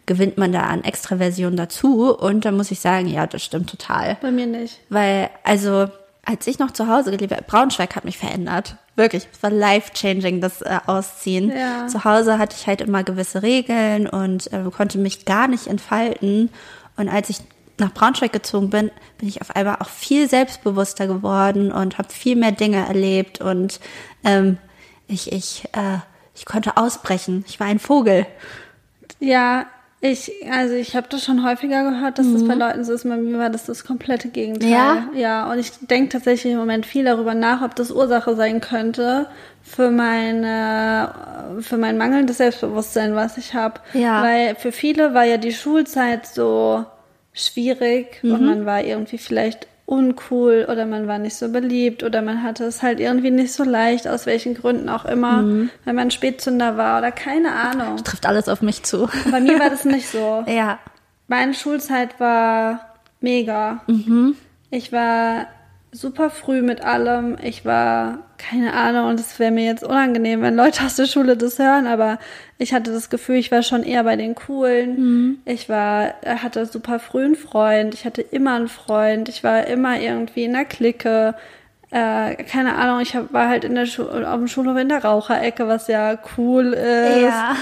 gewinnt 0.09 0.39
man 0.39 0.53
da 0.53 0.63
an 0.63 0.83
Extraversion 0.83 1.57
dazu. 1.57 2.13
Und 2.13 2.45
da 2.45 2.51
muss 2.51 2.73
ich 2.73 2.81
sagen, 2.81 3.07
ja, 3.07 3.27
das 3.29 3.45
stimmt 3.45 3.71
total. 3.71 4.17
Bei 4.21 4.33
mir 4.33 4.47
nicht. 4.47 4.81
Weil, 4.89 5.31
also, 5.45 5.89
als 6.29 6.47
ich 6.47 6.59
noch 6.59 6.73
zu 6.73 6.89
Hause 6.89 7.11
gelebt 7.11 7.33
habe, 7.33 7.43
Braunschweig 7.43 7.97
hat 7.97 8.05
mich 8.05 8.19
verändert. 8.19 8.77
Wirklich, 8.97 9.27
es 9.33 9.43
war 9.43 9.51
life-changing, 9.51 10.43
das 10.43 10.61
äh, 10.61 10.79
Ausziehen. 10.85 11.51
Ja. 11.51 11.87
Zu 11.87 12.05
Hause 12.05 12.37
hatte 12.37 12.55
ich 12.59 12.67
halt 12.67 12.83
immer 12.83 13.03
gewisse 13.03 13.43
Regeln 13.43 14.07
und 14.07 14.53
äh, 14.53 14.65
konnte 14.71 14.99
mich 14.99 15.25
gar 15.25 15.49
nicht 15.49 15.69
entfalten. 15.69 16.51
Und 16.99 17.09
als 17.09 17.31
ich 17.31 17.39
nach 17.79 17.95
Braunschweig 17.95 18.31
gezogen 18.31 18.69
bin, 18.69 18.91
bin 19.17 19.29
ich 19.29 19.41
auf 19.41 19.57
einmal 19.57 19.77
auch 19.77 19.89
viel 19.89 20.29
selbstbewusster 20.29 21.07
geworden 21.07 21.73
und 21.73 21.97
habe 21.97 22.13
viel 22.13 22.37
mehr 22.37 22.53
Dinge 22.53 22.87
erlebt 22.87 23.41
und 23.41 23.81
ähm, 24.23 24.59
ich, 25.07 25.33
ich, 25.33 25.65
äh, 25.73 25.99
ich 26.35 26.45
konnte 26.45 26.77
ausbrechen. 26.77 27.43
Ich 27.49 27.59
war 27.59 27.69
ein 27.69 27.79
Vogel. 27.79 28.27
Ja, 29.19 29.67
ich, 30.01 30.33
also 30.51 30.75
ich 30.75 30.95
habe 30.95 31.09
das 31.11 31.25
schon 31.25 31.45
häufiger 31.45 31.91
gehört, 31.91 32.19
dass 32.19 32.33
das 32.33 32.47
bei 32.47 32.55
Leuten 32.55 32.85
so 32.85 32.93
ist. 32.93 33.03
Bei 33.09 33.17
mir 33.17 33.39
war 33.39 33.51
das 33.51 33.67
das 33.67 33.85
komplette 33.85 34.29
Gegenteil. 34.29 34.69
Mhm. 34.69 34.73
Ja? 34.73 35.09
Ja, 35.15 35.51
und 35.51 35.59
ich 35.59 35.73
denke 35.91 36.11
tatsächlich 36.11 36.53
im 36.53 36.59
Moment 36.59 36.87
viel 36.87 37.05
darüber 37.05 37.35
nach, 37.35 37.63
ob 37.63 37.75
das 37.75 37.91
Ursache 37.91 38.37
sein 38.37 38.61
könnte 38.61 39.27
für 39.63 39.91
meine, 39.91 41.11
für 41.61 41.77
mein 41.79 41.99
mangelndes 41.99 42.39
Selbstbewusstsein, 42.39 43.15
was 43.15 43.39
ich 43.39 43.55
habe. 43.55 43.81
Ja. 43.93 44.23
Weil 44.23 44.55
für 44.55 44.73
viele 44.73 45.15
war 45.15 45.25
ja 45.25 45.37
die 45.37 45.53
Schulzeit 45.53 46.27
so 46.27 46.85
schwierig 47.33 48.23
Mhm. 48.23 48.33
und 48.33 48.47
man 48.47 48.67
war 48.67 48.83
irgendwie 48.83 49.19
vielleicht 49.19 49.67
uncool 49.89 50.67
oder 50.71 50.85
man 50.85 51.07
war 51.09 51.19
nicht 51.19 51.37
so 51.37 51.49
beliebt 51.51 52.03
oder 52.03 52.21
man 52.21 52.43
hatte 52.43 52.65
es 52.65 52.83
halt 52.83 53.01
irgendwie 53.01 53.31
nicht 53.31 53.53
so 53.55 53.65
leicht, 53.65 54.07
aus 54.07 54.27
welchen 54.27 54.55
Gründen 54.55 54.89
auch 54.91 55.07
immer, 55.07 55.43
Mhm. 55.43 55.71
wenn 55.85 55.97
man 55.97 56.11
Spätzünder 56.11 56.77
war 56.77 56.99
oder 56.99 57.11
keine 57.11 57.53
Ahnung. 57.53 57.97
Trifft 58.05 58.27
alles 58.27 58.49
auf 58.51 58.61
mich 58.61 58.83
zu. 58.83 59.09
Bei 59.31 59.41
mir 59.41 59.59
war 59.59 59.71
das 59.71 59.85
nicht 59.87 60.09
so. 60.09 60.45
ja. 60.47 60.79
Meine 61.27 61.55
Schulzeit 61.55 62.21
war 62.21 62.95
mega. 63.21 63.83
Ich 64.71 64.93
war 64.93 65.47
super 66.01 66.31
früh 66.31 66.63
mit 66.63 66.83
allem. 66.83 67.37
Ich 67.43 67.65
war, 67.65 68.19
keine 68.39 68.73
Ahnung, 68.73 69.09
und 69.09 69.21
es 69.21 69.39
wäre 69.39 69.51
mir 69.51 69.65
jetzt 69.65 69.83
unangenehm, 69.83 70.43
wenn 70.43 70.55
Leute 70.55 70.85
aus 70.85 70.97
der 70.97 71.07
Schule 71.07 71.37
das 71.37 71.59
hören, 71.59 71.87
aber 71.87 72.19
ich 72.57 72.73
hatte 72.73 72.93
das 72.93 73.11
Gefühl, 73.11 73.37
ich 73.37 73.51
war 73.51 73.63
schon 73.63 73.83
eher 73.83 74.05
bei 74.05 74.17
den 74.17 74.35
Coolen. 74.35 75.41
Ich 75.45 75.69
war, 75.69 76.15
hatte 76.25 76.67
super 76.67 76.99
früh 76.99 77.25
einen 77.25 77.37
Freund. 77.37 77.95
Ich 77.95 78.05
hatte 78.05 78.23
immer 78.23 78.55
einen 78.55 78.69
Freund. 78.69 79.29
Ich 79.29 79.45
war 79.45 79.67
immer 79.67 80.01
irgendwie 80.01 80.45
in 80.45 80.53
der 80.53 80.65
Clique. 80.65 81.35
Äh, 81.91 82.35
keine 82.45 82.77
Ahnung, 82.77 83.01
ich 83.01 83.17
hab, 83.17 83.33
war 83.33 83.49
halt 83.49 83.65
in 83.65 83.75
der 83.75 83.87
Schu 83.87 84.03
auf 84.03 84.37
dem 84.37 84.49
Schulhof 84.49 84.77
in 84.77 84.89
der 84.89 85.05
Raucherecke, 85.05 85.69
was 85.69 85.89
ja 85.89 86.19
cool 86.37 86.75
ist. 86.75 87.23
Ja. 87.23 87.57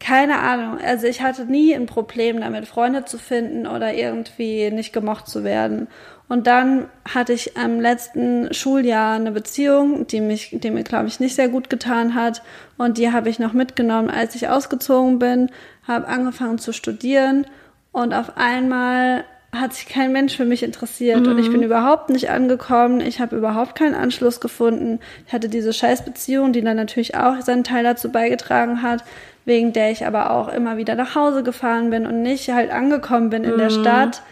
Keine 0.00 0.38
Ahnung. 0.38 0.78
Also 0.84 1.06
ich 1.06 1.22
hatte 1.22 1.44
nie 1.44 1.74
ein 1.74 1.86
Problem 1.86 2.40
damit, 2.40 2.66
Freunde 2.66 3.04
zu 3.04 3.18
finden 3.18 3.66
oder 3.66 3.94
irgendwie 3.94 4.70
nicht 4.70 4.92
gemocht 4.92 5.28
zu 5.28 5.44
werden. 5.44 5.88
Und 6.28 6.46
dann 6.46 6.88
hatte 7.06 7.32
ich 7.32 7.56
am 7.56 7.80
letzten 7.80 8.52
Schuljahr 8.52 9.16
eine 9.16 9.32
Beziehung, 9.32 10.06
die 10.06 10.20
mich, 10.20 10.50
die 10.52 10.70
mir, 10.70 10.84
glaube 10.84 11.08
ich, 11.08 11.20
nicht 11.20 11.34
sehr 11.34 11.48
gut 11.48 11.70
getan 11.70 12.14
hat. 12.14 12.42
Und 12.76 12.98
die 12.98 13.12
habe 13.12 13.30
ich 13.30 13.38
noch 13.38 13.54
mitgenommen, 13.54 14.10
als 14.10 14.34
ich 14.34 14.48
ausgezogen 14.48 15.18
bin, 15.18 15.50
habe 15.86 16.06
angefangen 16.06 16.58
zu 16.58 16.72
studieren 16.72 17.46
und 17.92 18.12
auf 18.12 18.36
einmal 18.36 19.24
hat 19.50 19.72
sich 19.72 19.86
kein 19.86 20.12
Mensch 20.12 20.36
für 20.36 20.44
mich 20.44 20.62
interessiert 20.62 21.26
und 21.26 21.38
ich 21.38 21.50
bin 21.50 21.62
überhaupt 21.62 22.10
nicht 22.10 22.28
angekommen. 22.28 23.00
Ich 23.00 23.18
habe 23.18 23.34
überhaupt 23.34 23.76
keinen 23.76 23.94
Anschluss 23.94 24.40
gefunden. 24.40 25.00
Ich 25.26 25.32
hatte 25.32 25.48
diese 25.48 25.72
Scheißbeziehung, 25.72 26.52
die 26.52 26.60
dann 26.60 26.76
natürlich 26.76 27.16
auch 27.16 27.40
seinen 27.40 27.64
Teil 27.64 27.82
dazu 27.82 28.12
beigetragen 28.12 28.82
hat, 28.82 29.04
wegen 29.46 29.72
der 29.72 29.90
ich 29.90 30.04
aber 30.04 30.32
auch 30.32 30.48
immer 30.48 30.76
wieder 30.76 30.94
nach 30.96 31.14
Hause 31.14 31.42
gefahren 31.42 31.88
bin 31.88 32.06
und 32.06 32.20
nicht 32.20 32.50
halt 32.50 32.70
angekommen 32.70 33.30
bin 33.30 33.44
in 33.44 33.56
der 33.56 33.70
Stadt. 33.70 34.22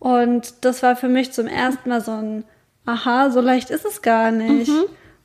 Und 0.00 0.64
das 0.64 0.82
war 0.82 0.96
für 0.96 1.08
mich 1.08 1.30
zum 1.32 1.46
ersten 1.46 1.88
Mal 1.88 2.00
so 2.00 2.10
ein, 2.10 2.44
aha, 2.86 3.30
so 3.30 3.40
leicht 3.40 3.70
ist 3.70 3.84
es 3.84 4.02
gar 4.02 4.32
nicht. 4.32 4.72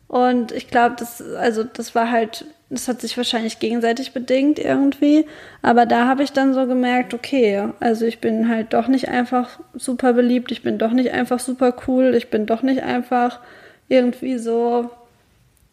Und 0.08 0.52
ich 0.52 0.68
glaube, 0.68 0.96
das, 1.00 1.22
also 1.22 1.64
das 1.64 1.96
war 1.96 2.12
halt, 2.12 2.46
das 2.70 2.88
hat 2.88 3.02
sich 3.02 3.18
wahrscheinlich 3.18 3.60
gegenseitig 3.60 4.14
bedingt 4.14 4.60
irgendwie. 4.60 5.26
Aber 5.64 5.88
da 5.88 6.06
habe 6.06 6.22
ich 6.22 6.34
dann 6.34 6.54
so 6.54 6.68
gemerkt, 6.68 7.14
okay, 7.14 7.70
also 7.80 8.06
ich 8.06 8.20
bin 8.20 8.48
halt 8.50 8.74
doch 8.74 8.88
nicht 8.88 9.10
einfach 9.10 9.60
super 9.74 10.14
beliebt, 10.14 10.52
ich 10.52 10.62
bin 10.62 10.78
doch 10.78 10.92
nicht 10.92 11.12
einfach 11.12 11.40
super 11.40 11.74
cool, 11.88 12.14
ich 12.14 12.30
bin 12.30 12.46
doch 12.46 12.62
nicht 12.62 12.84
einfach 12.84 13.40
irgendwie 13.88 14.38
so 14.38 14.92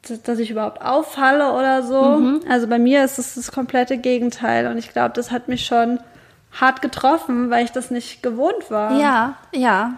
dass, 0.09 0.23
dass 0.23 0.39
ich 0.39 0.51
überhaupt 0.51 0.83
auffalle 0.83 1.53
oder 1.53 1.83
so. 1.83 2.01
Also 2.49 2.67
bei 2.67 2.79
mir 2.79 3.05
ist 3.05 3.19
es 3.19 3.35
das 3.37 3.53
komplette 3.53 3.99
Gegenteil 3.99 4.67
und 4.67 4.79
ich 4.79 4.93
glaube, 4.93 5.13
das 5.15 5.31
hat 5.31 5.49
mich 5.49 5.65
schon 5.65 6.01
hart 6.61 6.83
getroffen, 6.83 7.51
weil 7.51 7.65
ich 7.65 7.73
das 7.73 7.91
nicht 7.91 8.23
gewohnt 8.23 8.71
war. 8.71 8.93
Ja, 8.99 9.35
ja, 9.55 9.95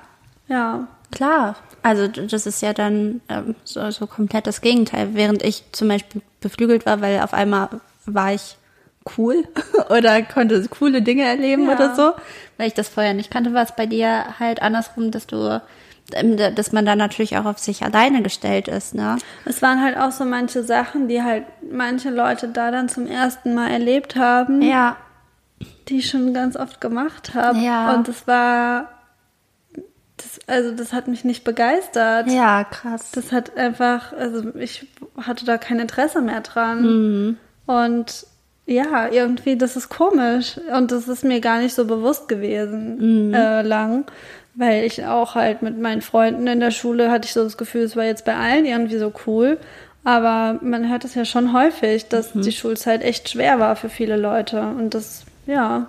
Ja. 0.49 0.87
klar. 1.13 1.57
Also 1.83 2.09
das 2.09 2.47
ist 2.47 2.63
ja 2.63 2.73
dann 2.73 3.21
ähm, 3.29 3.55
so, 3.65 3.91
so 3.91 4.07
komplett 4.07 4.47
das 4.47 4.61
Gegenteil. 4.63 5.11
Während 5.13 5.43
ich 5.43 5.65
zum 5.73 5.89
Beispiel 5.89 6.23
beflügelt 6.41 6.87
war, 6.87 7.01
weil 7.03 7.21
auf 7.21 7.35
einmal 7.35 7.69
war 8.07 8.33
ich 8.33 8.57
cool 9.19 9.45
oder 9.91 10.23
konnte 10.23 10.67
coole 10.69 11.03
Dinge 11.03 11.25
erleben 11.25 11.67
Ja. 11.67 11.75
oder 11.75 11.95
so, 11.95 12.13
weil 12.57 12.69
ich 12.69 12.75
das 12.75 12.89
vorher 12.89 13.13
nicht 13.15 13.31
kannte, 13.31 13.53
war 13.53 13.63
es 13.63 13.73
bei 13.73 13.85
dir 13.85 14.25
halt 14.41 14.63
andersrum, 14.63 15.11
dass 15.11 15.27
du, 15.27 15.61
ähm, 16.15 16.39
dass 16.55 16.73
man 16.73 16.87
dann 16.87 16.97
natürlich 16.99 17.37
auch 17.37 17.45
auf 17.45 17.59
sich 17.59 17.83
alleine 17.85 18.23
gestellt 18.23 18.67
ist, 18.69 18.95
ne? 18.95 19.19
Es 19.45 19.61
waren 19.61 19.83
halt 19.83 19.99
auch 19.99 20.11
so 20.11 20.25
manche 20.25 20.63
Sachen, 20.65 21.07
die 21.09 21.23
halt 21.23 21.45
manche 21.71 22.09
Leute 22.09 22.49
da 22.49 22.71
dann 22.71 22.89
zum 22.89 23.07
ersten 23.07 23.55
Mal 23.55 23.71
erlebt 23.71 24.17
haben, 24.17 24.63
Ja, 24.63 24.97
die 25.89 25.99
ich 25.99 26.09
schon 26.11 26.33
ganz 26.35 26.57
oft 26.57 26.81
gemacht 26.81 27.35
habe. 27.35 27.59
Ja. 27.59 27.95
Und 27.95 28.09
das 28.09 28.27
war, 28.27 28.89
das, 30.17 30.39
also 30.47 30.73
das 30.73 30.93
hat 30.93 31.09
mich 31.09 31.25
nicht 31.25 31.45
begeistert. 31.45 32.29
ja, 32.31 32.65
krass. 32.65 33.11
Das 33.13 33.33
hat 33.33 33.57
einfach, 33.57 34.13
also 34.13 34.55
ich 34.57 34.87
hatte 35.21 35.45
da 35.45 35.59
kein 35.59 35.81
Interesse 35.81 36.21
mehr 36.23 36.41
dran. 36.41 36.83
Mhm. 36.83 37.37
Und 37.67 38.27
ja, 38.67 39.09
irgendwie, 39.11 39.57
das 39.59 39.77
ist 39.77 39.89
komisch. 39.91 40.59
Und 40.75 40.91
das 40.93 41.09
ist 41.09 41.25
mir 41.25 41.41
gar 41.41 41.59
nicht 41.61 41.75
so 41.75 41.85
bewusst 41.85 42.29
gewesen 42.29 43.29
Mhm. 43.29 43.35
äh, 43.35 43.63
lang. 43.63 44.05
Weil 44.55 44.85
ich 44.85 45.05
auch 45.05 45.35
halt 45.35 45.63
mit 45.63 45.79
meinen 45.81 46.01
Freunden 46.01 46.47
in 46.47 46.61
der 46.61 46.71
Schule 46.71 47.11
hatte 47.11 47.27
ich 47.27 47.33
so 47.33 47.43
das 47.43 47.57
Gefühl, 47.57 47.83
es 47.83 47.97
war 47.97 48.05
jetzt 48.05 48.25
bei 48.25 48.37
allen 48.37 48.65
irgendwie 48.65 48.99
so 48.99 49.13
cool. 49.27 49.59
Aber 50.05 50.59
man 50.63 50.89
hört 50.89 51.05
es 51.05 51.15
ja 51.17 51.25
schon 51.25 51.53
häufig, 51.53 52.09
dass 52.09 52.35
Mhm. 52.35 52.43
die 52.43 52.53
Schulzeit 52.53 53.03
echt 53.03 53.29
schwer 53.31 53.59
war 53.59 53.75
für 53.75 53.89
viele 53.89 54.17
Leute. 54.17 54.61
Und 54.61 54.95
das, 54.95 55.25
ja. 55.47 55.87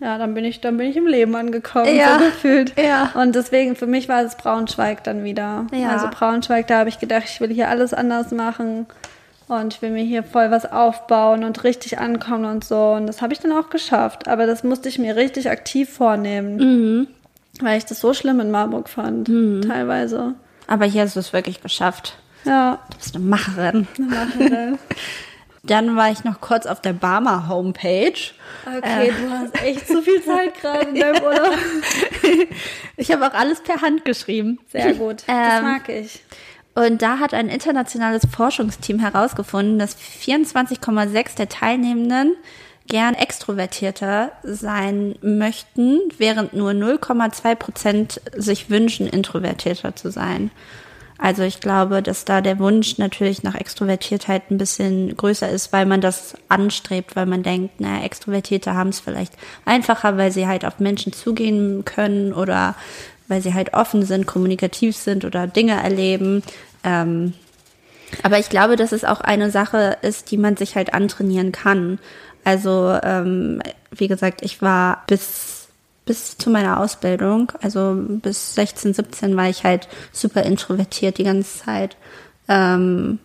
Ja, 0.00 0.18
dann 0.18 0.34
bin 0.34 0.44
ich, 0.44 0.60
dann 0.60 0.76
bin 0.76 0.88
ich 0.90 0.96
im 0.96 1.06
Leben 1.06 1.34
angekommen, 1.34 1.94
Ja. 1.96 2.18
so 2.18 2.24
gefühlt. 2.26 2.74
Ja. 2.78 3.12
Und 3.14 3.34
deswegen, 3.34 3.74
für 3.76 3.86
mich 3.86 4.08
war 4.08 4.22
es 4.22 4.34
Braunschweig 4.36 5.02
dann 5.04 5.24
wieder. 5.24 5.66
Ja. 5.72 5.90
Also 5.90 6.08
Braunschweig, 6.10 6.66
da 6.66 6.80
habe 6.80 6.88
ich 6.88 6.98
gedacht, 6.98 7.24
ich 7.26 7.40
will 7.40 7.50
hier 7.50 7.68
alles 7.70 7.94
anders 7.94 8.30
machen 8.32 8.86
und 9.48 9.72
ich 9.72 9.80
will 9.82 9.90
mir 9.90 10.02
hier 10.02 10.22
voll 10.22 10.50
was 10.50 10.70
aufbauen 10.70 11.44
und 11.44 11.64
richtig 11.64 11.98
ankommen 12.00 12.44
und 12.44 12.64
so. 12.64 12.90
Und 12.92 13.06
das 13.06 13.22
habe 13.22 13.32
ich 13.32 13.38
dann 13.40 13.52
auch 13.52 13.70
geschafft. 13.70 14.28
Aber 14.28 14.46
das 14.46 14.62
musste 14.64 14.88
ich 14.90 14.98
mir 14.98 15.16
richtig 15.16 15.48
aktiv 15.48 15.88
vornehmen, 15.90 16.56
Mhm. 16.56 17.06
weil 17.60 17.78
ich 17.78 17.86
das 17.86 18.00
so 18.00 18.12
schlimm 18.12 18.40
in 18.40 18.50
Marburg 18.50 18.88
fand, 18.90 19.28
teilweise. 19.66 20.34
Aber 20.66 20.84
hier 20.86 21.02
hast 21.02 21.14
du 21.16 21.20
es 21.20 21.32
wirklich 21.32 21.62
geschafft. 21.62 22.18
Ja, 22.44 22.78
Du 22.90 22.96
bist 22.98 23.14
eine 23.16 23.24
Macherin. 23.24 23.86
machen 23.98 24.78
Dann 25.66 25.96
war 25.96 26.10
ich 26.10 26.24
noch 26.24 26.40
kurz 26.40 26.66
auf 26.66 26.80
der 26.80 26.92
Barmer 26.92 27.48
Homepage. 27.48 28.12
Okay, 28.66 29.12
du 29.18 29.30
hast 29.30 29.62
echt 29.62 29.86
zu 29.88 30.02
viel 30.02 30.22
Zeit 30.22 30.60
gerade 30.60 30.88
in 30.88 30.94
deinem 31.00 31.22
Urlaub. 31.24 31.54
Ich 32.96 33.10
habe 33.10 33.26
auch 33.26 33.34
alles 33.34 33.62
per 33.62 33.80
Hand 33.80 34.04
geschrieben. 34.04 34.58
Sehr 34.70 34.94
gut, 34.94 35.24
das 35.26 35.58
Ähm, 35.58 35.62
mag 35.64 35.88
ich. 35.88 36.20
Und 36.74 37.02
da 37.02 37.18
hat 37.18 37.34
ein 37.34 37.48
internationales 37.48 38.26
Forschungsteam 38.30 38.98
herausgefunden, 38.98 39.78
dass 39.78 39.96
24,6 39.96 41.36
der 41.36 41.48
Teilnehmenden 41.48 42.32
gern 42.88 43.14
extrovertierter 43.14 44.32
sein 44.42 45.14
möchten, 45.22 46.00
während 46.18 46.52
nur 46.52 46.72
0,2 46.72 47.54
Prozent 47.54 48.20
sich 48.36 48.68
wünschen, 48.70 49.06
introvertierter 49.06 49.96
zu 49.96 50.10
sein. 50.10 50.50
Also 51.16 51.42
ich 51.42 51.60
glaube, 51.60 52.02
dass 52.02 52.24
da 52.24 52.40
der 52.40 52.58
Wunsch 52.58 52.98
natürlich 52.98 53.42
nach 53.42 53.54
Extrovertiertheit 53.54 54.50
ein 54.50 54.58
bisschen 54.58 55.16
größer 55.16 55.48
ist, 55.48 55.72
weil 55.72 55.86
man 55.86 56.00
das 56.00 56.34
anstrebt, 56.48 57.14
weil 57.14 57.26
man 57.26 57.42
denkt, 57.42 57.80
naja, 57.80 58.04
Extrovertierte 58.04 58.74
haben 58.74 58.90
es 58.90 59.00
vielleicht 59.00 59.32
einfacher, 59.64 60.16
weil 60.16 60.32
sie 60.32 60.46
halt 60.46 60.64
auf 60.64 60.80
Menschen 60.80 61.12
zugehen 61.12 61.84
können 61.84 62.32
oder 62.32 62.74
weil 63.28 63.40
sie 63.40 63.54
halt 63.54 63.74
offen 63.74 64.04
sind, 64.04 64.26
kommunikativ 64.26 64.96
sind 64.96 65.24
oder 65.24 65.46
Dinge 65.46 65.80
erleben. 65.82 66.42
Ähm, 66.82 67.32
aber 68.22 68.38
ich 68.38 68.48
glaube, 68.48 68.76
dass 68.76 68.92
es 68.92 69.04
auch 69.04 69.20
eine 69.20 69.50
Sache 69.50 69.96
ist, 70.02 70.30
die 70.30 70.36
man 70.36 70.56
sich 70.56 70.76
halt 70.76 70.94
antrainieren 70.94 71.52
kann. 71.52 71.98
Also, 72.44 72.98
ähm, 73.02 73.62
wie 73.90 74.08
gesagt, 74.08 74.42
ich 74.42 74.60
war 74.60 75.02
bis, 75.06 75.53
bis 76.04 76.36
zu 76.36 76.50
meiner 76.50 76.80
Ausbildung, 76.80 77.52
also 77.62 77.94
bis 77.96 78.54
16, 78.54 78.94
17 78.94 79.36
war 79.36 79.48
ich 79.48 79.64
halt 79.64 79.88
super 80.12 80.42
introvertiert 80.42 81.18
die 81.18 81.24
ganze 81.24 81.64
Zeit. 81.64 81.96
Ähm, 82.48 83.18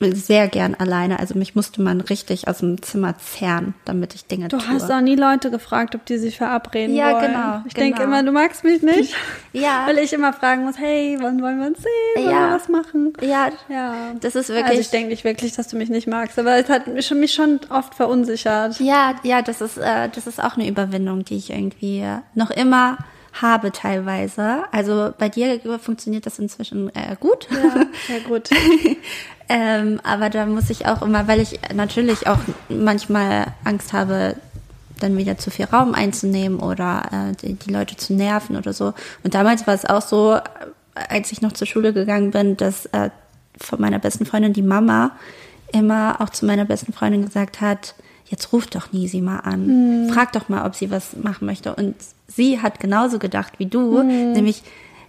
sehr 0.00 0.48
gern 0.48 0.74
alleine. 0.74 1.18
Also 1.18 1.36
mich 1.38 1.54
musste 1.54 1.82
man 1.82 2.00
richtig 2.00 2.48
aus 2.48 2.58
dem 2.58 2.80
Zimmer 2.82 3.18
zerren, 3.18 3.74
damit 3.84 4.14
ich 4.14 4.24
Dinge 4.26 4.48
Du 4.48 4.56
tue. 4.56 4.66
hast 4.68 4.90
auch 4.90 5.00
nie 5.02 5.14
Leute 5.14 5.50
gefragt, 5.50 5.94
ob 5.94 6.06
die 6.06 6.16
sich 6.16 6.38
verabreden 6.38 6.94
Ja, 6.96 7.12
wollen. 7.12 7.26
genau, 7.26 7.62
Ich 7.66 7.74
denke 7.74 7.98
genau. 8.02 8.08
immer, 8.08 8.22
du 8.22 8.32
magst 8.32 8.64
mich 8.64 8.82
nicht. 8.82 9.14
Ja. 9.52 9.84
Weil 9.86 9.98
ich 9.98 10.12
immer 10.12 10.32
fragen 10.32 10.64
muss, 10.64 10.78
hey, 10.78 11.18
wann 11.20 11.42
wollen 11.42 11.58
wir 11.58 11.66
uns 11.66 11.78
sehen? 11.78 12.24
Wollen 12.24 12.30
Ja. 12.30 12.48
wir 12.50 12.54
was 12.54 12.68
machen? 12.68 13.12
ja, 13.20 13.48
Ja. 13.68 13.94
das 14.20 14.36
ist 14.36 14.48
wirklich. 14.48 14.66
Also 14.66 14.80
ich 14.80 14.90
denke 14.90 15.08
nicht 15.08 15.24
wirklich, 15.24 15.52
dass 15.54 15.66
du 15.68 15.76
mich 15.76 15.90
nicht 15.90 16.06
magst, 16.06 16.38
aber 16.38 16.56
es 16.56 16.68
hat 16.68 16.86
mich 16.86 17.06
schon, 17.06 17.18
mich 17.20 17.34
schon 17.34 17.58
oft 17.68 17.94
verunsichert. 17.96 18.78
Ja, 18.80 19.16
ja, 19.24 19.42
das 19.42 19.60
ist, 19.60 19.76
äh, 19.76 20.08
das 20.08 20.26
ist 20.28 20.40
auch 20.42 20.56
eine 20.56 20.68
Überwindung, 20.68 21.24
die 21.24 21.36
ich 21.36 21.50
irgendwie 21.50 21.98
äh, 22.00 22.18
noch 22.34 22.50
immer 22.52 22.98
habe 23.32 23.70
teilweise. 23.72 24.64
Also 24.72 25.12
bei 25.18 25.28
dir 25.28 25.60
funktioniert 25.80 26.26
das 26.26 26.38
inzwischen 26.38 26.88
äh, 26.94 27.16
gut. 27.18 27.46
Ja, 27.50 27.86
sehr 28.06 28.20
gut. 28.20 28.50
ähm, 29.52 30.00
aber 30.04 30.30
da 30.30 30.46
muss 30.46 30.70
ich 30.70 30.86
auch 30.86 31.02
immer, 31.02 31.26
weil 31.26 31.40
ich 31.40 31.58
natürlich 31.74 32.28
auch 32.28 32.38
manchmal 32.68 33.48
Angst 33.64 33.92
habe, 33.92 34.36
dann 35.00 35.16
wieder 35.16 35.38
zu 35.38 35.50
viel 35.50 35.64
Raum 35.64 35.92
einzunehmen 35.92 36.60
oder 36.60 37.02
äh, 37.10 37.34
die, 37.34 37.54
die 37.54 37.72
Leute 37.72 37.96
zu 37.96 38.14
nerven 38.14 38.56
oder 38.56 38.72
so. 38.72 38.94
Und 39.24 39.34
damals 39.34 39.66
war 39.66 39.74
es 39.74 39.84
auch 39.84 40.02
so, 40.02 40.38
als 40.94 41.32
ich 41.32 41.42
noch 41.42 41.50
zur 41.50 41.66
Schule 41.66 41.92
gegangen 41.92 42.30
bin, 42.30 42.56
dass 42.56 42.86
äh, 42.86 43.10
von 43.58 43.80
meiner 43.80 43.98
besten 43.98 44.24
Freundin 44.24 44.52
die 44.52 44.62
Mama 44.62 45.10
immer 45.72 46.20
auch 46.20 46.30
zu 46.30 46.46
meiner 46.46 46.64
besten 46.64 46.92
Freundin 46.92 47.24
gesagt 47.24 47.60
hat, 47.60 47.96
jetzt 48.26 48.52
ruf 48.52 48.68
doch 48.68 48.92
Nisi 48.92 49.20
mal 49.20 49.40
an, 49.40 50.10
frag 50.12 50.32
doch 50.32 50.48
mal, 50.48 50.64
ob 50.64 50.76
sie 50.76 50.92
was 50.92 51.16
machen 51.16 51.46
möchte. 51.46 51.74
Und 51.74 51.96
sie 52.28 52.62
hat 52.62 52.78
genauso 52.78 53.18
gedacht 53.18 53.54
wie 53.58 53.66
du, 53.66 54.00
nämlich 54.04 54.62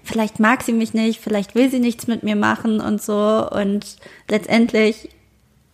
vielleicht 0.04 0.40
mag 0.40 0.64
sie 0.64 0.74
mich 0.74 0.94
nicht, 0.94 1.20
vielleicht 1.20 1.56
will 1.56 1.70
sie 1.70 1.80
nichts 1.80 2.08
mit 2.08 2.24
mir 2.24 2.36
machen 2.36 2.82
und 2.82 3.02
so. 3.02 3.48
Und 3.50 3.98
letztendlich 4.30 5.10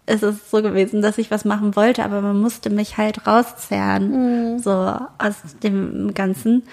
ist 0.05 0.23
es 0.23 0.49
so 0.49 0.61
gewesen, 0.61 1.01
dass 1.01 1.17
ich 1.17 1.31
was 1.31 1.45
machen 1.45 1.75
wollte, 1.75 2.03
aber 2.03 2.21
man 2.21 2.39
musste 2.39 2.69
mich 2.69 2.97
halt 2.97 3.27
rauszerren, 3.27 4.59
so 4.59 4.71
aus 4.71 5.35
dem 5.63 6.13
Ganzen. 6.13 6.63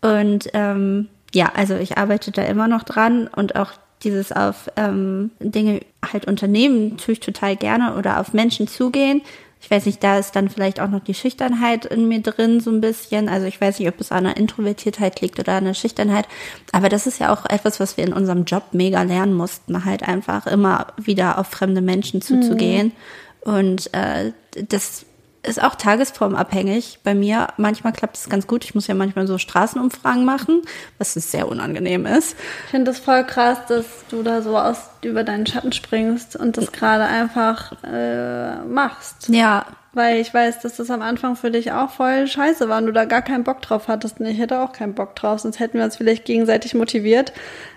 Und 0.00 0.48
ähm, 0.54 1.08
ja, 1.34 1.52
also 1.54 1.74
ich 1.74 1.98
arbeite 1.98 2.30
da 2.30 2.42
immer 2.42 2.68
noch 2.68 2.84
dran 2.84 3.26
und 3.26 3.56
auch 3.56 3.72
dieses 4.02 4.32
auf 4.32 4.70
ähm, 4.76 5.30
Dinge 5.40 5.80
halt 6.12 6.26
unternehmen 6.26 6.96
tue 6.98 7.14
ich 7.14 7.20
total 7.20 7.56
gerne 7.56 7.96
oder 7.96 8.20
auf 8.20 8.32
Menschen 8.32 8.68
zugehen. 8.68 9.22
Ich 9.64 9.70
weiß 9.70 9.86
nicht, 9.86 10.04
da 10.04 10.18
ist 10.18 10.36
dann 10.36 10.50
vielleicht 10.50 10.78
auch 10.78 10.90
noch 10.90 11.00
die 11.00 11.14
Schüchternheit 11.14 11.86
in 11.86 12.06
mir 12.06 12.20
drin 12.20 12.60
so 12.60 12.70
ein 12.70 12.82
bisschen. 12.82 13.30
Also 13.30 13.46
ich 13.46 13.58
weiß 13.58 13.78
nicht, 13.78 13.88
ob 13.88 13.98
es 13.98 14.12
an 14.12 14.26
einer 14.26 14.36
Introvertiertheit 14.36 15.22
liegt 15.22 15.38
oder 15.38 15.54
an 15.54 15.64
der 15.64 15.72
Schüchternheit. 15.72 16.28
Aber 16.72 16.90
das 16.90 17.06
ist 17.06 17.18
ja 17.18 17.32
auch 17.32 17.46
etwas, 17.46 17.80
was 17.80 17.96
wir 17.96 18.04
in 18.04 18.12
unserem 18.12 18.44
Job 18.44 18.64
mega 18.72 19.00
lernen 19.00 19.32
mussten, 19.32 19.86
halt 19.86 20.02
einfach 20.02 20.46
immer 20.46 20.88
wieder 20.98 21.38
auf 21.38 21.46
fremde 21.46 21.80
Menschen 21.80 22.20
zuzugehen. 22.20 22.92
Und 23.40 23.88
äh, 23.94 24.32
das 24.68 25.06
ist 25.46 25.62
auch 25.62 25.74
tagesformabhängig 25.74 27.00
bei 27.04 27.14
mir. 27.14 27.48
Manchmal 27.56 27.92
klappt 27.92 28.16
es 28.16 28.28
ganz 28.28 28.46
gut. 28.46 28.64
Ich 28.64 28.74
muss 28.74 28.86
ja 28.86 28.94
manchmal 28.94 29.26
so 29.26 29.38
Straßenumfragen 29.38 30.24
machen, 30.24 30.62
was 30.98 31.14
sehr 31.14 31.48
unangenehm 31.48 32.06
ist. 32.06 32.36
Ich 32.64 32.70
finde 32.70 32.90
das 32.90 32.98
voll 32.98 33.24
krass, 33.24 33.58
dass 33.68 33.84
du 34.10 34.22
da 34.22 34.42
so 34.42 34.58
aus 34.58 34.78
über 35.02 35.24
deinen 35.24 35.46
Schatten 35.46 35.72
springst 35.72 36.36
und 36.36 36.56
das 36.56 36.72
gerade 36.72 37.04
einfach 37.04 37.72
äh, 37.84 38.56
machst. 38.64 39.28
Ja, 39.28 39.66
Weil 39.92 40.20
ich 40.20 40.32
weiß, 40.32 40.60
dass 40.60 40.76
das 40.76 40.90
am 40.90 41.02
Anfang 41.02 41.36
für 41.36 41.50
dich 41.50 41.72
auch 41.72 41.90
voll 41.90 42.26
scheiße 42.26 42.68
war 42.68 42.78
und 42.78 42.86
du 42.86 42.92
da 42.92 43.04
gar 43.04 43.22
keinen 43.22 43.44
Bock 43.44 43.62
drauf 43.62 43.88
hattest. 43.88 44.20
Und 44.20 44.26
ich 44.26 44.38
hätte 44.38 44.60
auch 44.60 44.72
keinen 44.72 44.94
Bock 44.94 45.14
drauf, 45.14 45.40
sonst 45.40 45.60
hätten 45.60 45.78
wir 45.78 45.84
uns 45.84 45.96
vielleicht 45.96 46.24
gegenseitig 46.24 46.74
motiviert. 46.74 47.32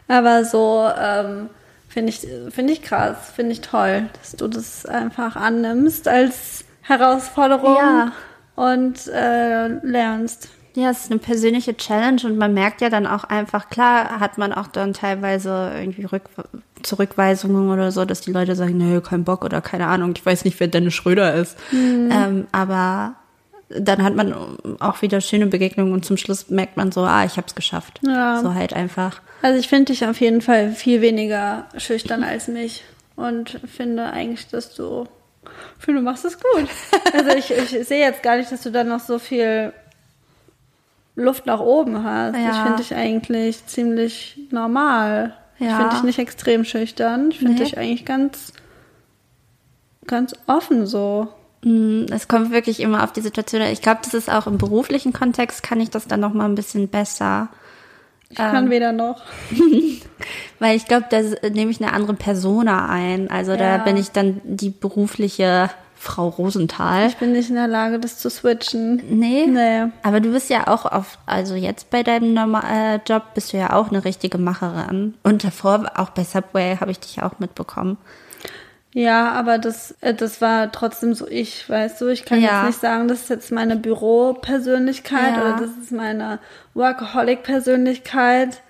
Aber 0.07 0.45
so 0.45 0.89
ähm, 0.99 1.49
finde 1.89 2.09
ich, 2.11 2.27
finde 2.51 2.73
ich 2.73 2.81
krass, 2.81 3.17
finde 3.35 3.51
ich 3.51 3.61
toll, 3.61 4.09
dass 4.21 4.33
du 4.33 4.47
das 4.47 4.85
einfach 4.85 5.35
annimmst 5.35 6.07
als 6.07 6.63
Herausforderung 6.87 7.75
Ja. 7.77 8.11
und 8.55 9.07
äh, 9.07 9.67
lernst. 9.85 10.49
Ja, 10.75 10.91
es 10.91 11.05
ist 11.05 11.11
eine 11.11 11.19
persönliche 11.19 11.75
Challenge 11.75 12.21
und 12.25 12.37
man 12.37 12.53
merkt 12.53 12.81
ja 12.81 12.89
dann 12.89 13.07
auch 13.07 13.23
einfach, 13.23 13.69
klar 13.69 14.19
hat 14.19 14.37
man 14.37 14.53
auch 14.53 14.67
dann 14.67 14.93
teilweise 14.93 15.71
irgendwie 15.75 16.05
Rück 16.05 16.23
Zurückweisungen 16.83 17.71
oder 17.71 17.91
so, 17.91 18.05
dass 18.05 18.21
die 18.21 18.31
Leute 18.31 18.55
sagen, 18.55 18.77
nö, 18.77 19.01
kein 19.01 19.23
Bock 19.23 19.43
oder 19.43 19.61
keine 19.61 19.87
Ahnung, 19.87 20.13
ich 20.15 20.23
weiß 20.23 20.45
nicht, 20.45 20.59
wer 20.59 20.67
Dennis 20.67 20.93
Schröder 20.93 21.33
ist. 21.33 21.57
Ähm, 21.73 22.45
aber 22.51 23.15
dann 23.69 24.03
hat 24.03 24.15
man 24.15 24.33
auch 24.79 25.01
wieder 25.01 25.19
schöne 25.19 25.47
Begegnungen 25.47 25.91
und 25.93 26.05
zum 26.05 26.15
Schluss 26.17 26.49
merkt 26.51 26.77
man 26.77 26.91
so, 26.91 27.01
ah, 27.01 27.25
ich 27.25 27.37
hab's 27.37 27.55
geschafft. 27.55 27.99
Ja. 28.05 28.39
So 28.41 28.53
halt 28.53 28.73
einfach. 28.73 29.21
Also 29.41 29.59
ich 29.59 29.67
finde 29.67 29.85
dich 29.91 30.05
auf 30.05 30.21
jeden 30.21 30.41
Fall 30.41 30.71
viel 30.71 31.01
weniger 31.01 31.65
schüchtern 31.77 32.23
als 32.23 32.47
mich. 32.47 32.83
und 33.15 33.59
finde 33.65 34.05
eigentlich, 34.11 34.47
dass 34.47 34.75
du, 34.75 35.05
finde, 35.79 36.01
du 36.01 36.05
machst 36.05 36.25
es 36.25 36.37
gut. 36.39 36.67
Also 37.13 37.29
ich, 37.37 37.51
ich 37.51 37.87
sehe 37.87 37.99
jetzt 37.99 38.21
gar 38.23 38.37
nicht, 38.37 38.51
dass 38.51 38.61
du 38.63 38.71
da 38.71 38.83
noch 38.83 38.99
so 38.99 39.17
viel 39.19 39.73
Luft 41.15 41.45
nach 41.45 41.59
oben 41.59 42.03
hast. 42.03 42.35
Ja. 42.35 42.51
Ich 42.51 42.57
finde 42.57 42.75
dich 42.77 42.95
eigentlich 42.95 43.65
ziemlich 43.65 44.37
normal. 44.51 45.33
Ich 45.59 45.65
Ja. 45.65 45.77
finde 45.77 45.95
dich 45.95 46.03
nicht 46.03 46.19
extrem 46.19 46.63
schüchtern. 46.65 47.31
Ich 47.31 47.39
finde 47.39 47.53
Nee. 47.53 47.59
dich 47.63 47.77
eigentlich 47.77 48.05
ganz, 48.05 48.53
ganz 50.05 50.35
offen 50.45 50.85
so. 50.85 51.27
Mm, 51.63 52.05
Es 52.11 52.27
kommt 52.27 52.51
wirklich 52.51 52.79
immer 52.81 53.03
auf 53.03 53.13
die 53.13 53.21
Situation. 53.21 53.61
Ich 53.63 53.81
glaube, 53.81 54.01
das 54.03 54.13
ist 54.13 54.29
auch 54.29 54.45
im 54.47 54.57
beruflichen 54.59 55.11
Kontext 55.13 55.63
kann 55.63 55.79
ich 55.81 55.89
das 55.89 56.07
dann 56.07 56.19
noch 56.19 56.33
mal 56.33 56.45
ein 56.45 56.55
bisschen 56.55 56.87
besser. 56.87 57.49
Ich 58.29 58.37
kann 58.37 58.69
weder 58.69 58.91
noch. 58.91 59.21
Weil 60.59 60.75
ich 60.75 60.85
glaube, 60.85 61.05
da 61.09 61.19
nehme 61.49 61.71
ich 61.71 61.81
eine 61.81 61.93
andere 61.93 62.13
Persona 62.15 62.87
ein. 62.89 63.29
Also 63.29 63.55
da 63.55 63.75
Ja. 63.75 63.77
bin 63.77 63.95
ich 63.97 64.11
dann 64.11 64.41
die 64.43 64.69
berufliche 64.71 65.69
Frau 65.99 66.27
Rosenthal. 66.29 67.07
Ich 67.07 67.17
bin 67.17 67.31
nicht 67.31 67.49
in 67.49 67.55
der 67.55 67.67
Lage, 67.67 67.99
das 67.99 68.17
zu 68.19 68.29
switchen. 68.29 69.01
Nee. 69.09 69.47
Nee. 69.47 69.85
Aber 70.03 70.19
du 70.19 70.31
bist 70.31 70.49
ja 70.49 70.67
auch 70.67 70.85
auf, 70.85 71.17
also 71.25 71.55
jetzt 71.55 71.89
bei 71.89 72.03
deinem 72.03 72.33
Norma 72.33 72.61
äh, 72.95 72.99
Job 73.07 73.23
bist 73.33 73.51
du 73.53 73.57
ja 73.57 73.73
auch 73.73 73.89
eine 73.89 74.05
richtige 74.05 74.37
Macherin. 74.37 75.15
Und 75.23 75.43
davor, 75.43 75.91
auch 75.95 76.11
bei 76.11 76.23
Subway, 76.23 76.77
habe 76.79 76.91
ich 76.91 76.99
dich 76.99 77.21
auch 77.23 77.39
mitbekommen. 77.39 77.97
Ja, 78.93 79.31
aber 79.33 79.57
das, 79.59 79.95
äh, 80.01 80.13
das 80.13 80.39
war 80.41 80.71
trotzdem 80.71 81.13
so 81.13 81.27
ich, 81.27 81.69
weißt 81.69 81.99
du. 82.01 82.07
Ich 82.07 82.25
kann 82.25 82.41
Ja. 82.41 82.61
jetzt 82.61 82.67
nicht 82.67 82.81
sagen, 82.81 83.07
das 83.07 83.21
ist 83.21 83.29
jetzt 83.29 83.51
meine 83.51 83.75
Büropersönlichkeit 83.75 85.35
Ja. 85.35 85.41
oder 85.41 85.51
das 85.61 85.69
ist 85.81 85.91
meine 85.91 86.39
Workaholic-Persönlichkeit. 86.73 88.61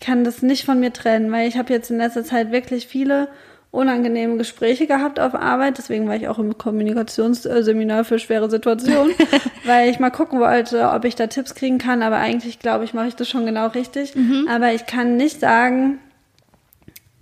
Ich 0.00 0.06
kann 0.06 0.24
das 0.24 0.40
nicht 0.40 0.64
von 0.64 0.80
mir 0.80 0.94
trennen, 0.94 1.30
weil 1.30 1.46
ich 1.46 1.58
habe 1.58 1.72
jetzt 1.72 1.90
in 1.90 1.98
letzter 1.98 2.24
Zeit 2.24 2.52
wirklich 2.52 2.86
viele 2.86 3.28
unangenehme 3.70 4.38
Gespräche 4.38 4.86
gehabt 4.86 5.20
auf 5.20 5.34
Arbeit. 5.34 5.76
Deswegen 5.76 6.08
war 6.08 6.16
ich 6.16 6.26
auch 6.26 6.38
im 6.38 6.56
Kommunikationsseminar 6.56 8.04
für 8.04 8.18
schwere 8.18 8.50
Situationen, 8.50 9.12
weil 9.64 9.90
ich 9.90 10.00
mal 10.00 10.10
gucken 10.10 10.40
wollte, 10.40 10.90
ob 10.90 11.04
ich 11.04 11.16
da 11.16 11.26
Tipps 11.26 11.54
kriegen 11.54 11.78
kann. 11.78 12.02
Aber 12.02 12.16
eigentlich 12.16 12.58
glaube 12.58 12.84
ich, 12.84 12.94
mache 12.94 13.08
ich 13.08 13.14
das 13.14 13.28
schon 13.28 13.44
genau 13.44 13.68
richtig. 13.68 14.14
Aber 14.48 14.72
ich 14.72 14.86
kann 14.86 15.16
nicht 15.16 15.38
sagen, 15.38 15.98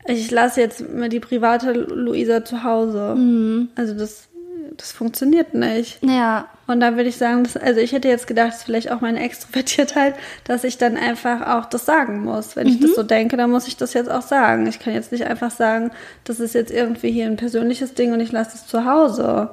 ich 0.07 0.31
lasse 0.31 0.61
jetzt 0.61 0.89
mal 0.89 1.09
die 1.09 1.21
private 1.21 1.73
Luisa 1.73 2.45
zu 2.45 2.63
Hause. 2.63 3.15
Also 3.75 3.95
das, 3.95 4.28
das 4.79 4.93
funktioniert 4.93 5.55
nicht. 5.55 6.03
Ja. 6.03 6.49
Und 6.67 6.81
da 6.81 6.97
würde 6.97 7.09
ich 7.09 7.17
sagen, 7.17 7.45
dass, 7.45 7.57
also 7.57 7.81
ich 7.81 7.93
hätte 7.93 8.09
jetzt 8.09 8.27
gedacht, 8.27 8.49
das 8.49 8.59
ist 8.59 8.65
vielleicht 8.65 8.91
auch 8.91 9.01
meine 9.01 9.21
Extrovertiertheit, 9.21 10.15
dass 10.45 10.65
ich 10.65 10.79
dann 10.79 10.97
einfach 10.97 11.47
auch 11.47 11.67
das 11.67 11.85
sagen 11.85 12.25
muss. 12.25 12.57
Wenn 12.57 12.67
ich 12.67 12.81
das 12.81 12.95
so 12.95 13.03
denke, 13.03 13.37
dann 13.37 13.51
muss 13.51 13.69
ich 13.69 13.77
das 13.77 13.93
jetzt 13.93 14.11
auch 14.11 14.23
sagen. 14.23 14.67
Ich 14.67 14.79
kann 14.79 14.95
jetzt 14.95 15.13
nicht 15.13 15.27
einfach 15.27 15.51
sagen, 15.51 15.91
das 16.25 16.41
ist 16.41 16.55
jetzt 16.55 16.71
irgendwie 16.71 17.11
hier 17.11 17.27
ein 17.27 17.37
persönliches 17.37 17.95
Ding 17.95 18.13
und 18.13 18.21
ich 18.21 18.33
lasse 18.33 18.57
es 18.57 18.67
zu 18.67 18.85
Hause. 18.85 19.51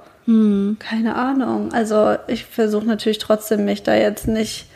Keine 0.80 1.15
Ahnung. 1.15 1.71
Also 1.73 2.15
ich 2.28 2.45
versuche 2.45 2.86
natürlich 2.86 3.17
trotzdem, 3.19 3.65
mich 3.65 3.84
da 3.84 3.95
jetzt 3.95 4.28
nicht, 4.28 4.67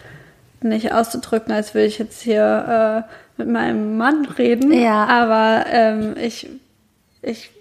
nicht 0.61 0.93
auszudrücken, 0.93 1.53
als 1.53 1.73
würde 1.73 1.87
ich 1.87 1.99
jetzt 1.99 2.21
hier 2.21 3.05
äh, 3.07 3.39
mit 3.39 3.49
meinem 3.49 3.97
Mann 3.97 4.25
reden. 4.25 4.71
Ja. 4.71 5.05
Aber 5.05 5.65
ähm, 5.71 6.15
ich, 6.21 6.49
ich, 7.21 7.51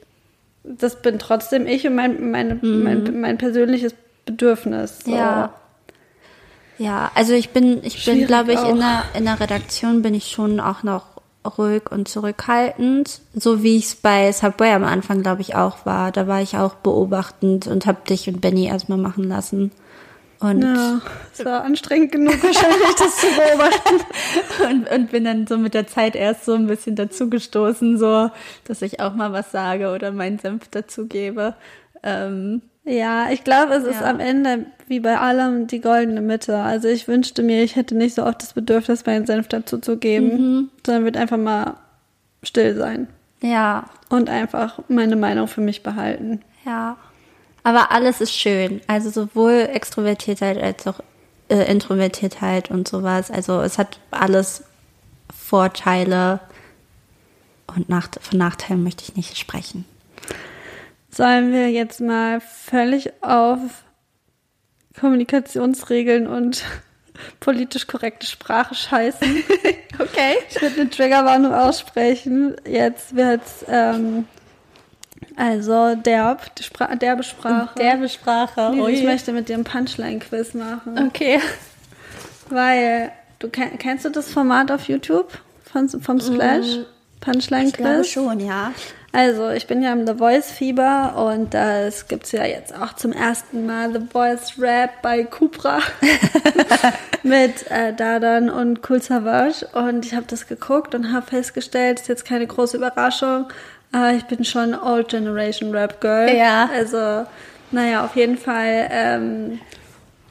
das 0.79 1.01
bin 1.03 1.19
trotzdem 1.19 1.67
ich 1.67 1.87
und 1.87 1.95
mein, 1.95 2.31
meine, 2.31 2.57
mein, 2.57 3.21
mein 3.21 3.39
persönliches 3.39 3.95
Bedürfnis. 4.27 5.01
So. 5.05 5.15
Ja. 5.15 5.53
Ja, 6.79 7.11
also 7.15 7.33
ich 7.33 7.51
bin, 7.51 7.83
ich 7.83 8.05
bin, 8.05 8.27
glaube 8.27 8.53
ich, 8.53 8.59
auch. 8.59 8.71
in 8.71 8.79
der, 8.79 9.03
in 9.15 9.25
der 9.25 9.41
Redaktion 9.41 10.03
bin 10.03 10.15
ich 10.15 10.31
schon 10.31 10.61
auch 10.61 10.85
noch 10.85 11.07
ruhig 11.59 11.91
und 11.91 12.09
zurückhaltend, 12.09 13.21
so 13.35 13.63
wie 13.63 13.77
ich 13.77 13.87
es 13.87 13.95
bei 13.97 14.31
Subway 14.31 14.73
am 14.73 14.85
Anfang, 14.85 15.23
glaube 15.23 15.41
ich, 15.41 15.57
auch 15.57 15.85
war. 15.87 16.13
Da 16.13 16.29
war 16.29 16.41
ich 16.41 16.57
auch 16.57 16.75
beobachtend 16.75 17.67
und 17.67 17.87
habe 17.87 17.99
dich 18.09 18.29
und 18.29 18.41
Benny 18.41 18.67
erstmal 18.67 18.99
machen 18.99 19.25
lassen. 19.25 19.73
Und, 20.41 20.63
Ja, 20.63 21.01
es 21.33 21.45
war 21.45 21.65
anstrengend 21.65 22.13
genug 22.13 22.43
wahrscheinlich, 22.43 22.95
das 22.99 23.17
zu 23.17 23.27
beobachten. 23.27 23.97
und, 24.71 24.91
und 24.91 25.11
bin 25.11 25.25
dann 25.25 25.47
so 25.47 25.59
mit 25.59 25.75
der 25.75 25.87
Zeit 25.89 26.15
erst 26.15 26.45
so 26.45 26.55
ein 26.55 26.67
bisschen 26.69 26.95
dazugestoßen, 26.95 27.99
so, 27.99 28.31
dass 28.65 28.83
ich 28.83 29.01
auch 29.01 29.15
mal 29.15 29.33
was 29.33 29.51
sage 29.51 29.91
oder 29.93 30.13
meinen 30.13 30.39
Senf 30.39 30.69
dazugebe. 30.69 31.55
Ähm, 32.05 32.63
Ja, 32.85 33.31
ich 33.31 33.43
glaube, 33.43 33.75
es 33.75 33.85
ist 33.85 34.01
Ja. 34.01 34.11
am 34.11 34.21
Ende 34.21 34.67
wie 34.87 35.01
bei 35.01 35.19
allem 35.19 35.67
die 35.67 35.81
goldene 35.81 36.21
Mitte. 36.21 36.57
Also 36.59 36.87
ich 36.89 37.09
wünschte 37.09 37.43
mir, 37.43 37.63
ich 37.65 37.75
hätte 37.77 37.97
nicht 37.97 38.15
so 38.15 38.25
oft 38.25 38.41
das 38.43 38.53
Bedürfnis, 38.55 39.05
meinen 39.07 39.27
Senf 39.27 39.49
dazu 39.49 39.79
zu 39.79 39.97
geben, 39.99 40.71
sondern 40.87 41.05
würde 41.05 41.19
einfach 41.19 41.37
mal 41.37 41.75
still 42.43 42.77
sein 42.77 43.09
ja, 43.41 43.89
und 44.09 44.31
einfach 44.31 44.79
meine 44.89 45.17
Meinung 45.17 45.47
für 45.49 45.61
mich 45.61 45.83
behalten. 45.83 46.41
Ja. 46.65 46.97
Aber 47.63 47.91
alles 47.91 48.21
ist 48.21 48.35
schön. 48.35 48.81
Also 48.87 49.11
sowohl 49.11 49.69
Extrovertiertheit 49.73 50.63
als 50.63 50.87
auch 50.87 51.01
äh, 51.49 51.71
Introvertiertheit 51.71 52.71
und 52.71 52.89
sowas. 52.89 53.31
Also 53.31 53.61
es 53.61 53.79
hat 53.79 53.99
alles 54.11 54.65
Vorteile 55.35 56.41
und 57.67 57.89
nach, 57.89 58.09
von 58.21 58.39
Nachteilen 58.39 58.83
möchte 58.83 59.05
ich 59.05 59.17
nicht 59.17 59.37
sprechen. 59.37 59.85
Sollen 61.11 61.53
wir 61.53 61.71
jetzt 61.71 62.01
mal 62.01 62.41
völlig 62.41 63.11
auf 63.23 63.59
Kommunikationsregeln 64.99 66.27
und 66.27 66.65
politisch 67.41 67.87
korrekte 67.87 68.27
Sprache 68.27 68.75
scheißen? 68.75 69.45
Okay. 70.01 70.37
Ich 70.49 70.63
würde 70.63 70.83
eine 70.83 70.91
Triggerwarnung 70.91 71.53
aussprechen. 71.53 72.55
Jetzt 72.65 73.17
wird's 73.17 73.65
ähm, 73.67 74.29
also 75.37 75.95
derb, 75.95 76.51
derbe 77.01 77.23
Sprache. 77.23 77.79
Derbe 77.79 78.09
Sprache. 78.09 78.71
Lili, 78.73 78.93
ich 78.93 79.05
möchte 79.05 79.33
mit 79.33 79.49
dir 79.49 79.57
ein 79.57 79.65
Punchline-Quiz 79.65 80.55
machen. 80.55 80.99
Okay. 81.09 81.41
Weil, 82.49 83.13
du 83.39 83.49
kenn, 83.49 83.79
kennst 83.79 84.05
du 84.05 84.11
das 84.11 84.31
Format 84.31 84.71
auf 84.71 84.89
YouTube 84.89 85.39
von, 85.71 85.89
vom 85.89 86.21
Splash? 86.21 86.67
Ich 86.67 86.73
glaube 86.75 86.87
Punchline-Quiz? 87.21 88.09
schon, 88.09 88.41
ja. 88.41 88.73
Also, 89.13 89.49
ich 89.51 89.67
bin 89.67 89.83
ja 89.83 89.93
im 89.93 90.07
The 90.07 90.15
Voice 90.15 90.51
Fieber 90.51 91.15
und 91.17 91.55
das 91.55 92.09
gibt's 92.09 92.33
ja 92.33 92.45
jetzt 92.45 92.75
auch 92.75 92.93
zum 92.95 93.13
ersten 93.13 93.65
Mal 93.65 93.93
The 93.93 94.01
Voice 94.13 94.59
Rap 94.59 95.03
bei 95.03 95.25
Cupra 95.25 95.81
mit 97.23 97.71
äh, 97.71 97.95
Dadan 97.95 98.51
und 98.51 98.89
Cool 98.89 99.01
Savage. 99.01 99.67
Und 99.73 100.05
ich 100.05 100.15
habe 100.15 100.27
das 100.29 100.47
geguckt 100.47 100.95
und 100.95 101.13
habe 101.13 101.27
festgestellt, 101.27 102.01
ist 102.01 102.09
jetzt 102.09 102.25
keine 102.25 102.47
große 102.47 102.77
Überraschung, 102.77 103.47
aber 103.93 104.13
ich 104.13 104.25
bin 104.25 104.45
schon 104.45 104.75
Old 104.75 105.09
Generation 105.09 105.75
Rap 105.75 106.01
Girl. 106.01 106.35
Ja. 106.35 106.69
Also, 106.73 107.27
naja, 107.71 108.05
auf 108.05 108.17
jeden 108.17 108.37
Fall 108.37 108.89
ähm, 108.91 109.61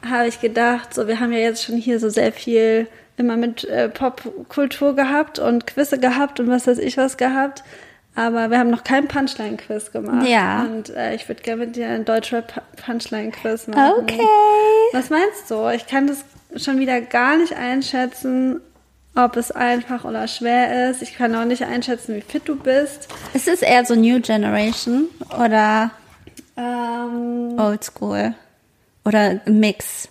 habe 0.08 0.28
ich 0.28 0.40
gedacht, 0.40 0.94
so 0.94 1.08
wir 1.08 1.20
haben 1.20 1.32
ja 1.32 1.38
jetzt 1.38 1.64
schon 1.64 1.76
hier 1.76 1.98
so 1.98 2.08
sehr 2.08 2.32
viel 2.32 2.86
immer 3.16 3.36
mit 3.36 3.64
äh, 3.64 3.88
Popkultur 3.88 4.94
gehabt 4.94 5.38
und 5.38 5.66
Quizze 5.66 5.98
gehabt 5.98 6.38
und 6.38 6.48
was 6.48 6.66
weiß 6.66 6.78
ich 6.78 6.96
was 6.96 7.16
gehabt. 7.16 7.64
Aber 8.14 8.50
wir 8.50 8.58
haben 8.58 8.70
noch 8.70 8.82
keinen 8.82 9.06
Punchline-Quiz 9.06 9.92
gemacht. 9.92 10.26
Ja. 10.26 10.62
Und 10.62 10.90
äh, 10.90 11.14
ich 11.14 11.28
würde 11.28 11.40
gerne 11.42 11.66
mit 11.66 11.76
dir 11.76 11.88
einen 11.88 12.04
Deutschrap-Punchline-Quiz 12.04 13.68
machen. 13.68 13.92
Okay. 14.02 14.20
Was 14.92 15.08
meinst 15.10 15.48
du? 15.48 15.68
Ich 15.68 15.86
kann 15.86 16.08
das 16.08 16.24
schon 16.56 16.80
wieder 16.80 17.00
gar 17.00 17.36
nicht 17.36 17.54
einschätzen, 17.54 18.60
ob 19.24 19.36
es 19.36 19.50
einfach 19.50 20.04
oder 20.04 20.28
schwer 20.28 20.90
ist. 20.90 21.02
Ich 21.02 21.16
kann 21.16 21.34
auch 21.34 21.44
nicht 21.44 21.64
einschätzen, 21.64 22.14
wie 22.14 22.20
fit 22.20 22.42
du 22.46 22.56
bist. 22.56 23.08
Ist 23.34 23.48
es 23.48 23.62
eher 23.62 23.84
so 23.84 23.94
New 23.94 24.20
Generation 24.20 25.08
oder 25.42 25.90
Ähm, 26.56 27.58
Old 27.58 27.84
School? 27.84 28.34
Oder 29.04 29.40
Mix? 29.46 30.08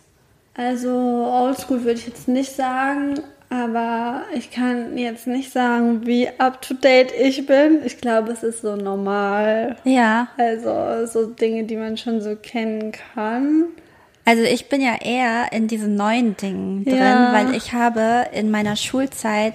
Also 0.55 0.89
oldschool 0.89 1.84
würde 1.84 1.99
ich 1.99 2.08
jetzt 2.08 2.28
nicht 2.28 2.55
sagen, 2.55 3.20
aber 3.49 4.24
ich 4.34 4.49
kann 4.49 4.97
jetzt 4.97 5.28
nicht 5.28 5.53
sagen, 5.53 6.08
wie 6.08 6.28
up 6.39 6.62
to 6.64 6.74
date 6.74 7.12
ich 7.12 7.45
bin. 7.45 7.82
Ich 7.86 7.99
glaube, 7.99 8.32
es 8.32 8.41
ist 8.41 8.62
so 8.62 8.76
normal. 8.76 9.76
Ja. 9.84 10.30
Also 10.38 11.05
so 11.05 11.28
Dinge, 11.28 11.66
die 11.66 11.76
man 11.76 11.95
schon 11.97 12.22
so 12.22 12.36
kennen 12.36 12.91
kann. 13.14 13.66
Also 14.28 14.43
ich 14.43 14.67
bin 14.67 14.82
ja 14.82 14.95
eher 15.01 15.53
in 15.53 15.67
diesen 15.69 15.95
neuen 15.95 16.36
Dingen 16.36 16.84
drin, 16.84 16.97
Ja. 16.97 17.32
weil 17.32 17.55
ich 17.55 17.71
habe 17.71 18.25
in 18.34 18.51
meiner 18.51 18.75
Schulzeit 18.75 19.53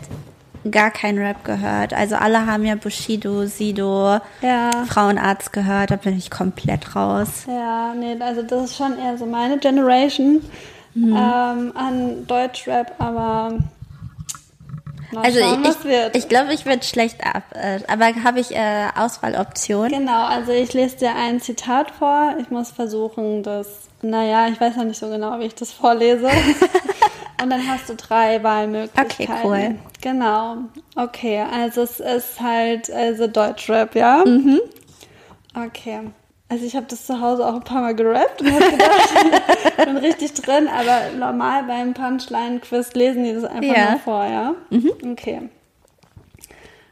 gar 0.71 0.91
kein 0.91 1.19
Rap 1.19 1.45
gehört. 1.45 1.93
Also 1.93 2.15
alle 2.17 2.47
haben 2.47 2.65
ja 2.65 2.75
Bushido, 2.77 3.45
Sido, 3.47 4.19
Ja. 4.41 4.71
Frauenarzt 4.87 5.53
gehört, 5.53 5.91
da 5.91 5.97
bin 5.97 6.17
ich 6.17 6.31
komplett 6.31 6.97
raus. 6.97 7.45
Ja, 7.47 7.93
nee, 7.95 8.17
also 8.19 8.43
das 8.43 8.71
ist 8.71 8.77
schon 8.79 8.99
eher 8.99 9.19
so 9.19 9.27
meine 9.27 9.59
Generation 9.59 10.41
Mhm. 10.95 11.17
ähm, 11.17 11.73
an 11.75 12.27
Deutschrap, 12.27 12.95
aber 12.99 13.59
mal 15.13 15.25
Also 15.25 15.41
schauen, 15.41 15.65
ich, 15.65 15.85
wird. 15.85 16.17
ich 16.17 16.29
glaube, 16.29 16.53
ich 16.53 16.67
werde 16.67 16.85
schlecht 16.85 17.25
ab. 17.25 17.45
Äh, 17.55 17.81
aber 17.89 18.07
habe 18.25 18.41
ich 18.41 18.55
äh, 18.55 18.89
Auswahloptionen? 18.97 19.93
Genau, 19.93 20.25
also 20.25 20.53
ich 20.53 20.73
lese 20.73 20.97
dir 20.97 21.15
ein 21.15 21.41
Zitat 21.41 21.91
vor. 21.91 22.35
Ich 22.41 22.51
muss 22.51 22.71
versuchen, 22.71 23.43
das, 23.43 23.67
naja, 24.03 24.49
ich 24.49 24.61
weiß 24.61 24.77
noch 24.77 24.85
nicht 24.85 24.99
so 24.99 25.09
genau, 25.09 25.39
wie 25.39 25.45
ich 25.45 25.55
das 25.55 25.73
vorlese. 25.73 26.29
Und 27.43 27.51
dann 27.51 27.67
hast 27.67 27.89
du 27.89 27.97
drei 27.97 28.43
Wahlmöglichkeiten. 28.43 29.27
Okay, 29.27 29.29
cool. 29.45 29.75
Genau. 30.01 30.57
Okay, 30.95 31.45
also 31.53 31.83
es 31.83 31.99
ist 31.99 32.41
halt, 32.41 32.91
also 32.91 33.27
Deutschrap, 33.27 33.95
ja? 33.97 34.23
Mhm. 34.25 34.61
Okay. 35.55 36.01
Also 36.53 36.67
ich 36.67 36.77
habe 36.77 36.85
das 36.87 37.07
zu 37.07 37.19
Hause 37.19 37.47
auch 37.47 37.55
ein 37.55 37.63
paar 37.63 37.81
Mal 37.81 37.95
gerappt 37.95 38.43
und 38.43 38.53
habe 38.53 38.73
gedacht, 38.73 39.09
ich 39.79 39.85
bin 39.87 39.97
richtig 39.97 40.35
drin, 40.35 40.69
aber 40.69 41.17
normal 41.19 41.63
beim 41.63 41.95
Punchline-Quiz 41.95 42.93
lesen 42.93 43.25
die 43.25 43.33
das 43.33 43.45
einfach 43.45 43.75
Ja. 43.75 43.91
nur 43.93 44.01
vor, 44.01 44.27
ja? 44.27 44.55
Okay. 45.03 45.49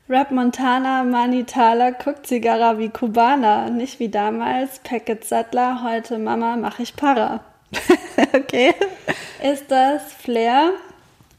Rap 0.08 0.30
Montana, 0.30 1.04
Mani 1.04 1.44
Thaler, 1.44 1.92
guckt 1.92 2.26
Zigarra 2.26 2.78
wie 2.78 2.88
Kubaner, 2.88 3.68
nicht 3.68 4.00
wie 4.00 4.08
damals, 4.08 4.78
Packet 4.78 5.26
Sattler, 5.26 5.82
heute 5.84 6.16
Mama, 6.18 6.56
mach 6.56 6.78
ich 6.78 6.96
Para. 6.96 7.40
okay. 8.34 8.72
Ist 9.42 9.70
das 9.70 10.14
Flair, 10.14 10.70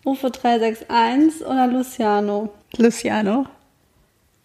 UFO 0.05 0.29
361 0.29 1.43
oder 1.43 1.65
Luciano? 1.65 2.49
Luciano. 2.77 3.47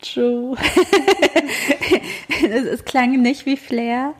True. 0.00 0.56
es, 2.50 2.84
klang 2.84 3.22
nicht 3.22 3.46
wie 3.46 3.56
Flair. 3.56 4.14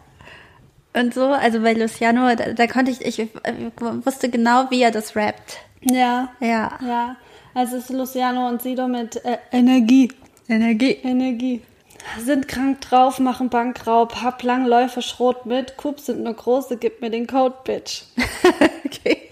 Und 0.95 1.13
so, 1.13 1.27
also 1.27 1.61
bei 1.61 1.75
Luciano, 1.75 2.35
da, 2.35 2.53
da 2.53 2.67
konnte 2.67 2.91
ich, 2.91 3.05
ich, 3.05 3.19
ich 3.19 3.29
wusste 3.79 4.31
genau, 4.31 4.71
wie 4.71 4.83
er 4.83 4.91
das 4.91 5.15
rappt. 5.15 5.59
Ja. 5.83 6.31
Ja. 6.41 6.79
Ja. 6.83 7.17
Also 7.55 7.77
es 7.77 7.85
ist 7.85 7.97
Luciano 7.97 8.49
und 8.49 8.63
Sido 8.63 8.89
mit 8.89 9.17
äh, 9.25 9.39
Energie. 9.53 10.11
Energie. 10.49 10.99
Energie. 11.03 11.63
Sind 12.19 12.49
krank 12.49 12.81
drauf, 12.83 13.19
machen 13.19 13.49
Bankraub, 13.51 14.23
hab 14.23 14.43
Langläufe, 14.43 15.03
Schrot 15.03 15.45
mit, 15.45 15.77
Coups 15.77 16.07
sind 16.07 16.23
nur 16.23 16.35
große, 16.35 16.77
gib 16.77 17.01
mir 17.01 17.11
den 17.11 17.27
Code, 17.27 17.57
Bitch. 17.65 18.05
okay. 18.85 19.31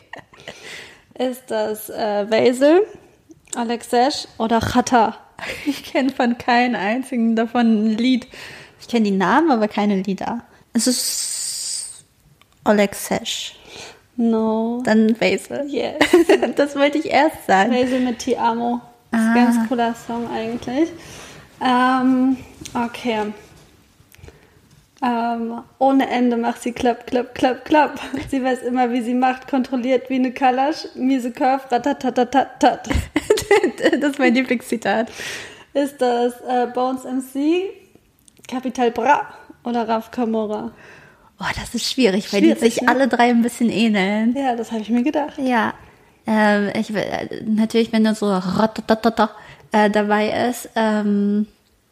Ist 1.16 1.50
das 1.50 1.88
äh, 1.90 2.28
Vasil, 2.28 2.86
Alexesh 3.54 4.26
oder 4.38 4.60
Chata? 4.60 5.23
Ich 5.66 5.84
kenne 5.84 6.10
von 6.10 6.38
keinem 6.38 6.74
einzigen 6.74 7.36
davon 7.36 7.84
ein 7.84 7.98
Lied. 7.98 8.26
Ich 8.80 8.88
kenne 8.88 9.04
die 9.04 9.10
Namen, 9.16 9.50
aber 9.50 9.68
keine 9.68 9.96
Lieder. 10.02 10.42
Es 10.72 10.86
ist 10.86 12.04
Oleg 12.64 12.94
Sesh. 12.94 13.54
No. 14.16 14.82
Dann 14.84 15.14
Basil. 15.14 15.64
Yes. 15.68 15.96
Das 16.56 16.76
wollte 16.76 16.98
ich 16.98 17.06
erst 17.06 17.46
sagen. 17.46 17.72
Vasil 17.72 18.00
mit 18.00 18.18
Ti 18.20 18.36
Amo. 18.36 18.80
Das 19.10 19.20
ist 19.20 19.26
ein 19.26 19.32
Ah. 19.32 19.44
ganz 19.52 19.68
cooler 19.68 19.94
Song 19.94 20.28
eigentlich. 20.30 20.90
Ähm, 21.64 22.36
okay. 22.74 23.32
Ähm, 25.04 25.60
ohne 25.78 26.08
Ende 26.08 26.38
macht 26.38 26.62
sie 26.62 26.72
klapp, 26.72 27.06
klapp, 27.06 27.34
klapp, 27.34 27.66
klapp. 27.66 28.00
Sie 28.30 28.42
weiß 28.42 28.62
immer, 28.62 28.90
wie 28.90 29.02
sie 29.02 29.12
macht, 29.12 29.48
kontrolliert 29.48 30.08
wie 30.08 30.14
eine 30.14 30.32
Kalasch, 30.32 30.86
miese 30.94 31.30
Curve, 31.30 31.70
ratatatatat. 31.70 32.88
Das 34.00 34.12
ist 34.12 34.18
mein 34.18 34.34
Lieblingszitat. 34.34 35.10
Ist 35.74 36.00
das 36.00 36.34
äh, 36.48 36.66
Bones 36.72 37.04
MC, 37.04 37.70
Capital 38.48 38.90
Bra 38.90 39.28
oder 39.64 39.86
Raf 39.86 40.10
Kamora? 40.10 40.72
Oh, 41.38 41.52
das 41.56 41.74
ist 41.74 41.90
schwierig, 41.90 42.32
weil 42.32 42.40
Schwierig, 42.40 42.58
die 42.60 42.64
sich 42.70 42.82
ne? 42.82 42.88
alle 42.88 43.08
drei 43.08 43.30
ein 43.30 43.42
bisschen 43.42 43.68
ähneln. 43.68 44.34
Ja, 44.36 44.56
das 44.56 44.72
habe 44.72 44.82
ich 44.82 44.88
mir 44.88 45.02
gedacht. 45.02 45.34
Ja. 45.38 45.74
Ähm, 46.26 46.70
ich 46.78 46.94
äh, 46.94 47.42
natürlich, 47.44 47.92
wenn 47.92 48.04
da 48.04 48.14
so 48.14 48.26
ratatatata, 48.26 49.30
äh, 49.72 49.90
dabei 49.90 50.48
ist, 50.48 50.70
ähm, 50.76 51.46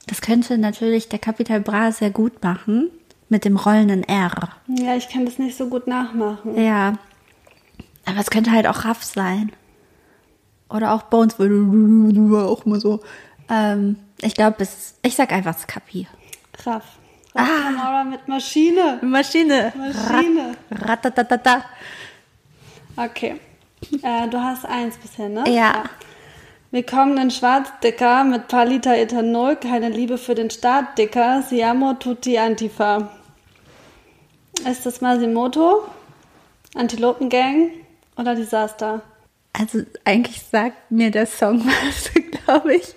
das 0.06 0.20
könnte 0.20 0.58
natürlich 0.58 1.08
der 1.08 1.18
Capital 1.18 1.60
Bra 1.60 1.92
sehr 1.92 2.10
gut 2.10 2.42
machen. 2.42 2.90
Mit 3.32 3.46
dem 3.46 3.56
rollenden 3.56 4.02
R. 4.04 4.50
Ja, 4.68 4.94
ich 4.94 5.08
kann 5.08 5.24
das 5.24 5.38
nicht 5.38 5.56
so 5.56 5.68
gut 5.68 5.86
nachmachen. 5.86 6.62
Ja. 6.62 6.98
Aber 8.04 8.18
es 8.18 8.28
könnte 8.28 8.50
halt 8.52 8.66
auch 8.66 8.84
Raff 8.84 9.02
sein. 9.02 9.50
Oder 10.68 10.92
auch 10.92 11.04
Bones, 11.04 11.38
weil 11.38 11.48
du 11.48 12.30
war 12.30 12.46
auch 12.46 12.66
mal 12.66 12.78
so. 12.78 13.00
Ähm, 13.48 13.96
ich 14.20 14.34
glaube, 14.34 14.56
es, 14.58 14.96
ich 15.00 15.14
sag 15.14 15.32
einfach 15.32 15.56
Skapi. 15.56 16.06
Raff. 16.66 16.84
Raf 17.34 17.48
Kamora 17.62 18.04
mit 18.04 18.28
Maschine. 18.28 18.98
Maschine. 19.00 19.72
Maschine. 19.78 20.54
Ratatatata. 20.70 21.64
Okay. 22.98 23.40
Äh, 24.02 24.28
du 24.28 24.38
hast 24.38 24.66
eins 24.66 24.98
bisher, 24.98 25.30
ne? 25.30 25.44
Ja. 25.48 25.84
Wir 26.70 26.84
kommen 26.84 27.16
in 27.16 27.30
Schwarzdicker 27.30 28.24
mit 28.24 28.48
paar 28.48 28.66
Liter 28.66 28.94
Ethanol, 28.94 29.56
keine 29.56 29.88
Liebe 29.88 30.18
für 30.18 30.34
den 30.34 30.50
Staat, 30.50 30.98
Dicker, 30.98 31.40
Siamo 31.40 31.94
tutti 31.94 32.36
Antifa. 32.36 33.10
Ist 34.68 34.86
das 34.86 35.00
Masimoto, 35.00 35.82
Antilopengang 36.74 37.70
oder 38.16 38.34
Desaster? 38.34 39.02
Also 39.52 39.82
eigentlich 40.04 40.42
sagt 40.42 40.90
mir 40.90 41.10
der 41.10 41.26
Song 41.26 41.64
was, 41.66 42.10
glaube 42.44 42.76
ich. 42.76 42.94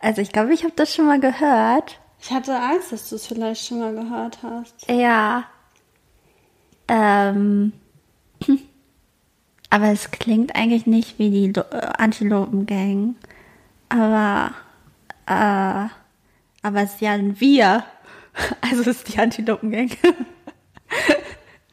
Also 0.00 0.20
ich 0.20 0.32
glaube, 0.32 0.54
ich 0.54 0.64
habe 0.64 0.74
das 0.76 0.94
schon 0.94 1.06
mal 1.06 1.20
gehört. 1.20 1.98
Ich 2.20 2.30
hatte 2.30 2.58
Angst, 2.58 2.92
dass 2.92 3.08
du 3.08 3.16
es 3.16 3.26
vielleicht 3.26 3.66
schon 3.66 3.78
mal 3.80 3.94
gehört 3.94 4.38
hast. 4.42 4.90
Ja. 4.90 5.44
Ähm. 6.88 7.72
Aber 9.70 9.88
es 9.88 10.10
klingt 10.10 10.56
eigentlich 10.56 10.86
nicht 10.86 11.18
wie 11.18 11.30
die 11.30 11.60
äh, 11.60 11.90
Antilopengang. 11.98 13.16
Aber, 13.90 14.54
äh, 15.26 15.88
aber 16.62 16.82
es 16.82 16.94
ist 16.94 17.00
ja 17.00 17.12
ein 17.12 17.40
Wir. 17.40 17.84
Also 18.60 18.82
es 18.82 18.98
ist 18.98 19.12
die 19.12 19.18
Antilopengang. 19.18 19.90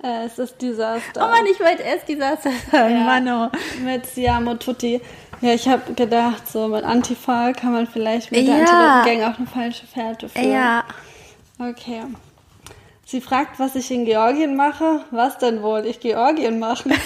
Äh, 0.04 0.26
es 0.26 0.38
ist 0.38 0.62
Desaster. 0.62 1.26
Oh 1.26 1.30
Mann, 1.32 1.46
ich 1.52 1.60
wollte 1.60 1.82
erst 1.82 2.08
dieser 2.08 2.38
sagen. 2.72 2.96
Ja. 2.96 3.04
Mann, 3.04 3.28
oh. 3.28 3.50
Mit 3.84 4.06
Siamo 4.06 4.54
Tutti. 4.56 5.02
Ja, 5.42 5.54
ich 5.54 5.68
habe 5.68 5.94
gedacht, 5.94 6.48
so 6.48 6.68
mit 6.68 6.84
Antifa 6.84 7.52
kann 7.54 7.74
man 7.74 7.88
vielleicht 7.88 8.32
mit 8.32 8.48
der 8.48 8.58
Ja. 8.58 8.66
Antilopengang 9.00 9.34
auch 9.34 9.38
eine 9.40 9.48
falsche 9.48 9.88
Fährte 9.88 10.30
führen. 10.30 10.52
Ja. 10.52 10.84
Okay. 11.60 12.04
Sie 13.06 13.22
fragt, 13.22 13.60
was 13.60 13.76
ich 13.76 13.90
in 13.92 14.06
Georgien 14.06 14.56
mache. 14.56 15.02
Was 15.12 15.38
denn 15.38 15.62
wohl? 15.64 15.86
Ich 15.86 16.00
Georgien 16.00 16.60
machen. 16.60 16.94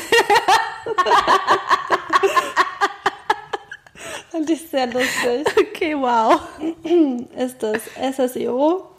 Fand 4.32 4.50
ich 4.50 4.70
sehr 4.70 4.88
lustig. 4.88 5.46
Okay, 5.58 5.96
wow. 5.96 6.40
Ist 7.38 7.62
das 7.64 7.82
SSIO, 8.16 8.90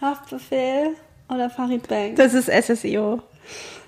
Haftbefehl 0.00 0.96
oder 1.28 1.48
Farid 1.50 1.88
Bang? 1.88 2.14
Das 2.14 2.34
ist 2.34 2.48
SSIO. 2.50 3.20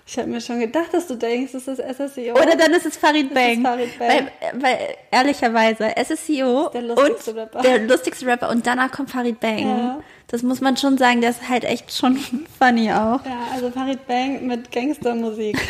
Ich 0.07 0.19
habe 0.19 0.29
mir 0.29 0.41
schon 0.41 0.61
gedacht, 0.61 0.93
dass 0.93 1.07
du 1.07 1.15
denkst, 1.15 1.55
es 1.55 1.67
ist 1.67 1.79
SSIO. 1.81 2.35
Oder 2.35 2.57
dann 2.57 2.73
ist 2.73 2.85
es 2.85 2.97
Farid 2.97 3.31
Das 3.35 3.43
ist 3.43 3.55
Bang. 3.55 3.63
Farid 3.63 3.99
Bang. 3.99 4.09
Weil, 4.09 4.63
weil 4.63 4.79
ehrlicherweise, 5.11 5.89
SSCO 5.97 6.69
Der 6.75 6.83
lustigste 6.83 7.31
und 7.31 7.39
Rapper. 7.39 7.63
der 7.63 7.79
lustigste 7.81 8.27
Rapper 8.27 8.51
und 8.51 8.67
danach 8.67 8.91
kommt 8.93 9.11
Farid 9.11 9.41
Bang. 9.41 9.67
Ja. 9.67 10.01
Das 10.29 10.43
muss 10.43 10.61
man 10.61 10.77
schon 10.77 10.99
sagen, 10.99 11.21
der 11.23 11.31
ist 11.31 11.49
halt 11.49 11.65
echt 11.65 11.93
schon 11.95 12.17
funny 12.59 12.91
auch. 12.91 13.25
Ja, 13.25 13.47
also 13.55 13.71
Farid 13.71 14.07
Bang 14.07 14.47
mit 14.47 14.71
Gangstermusik. 14.73 15.57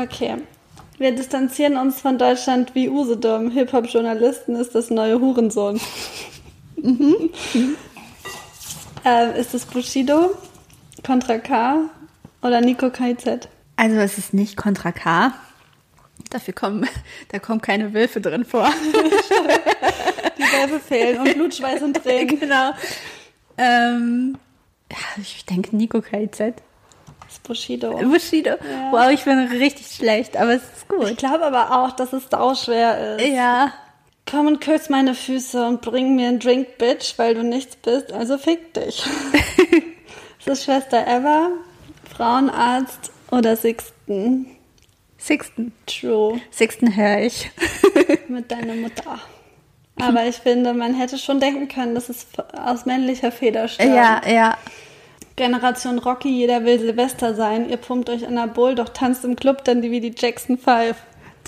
Okay. 0.00 0.36
Wir 0.98 1.12
distanzieren 1.12 1.76
uns 1.76 2.00
von 2.00 2.18
Deutschland 2.18 2.74
wie 2.74 2.88
Usedom. 2.88 3.50
Hip-Hop-Journalisten 3.50 4.54
ist 4.56 4.74
das 4.74 4.90
neue 4.90 5.20
Hurensohn. 5.20 5.80
Mhm. 6.76 7.30
ähm, 9.08 9.34
ist 9.36 9.54
es 9.54 9.64
Bushido, 9.66 10.36
Contra 11.04 11.38
K 11.38 11.80
oder 12.42 12.60
Nico 12.60 12.90
KZ? 12.90 13.48
Also 13.76 13.96
es 13.96 14.18
ist 14.18 14.34
nicht 14.34 14.56
Contra 14.56 14.92
K. 14.92 15.32
Dafür 16.30 16.54
kommen, 16.54 16.88
da 17.28 17.38
kommen 17.38 17.60
keine 17.60 17.94
Wölfe 17.94 18.20
drin 18.20 18.44
vor. 18.44 18.68
Die 20.38 20.42
Wölfe 20.42 20.80
fehlen 20.80 21.20
und 21.20 21.34
Blut, 21.34 21.54
Schweiß 21.54 21.82
und 21.82 21.94
Tränen. 22.02 22.40
genau. 22.40 22.72
Ähm, 23.56 24.36
ja, 24.90 24.98
ich 25.20 25.44
denke 25.46 25.76
Nico 25.76 26.00
KZ. 26.00 26.54
Bushido. 27.46 27.96
Bushido. 27.98 28.50
Ja. 28.50 28.92
Wow, 28.92 29.10
ich 29.10 29.24
bin 29.24 29.38
richtig 29.38 29.86
schlecht, 29.86 30.36
aber 30.36 30.54
es 30.54 30.62
ist 30.62 30.82
Ich 30.82 30.88
gut. 30.88 31.16
glaube 31.16 31.44
aber 31.44 31.78
auch, 31.78 31.92
dass 31.92 32.12
es 32.12 32.24
sauschwer 32.30 33.16
ist. 33.16 33.26
Ja. 33.26 33.72
Komm 34.30 34.46
und 34.46 34.60
küss 34.60 34.90
meine 34.90 35.14
Füße 35.14 35.66
und 35.66 35.80
bring 35.80 36.14
mir 36.14 36.28
einen 36.28 36.38
Drink, 36.38 36.76
Bitch, 36.76 37.14
weil 37.16 37.34
du 37.34 37.42
nichts 37.42 37.76
bist, 37.76 38.12
also 38.12 38.36
fick 38.36 38.74
dich. 38.74 39.02
ist 40.38 40.48
es 40.48 40.64
Schwester 40.64 41.06
Eva, 41.06 41.50
Frauenarzt 42.14 43.10
oder 43.30 43.56
Sixten? 43.56 44.46
Sixten. 45.18 45.72
True, 45.86 46.40
Sixten 46.50 46.94
höre 46.94 47.20
ich. 47.22 47.50
mit 48.28 48.50
deiner 48.50 48.74
Mutter. 48.74 49.18
Aber 50.00 50.26
ich 50.26 50.36
finde, 50.36 50.74
man 50.74 50.94
hätte 50.94 51.18
schon 51.18 51.40
denken 51.40 51.68
können, 51.68 51.94
dass 51.94 52.08
es 52.08 52.26
aus 52.52 52.86
männlicher 52.86 53.32
Feder 53.32 53.66
stammt. 53.66 53.94
ja, 53.94 54.20
ja. 54.28 54.58
Generation 55.36 55.98
Rocky, 55.98 56.28
jeder 56.28 56.64
will 56.64 56.78
Silvester 56.78 57.34
sein. 57.34 57.70
Ihr 57.70 57.76
pumpt 57.76 58.10
euch 58.10 58.26
Anabol, 58.26 58.74
doch 58.74 58.88
tanzt 58.90 59.24
im 59.24 59.36
Club 59.36 59.64
dann 59.64 59.82
die 59.82 59.90
wie 59.90 60.00
die 60.00 60.14
Jackson 60.16 60.58
5. 60.58 60.96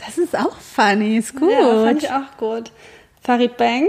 Das 0.05 0.19
ist 0.19 0.37
auch 0.37 0.57
funny, 0.57 1.19
ist 1.19 1.37
gut. 1.37 1.51
Ja, 1.51 1.85
fand 1.85 2.03
ich 2.03 2.11
auch 2.11 2.37
gut. 2.39 2.71
Farid 3.23 3.57
Bang, 3.57 3.87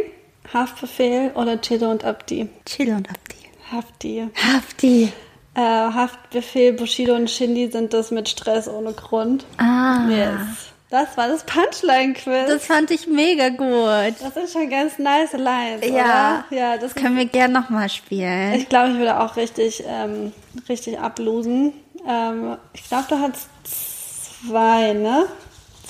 Haftbefehl 0.53 1.31
oder 1.35 1.59
Chilo 1.61 1.89
und 1.91 2.03
Abdi? 2.03 2.49
Chill 2.65 2.89
und 2.93 3.09
Abdi. 3.09 3.35
Hafti. 3.71 4.27
Hafti. 4.35 5.13
Äh, 5.55 5.59
Haftbefehl, 5.61 6.73
Bushido 6.73 7.15
und 7.15 7.29
Shindy 7.29 7.71
sind 7.71 7.93
das 7.93 8.11
mit 8.11 8.27
Stress 8.29 8.67
ohne 8.67 8.91
Grund. 8.93 9.45
Ah. 9.57 10.07
Yes. 10.09 10.39
Das 10.89 11.15
war 11.15 11.29
das 11.29 11.45
Punchline-Quiz. 11.45 12.47
Das 12.47 12.65
fand 12.65 12.91
ich 12.91 13.07
mega 13.07 13.47
gut. 13.47 14.15
Das 14.21 14.35
ist 14.43 14.51
schon 14.51 14.69
ganz 14.69 14.97
nice 14.99 15.31
Lines, 15.31 15.85
Ja. 15.85 16.43
oder? 16.49 16.57
Ja, 16.57 16.77
das 16.77 16.93
Können 16.93 17.15
wir 17.15 17.25
gern 17.25 17.53
nochmal 17.53 17.87
spielen. 17.87 18.53
Ich 18.55 18.67
glaube, 18.67 18.91
ich 18.91 18.97
würde 18.97 19.17
auch 19.21 19.37
richtig, 19.37 19.83
ähm, 19.87 20.33
richtig 20.67 20.99
ablosen. 20.99 21.71
Ähm, 22.05 22.57
ich 22.73 22.83
glaube, 22.89 23.05
du 23.07 23.19
hast 23.19 23.47
zwei, 24.49 24.91
ne? 24.93 25.27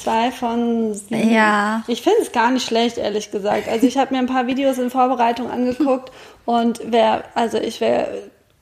Zwei 0.03 0.31
von 0.31 0.93
sieben. 0.93 1.31
Ja. 1.31 1.83
Ich 1.87 2.01
finde 2.01 2.19
es 2.21 2.31
gar 2.31 2.51
nicht 2.51 2.65
schlecht, 2.65 2.97
ehrlich 2.97 3.31
gesagt. 3.31 3.67
Also 3.67 3.85
ich 3.87 3.97
habe 3.97 4.13
mir 4.13 4.19
ein 4.19 4.27
paar 4.27 4.47
Videos 4.47 4.77
in 4.77 4.89
Vorbereitung 4.89 5.49
angeguckt 5.51 6.11
und 6.45 6.91
wäre, 6.91 7.23
also 7.35 7.57
ich 7.57 7.81
wäre 7.81 8.07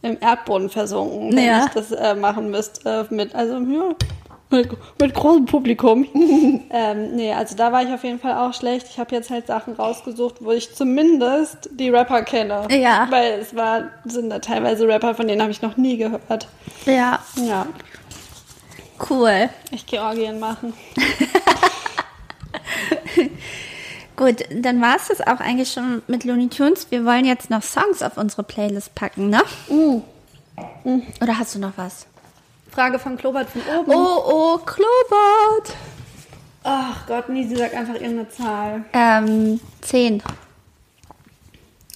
im 0.02 0.18
Erdboden 0.20 0.70
versunken, 0.70 1.36
wenn 1.36 1.44
Ja. 1.46 1.66
ich 1.66 1.72
das 1.72 1.92
äh, 1.92 2.16
machen 2.16 2.50
müsste 2.52 3.08
mit, 3.10 3.36
also 3.36 3.54
ja, 3.56 3.96
mit, 4.52 4.70
mit 5.00 5.14
großem 5.14 5.46
Publikum. 5.46 6.08
ähm, 6.72 7.16
nee, 7.16 7.32
also 7.34 7.56
da 7.56 7.72
war 7.72 7.84
ich 7.84 7.94
auf 7.94 8.04
jeden 8.04 8.20
Fall 8.20 8.34
auch 8.38 8.54
schlecht. 8.54 8.88
Ich 8.90 8.98
habe 8.98 9.14
jetzt 9.16 9.30
halt 9.30 9.46
Sachen 9.48 9.74
rausgesucht, 9.76 10.36
wo 10.40 10.52
ich 10.52 10.74
zumindest 10.74 11.70
die 11.74 11.90
Rapper 11.90 12.24
kenne. 12.24 12.68
Ja. 12.72 13.08
Weil 13.12 13.34
es 13.42 13.56
war, 13.56 13.84
sind 14.06 14.30
da 14.32 14.40
teilweise 14.40 14.88
Rapper, 14.88 15.14
von 15.16 15.28
denen 15.28 15.42
habe 15.42 15.52
ich 15.52 15.62
noch 15.62 15.78
nie 15.78 15.98
gehört. 15.98 16.48
Ja, 16.86 17.20
Ja, 17.36 17.68
cool. 19.10 19.50
ich 19.72 19.86
Georgien 19.86 20.40
machen. 20.40 20.74
Gut, 24.16 24.44
dann 24.52 24.82
war 24.82 24.98
es 24.98 25.08
das 25.08 25.22
auch 25.22 25.40
eigentlich 25.40 25.72
schon 25.72 26.02
mit 26.08 26.26
Looney 26.26 26.50
Tunes. 26.50 26.92
Wir 26.92 27.06
wollen 27.06 27.24
jetzt 27.24 27.50
noch 27.50 27.64
Songs 27.64 28.02
auf 28.02 28.18
unsere 28.18 28.44
Playlist 28.44 28.94
packen, 28.94 29.30
ne? 29.30 29.42
Oder 31.22 31.40
hast 31.40 31.56
du 31.56 31.60
noch 31.60 31.72
was? 31.78 32.06
Frage 32.70 33.00
von 33.00 33.18
Klobert 33.18 33.50
von 33.50 33.62
oben. 33.62 33.92
Oh, 33.92 34.22
oh, 34.26 34.58
Klobert. 34.58 35.76
Ach 36.64 37.08
Gott, 37.08 37.30
nee, 37.30 37.48
sie 37.48 37.56
sagt 37.56 37.74
einfach 37.74 37.96
irgendeine 37.96 38.30
Zahl. 38.30 38.84
Ähm, 38.94 39.60
zehn. 39.82 40.22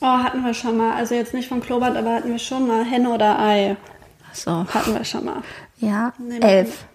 Oh, 0.02 0.08
hatten 0.08 0.44
wir 0.44 0.54
schon 0.54 0.78
mal. 0.78 0.96
Also 0.96 1.16
jetzt 1.16 1.34
nicht 1.34 1.48
von 1.50 1.62
Klobert, 1.62 1.96
aber 1.96 2.16
hatten 2.16 2.32
wir 2.32 2.40
schon 2.40 2.68
mal. 2.68 2.84
Henne 2.86 3.10
oder 3.10 3.38
Ei. 3.40 3.76
Ach 4.30 4.36
so. 4.36 4.66
Hatten 4.74 4.94
wir 4.94 5.04
schon 5.04 5.26
mal. 5.26 5.42
Ja, 5.78 6.14
Nee, 6.18 6.40
elf. 6.40 6.86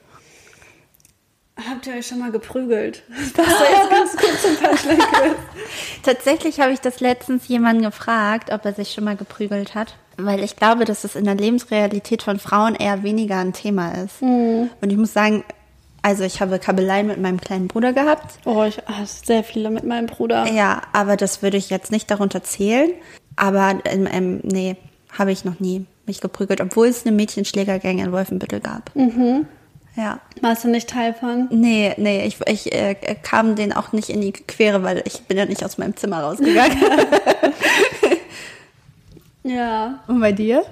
Habt 1.68 1.86
ihr 1.86 1.94
euch 1.94 2.06
schon 2.06 2.18
mal 2.20 2.30
geprügelt? 2.30 3.02
Das 3.36 3.46
war 3.46 3.70
jetzt 3.70 3.90
ganz 3.90 4.16
kurz 4.16 4.42
zum. 4.42 4.96
Tatsächlich 6.02 6.60
habe 6.60 6.72
ich 6.72 6.80
das 6.80 7.00
letztens 7.00 7.48
jemanden 7.48 7.82
gefragt, 7.82 8.52
ob 8.52 8.64
er 8.64 8.74
sich 8.74 8.92
schon 8.92 9.04
mal 9.04 9.16
geprügelt 9.16 9.74
hat. 9.74 9.96
Weil 10.16 10.42
ich 10.42 10.56
glaube, 10.56 10.84
dass 10.84 11.04
es 11.04 11.14
in 11.14 11.24
der 11.24 11.34
Lebensrealität 11.34 12.22
von 12.22 12.38
Frauen 12.38 12.74
eher 12.74 13.02
weniger 13.02 13.38
ein 13.38 13.52
Thema 13.52 13.92
ist. 13.92 14.20
Und 14.80 14.90
ich 14.90 14.96
muss 14.96 15.12
sagen, 15.12 15.44
also 16.02 16.24
ich 16.24 16.40
habe 16.40 16.58
Kabeleien 16.58 17.06
mit 17.06 17.20
meinem 17.20 17.40
kleinen 17.40 17.68
Bruder 17.68 17.92
gehabt. 17.92 18.38
Oh, 18.44 18.64
ich 18.64 18.78
hatte 18.78 19.06
sehr 19.06 19.44
viele 19.44 19.70
mit 19.70 19.84
meinem 19.84 20.06
Bruder. 20.06 20.50
Ja, 20.50 20.82
aber 20.92 21.16
das 21.16 21.42
würde 21.42 21.56
ich 21.56 21.70
jetzt 21.70 21.92
nicht 21.92 22.10
darunter 22.10 22.42
zählen. 22.42 22.90
Aber 23.36 23.78
ähm, 23.84 24.40
nee, 24.42 24.76
habe 25.16 25.30
ich 25.32 25.44
noch 25.44 25.60
nie 25.60 25.86
mich 26.06 26.20
geprügelt, 26.20 26.60
obwohl 26.60 26.88
es 26.88 27.06
eine 27.06 27.14
Mädchenschlägergang 27.14 27.98
in 27.98 28.10
Wolfenbüttel 28.10 28.60
gab. 28.60 28.90
Ja. 29.98 30.20
Warst 30.42 30.62
du 30.62 30.68
nicht 30.68 30.88
Teil 30.88 31.12
von? 31.12 31.48
Nee, 31.50 31.92
nee, 31.96 32.24
ich, 32.24 32.38
ich 32.46 32.72
äh, 32.72 32.94
kam 33.22 33.56
denen 33.56 33.72
auch 33.72 33.90
nicht 33.92 34.08
in 34.10 34.20
die 34.20 34.30
Quere, 34.32 34.84
weil 34.84 35.02
ich 35.04 35.22
bin 35.22 35.36
ja 35.36 35.44
nicht 35.44 35.64
aus 35.64 35.76
meinem 35.76 35.96
Zimmer 35.96 36.20
rausgegangen. 36.22 36.78
Ja, 39.44 40.00
Und 40.08 40.20
bei 40.20 40.32
dir? 40.32 40.62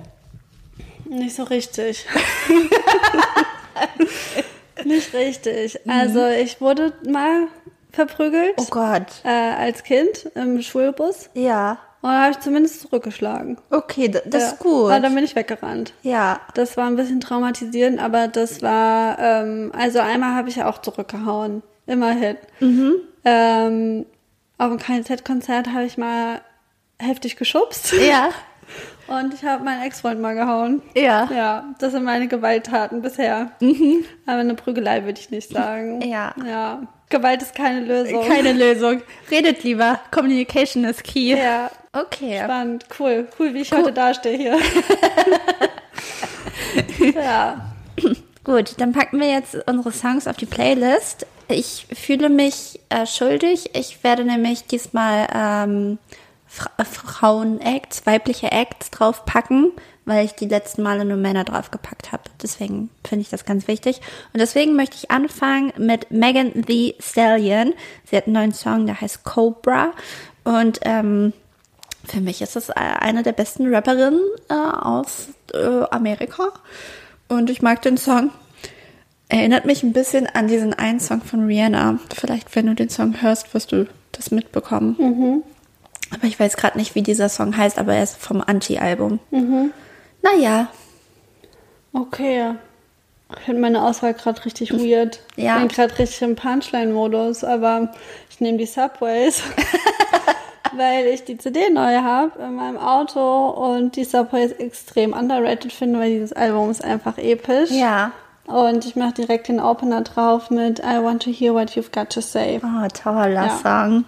nicht 1.09 1.35
so 1.35 1.45
richtig. 1.45 2.05
nicht 4.85 5.15
richtig. 5.15 5.79
Also 5.89 6.27
ich 6.27 6.61
wurde 6.61 6.93
mal 7.09 7.49
verprügelt 7.93 8.55
Oh 8.59 8.67
Gott. 8.69 9.07
äh, 9.25 9.29
als 9.29 9.83
Kind 9.83 10.31
im 10.35 10.61
Schulbus. 10.61 11.31
Ja. 11.35 11.79
Und 12.03 12.11
da 12.11 12.23
habe 12.23 12.33
ich 12.33 12.41
zumindest 12.41 12.81
zurückgeschlagen. 12.83 13.59
Okay, 13.71 14.09
das 14.09 14.23
Ja. 14.31 14.39
ist 14.51 14.59
gut. 14.61 14.91
Ah, 14.93 15.01
dann 15.01 15.15
bin 15.15 15.25
ich 15.25 15.35
weggerannt. 15.35 15.93
Ja. 16.03 16.41
Das 16.55 16.77
war 16.77 16.87
ein 16.87 16.97
bisschen 16.97 17.21
traumatisierend, 17.21 17.99
aber 18.01 18.29
das 18.29 18.63
war, 18.63 19.19
ähm, 19.19 19.73
also 19.77 19.99
einmal 20.01 20.35
habe 20.35 20.49
ich 20.49 20.57
ja 20.57 20.69
auch 20.69 20.79
zurückgehauen. 20.79 21.63
Immerhin. 21.87 22.37
Mhm. 22.61 22.95
Ähm, 23.25 24.07
auf 24.59 24.69
dem 24.71 24.79
KZ-Konzert 24.79 25.69
habe 25.73 25.85
ich 25.85 25.99
mal 25.99 26.41
heftig 27.01 27.37
geschubst. 27.37 27.93
Ja. 27.93 28.29
Und 29.09 29.33
ich 29.35 29.45
habe 29.45 29.63
meinen 29.65 29.83
Ex-Freund 29.83 30.21
mal 30.21 30.35
gehauen. 30.35 30.83
Ja. 30.97 31.29
Ja, 31.33 31.65
das 31.79 31.93
sind 31.93 32.03
meine 32.03 32.27
Gewalttaten 32.27 33.03
bisher. 33.03 33.53
Aber 34.27 34.39
eine 34.41 34.55
Prügelei 34.55 35.05
würde 35.05 35.21
ich 35.21 35.31
nicht 35.31 35.51
sagen. 35.53 35.97
Mhm. 35.99 36.03
Ja. 36.03 36.35
Ja. 36.45 36.83
Gewalt 37.09 37.43
ist 37.43 37.55
keine 37.55 37.81
Lösung. 37.81 38.27
Keine 38.27 38.53
Lösung. 38.75 39.03
Redet 39.31 39.63
lieber. 39.63 40.01
Communication 40.11 40.85
is 40.85 41.03
key. 41.03 41.37
Ja. 41.37 41.71
Okay. 41.93 42.41
Spannend. 42.43 42.85
Cool. 42.99 43.29
Cool, 43.39 43.55
wie 43.55 43.61
ich 43.61 43.73
heute 43.73 43.93
dastehe 43.93 44.37
hier. 44.37 44.59
ja. 47.15 47.75
Gut, 48.45 48.75
dann 48.79 48.93
packen 48.93 49.21
wir 49.21 49.29
jetzt 49.29 49.57
unsere 49.67 49.93
Songs 49.93 50.27
auf 50.27 50.37
die 50.37 50.47
Playlist. 50.47 51.27
Ich 51.49 51.87
fühle 51.93 52.29
mich 52.29 52.81
äh, 52.89 53.07
schuldig. 53.07 53.71
Ich 53.75 54.03
werde 54.03 54.25
nämlich 54.25 54.65
diesmal 54.65 55.29
ähm, 55.33 55.99
äh, 56.11 56.26
Frauen-Acts, 56.85 58.07
weibliche 58.07 58.53
Acts 58.53 58.91
draufpacken, 58.91 59.73
weil 60.05 60.25
ich 60.25 60.33
die 60.33 60.47
letzten 60.47 60.83
Male 60.83 61.05
nur 61.05 61.17
Männer 61.17 61.45
draufgepackt 61.45 62.13
habe. 62.13 62.23
Deswegen 62.43 62.91
finde 63.05 63.23
ich 63.23 63.29
das 63.29 63.45
ganz 63.45 63.69
wichtig. 63.69 64.01
Und 64.33 64.41
deswegen 64.41 64.77
möchte 64.77 64.97
ich 64.97 65.11
anfangen 65.11 65.73
mit 65.79 66.11
Megan 66.11 66.65
Thee 66.65 66.95
Stallion. 67.01 67.75
Sie 68.05 68.17
hat 68.17 68.27
einen 68.27 68.35
neuen 68.35 68.53
Song, 68.53 68.87
der 68.87 69.01
heißt 69.01 69.25
Cobra. 69.25 69.93
Und 70.45 70.81
ähm, 70.83 71.33
für 72.07 72.21
mich 72.21 72.41
ist 72.41 72.57
es 72.57 72.69
äh, 72.69 72.75
eine 72.75 73.23
der 73.23 73.33
besten 73.33 73.75
Rapperinnen 73.75 74.21
äh, 74.49 74.55
aus 74.55 75.29
äh, 75.53 75.83
Amerika. 75.91 76.53
Und 77.29 77.51
ich 77.51 77.63
mag 77.63 77.83
den 77.83 77.97
Song. 77.97 78.31
Erinnert 79.29 79.65
mich 79.65 79.83
ein 79.83 79.93
bisschen 79.93 80.29
an 80.29 80.47
diesen 80.47 80.73
einen 80.73 81.01
Song 81.01 81.21
von 81.21 81.47
Rihanna. 81.47 81.99
Vielleicht, 82.15 82.55
wenn 82.55 82.67
du 82.67 82.75
den 82.77 82.91
Song 82.91 83.21
hörst, 83.21 83.53
wirst 83.55 83.73
du 83.73 83.89
das 84.13 84.31
mitbekommen. 84.31 85.43
Aber 86.15 86.25
ich 86.25 86.39
weiß 86.39 86.57
gerade 86.57 86.79
nicht, 86.79 86.95
wie 86.95 87.03
dieser 87.03 87.29
Song 87.29 87.57
heißt, 87.57 87.79
aber 87.79 87.95
er 87.95 88.03
ist 88.03 88.17
vom 88.17 88.43
Anti-Album. 88.45 89.19
Naja, 90.23 90.69
Okay. 91.93 92.55
Ich 93.35 93.41
finde 93.45 93.61
meine 93.61 93.83
Auswahl 93.83 94.15
gerade 94.15 94.45
richtig 94.45 94.73
weird. 94.73 95.21
Ja. 95.37 95.55
Ich 95.57 95.61
bin 95.61 95.69
gerade 95.69 95.99
richtig 95.99 96.23
im 96.23 96.37
Punchline-Modus, 96.37 97.43
aber 97.43 97.91
ich 98.31 98.39
nehme 98.41 98.59
die 98.59 98.67
Subways. 98.67 99.43
weil 100.77 101.07
ich 101.07 101.25
die 101.25 101.39
CD 101.39 101.71
neu 101.71 101.97
habe 102.03 102.39
in 102.43 102.55
meinem 102.55 102.77
Auto 102.77 103.47
und 103.49 103.97
die 103.97 104.05
Subways 104.05 104.53
extrem 104.53 105.13
underrated 105.13 105.73
finde, 105.73 105.99
weil 105.99 106.11
dieses 106.11 106.33
Album 106.35 106.71
ist 106.71 106.85
einfach 106.85 107.19
episch. 107.19 107.71
ja. 107.71 108.13
Und 108.47 108.85
ich 108.85 108.95
mache 108.95 109.15
direkt 109.15 109.49
den 109.49 109.59
Opener 109.59 110.03
drauf 110.03 110.51
mit 110.51 110.79
I 110.79 111.03
want 111.03 111.25
to 111.25 111.31
hear 111.33 111.53
what 111.53 111.71
you've 111.71 111.91
got 111.93 112.11
to 112.11 112.21
say. 112.21 112.61
Oh, 112.63 112.87
toller 112.95 113.29
Ja. 113.47 113.59
Song. 113.61 114.05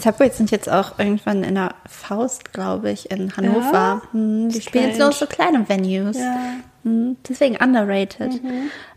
Subways 0.00 0.36
sind 0.36 0.50
jetzt 0.50 0.68
auch 0.68 0.98
irgendwann 0.98 1.42
in 1.42 1.54
der 1.56 1.74
Faust, 1.86 2.52
glaube 2.52 2.90
ich, 2.90 3.10
in 3.10 3.36
Hannover. 3.36 3.72
Ja? 3.72 4.02
Hm, 4.12 4.48
die 4.48 4.60
spielen 4.60 4.94
Strange. 4.94 5.12
so, 5.12 5.18
so 5.18 5.26
kleine 5.26 5.68
Venues. 5.68 6.18
Ja. 6.18 6.36
Hm, 6.84 7.16
Deswegen 7.28 7.56
underrated. 7.56 8.40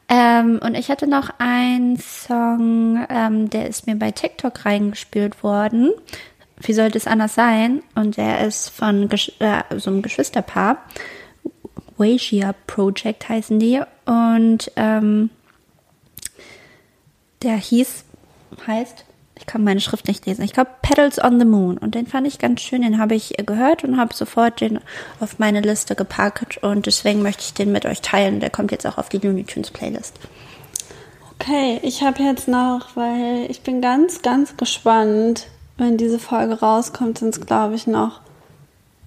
Ähm, 0.09 0.59
und 0.63 0.75
ich 0.75 0.89
hatte 0.89 1.07
noch 1.07 1.29
einen 1.37 1.97
Song, 1.97 3.05
ähm, 3.09 3.49
der 3.49 3.67
ist 3.67 3.87
mir 3.87 3.95
bei 3.95 4.11
TikTok 4.11 4.65
reingespült 4.65 5.41
worden. 5.43 5.91
Wie 6.59 6.73
sollte 6.73 6.97
es 6.97 7.07
anders 7.07 7.33
sein? 7.33 7.81
Und 7.95 8.17
der 8.17 8.45
ist 8.45 8.69
von 8.69 9.09
Gesch 9.09 9.31
äh, 9.39 9.63
so 9.77 9.89
einem 9.89 10.01
Geschwisterpaar. 10.01 10.77
Wasia 11.97 12.53
Project 12.67 13.29
heißen 13.29 13.59
die. 13.59 13.81
Und 14.05 14.71
ähm, 14.75 15.29
der 17.41 17.55
hieß, 17.55 18.03
heißt, 18.67 19.05
ich 19.41 19.47
kann 19.47 19.63
meine 19.63 19.81
Schrift 19.81 20.07
nicht 20.07 20.27
lesen. 20.27 20.43
Ich 20.43 20.53
glaube 20.53 20.69
Petals 20.83 21.21
on 21.21 21.39
the 21.39 21.45
Moon. 21.45 21.79
Und 21.79 21.95
den 21.95 22.05
fand 22.05 22.27
ich 22.27 22.37
ganz 22.37 22.61
schön. 22.61 22.83
Den 22.83 22.99
habe 22.99 23.15
ich 23.15 23.39
äh, 23.39 23.43
gehört 23.43 23.83
und 23.83 23.97
habe 23.97 24.13
sofort 24.13 24.61
den 24.61 24.79
auf 25.19 25.39
meine 25.39 25.61
Liste 25.61 25.95
gepackt. 25.95 26.59
Und 26.61 26.85
deswegen 26.85 27.23
möchte 27.23 27.41
ich 27.41 27.55
den 27.55 27.71
mit 27.71 27.87
euch 27.87 28.01
teilen. 28.01 28.39
Der 28.39 28.51
kommt 28.51 28.71
jetzt 28.71 28.85
auch 28.85 28.99
auf 28.99 29.09
die 29.09 29.17
Looney 29.17 29.43
Tunes 29.43 29.71
Playlist. 29.71 30.19
Okay, 31.39 31.79
ich 31.81 32.03
habe 32.03 32.21
jetzt 32.21 32.47
noch, 32.47 32.95
weil 32.95 33.49
ich 33.49 33.61
bin 33.61 33.81
ganz, 33.81 34.21
ganz 34.21 34.55
gespannt, 34.57 35.47
wenn 35.75 35.97
diese 35.97 36.19
Folge 36.19 36.59
rauskommt, 36.59 37.17
sind 37.17 37.35
es, 37.35 37.41
glaube 37.41 37.73
ich, 37.73 37.87
noch 37.87 38.21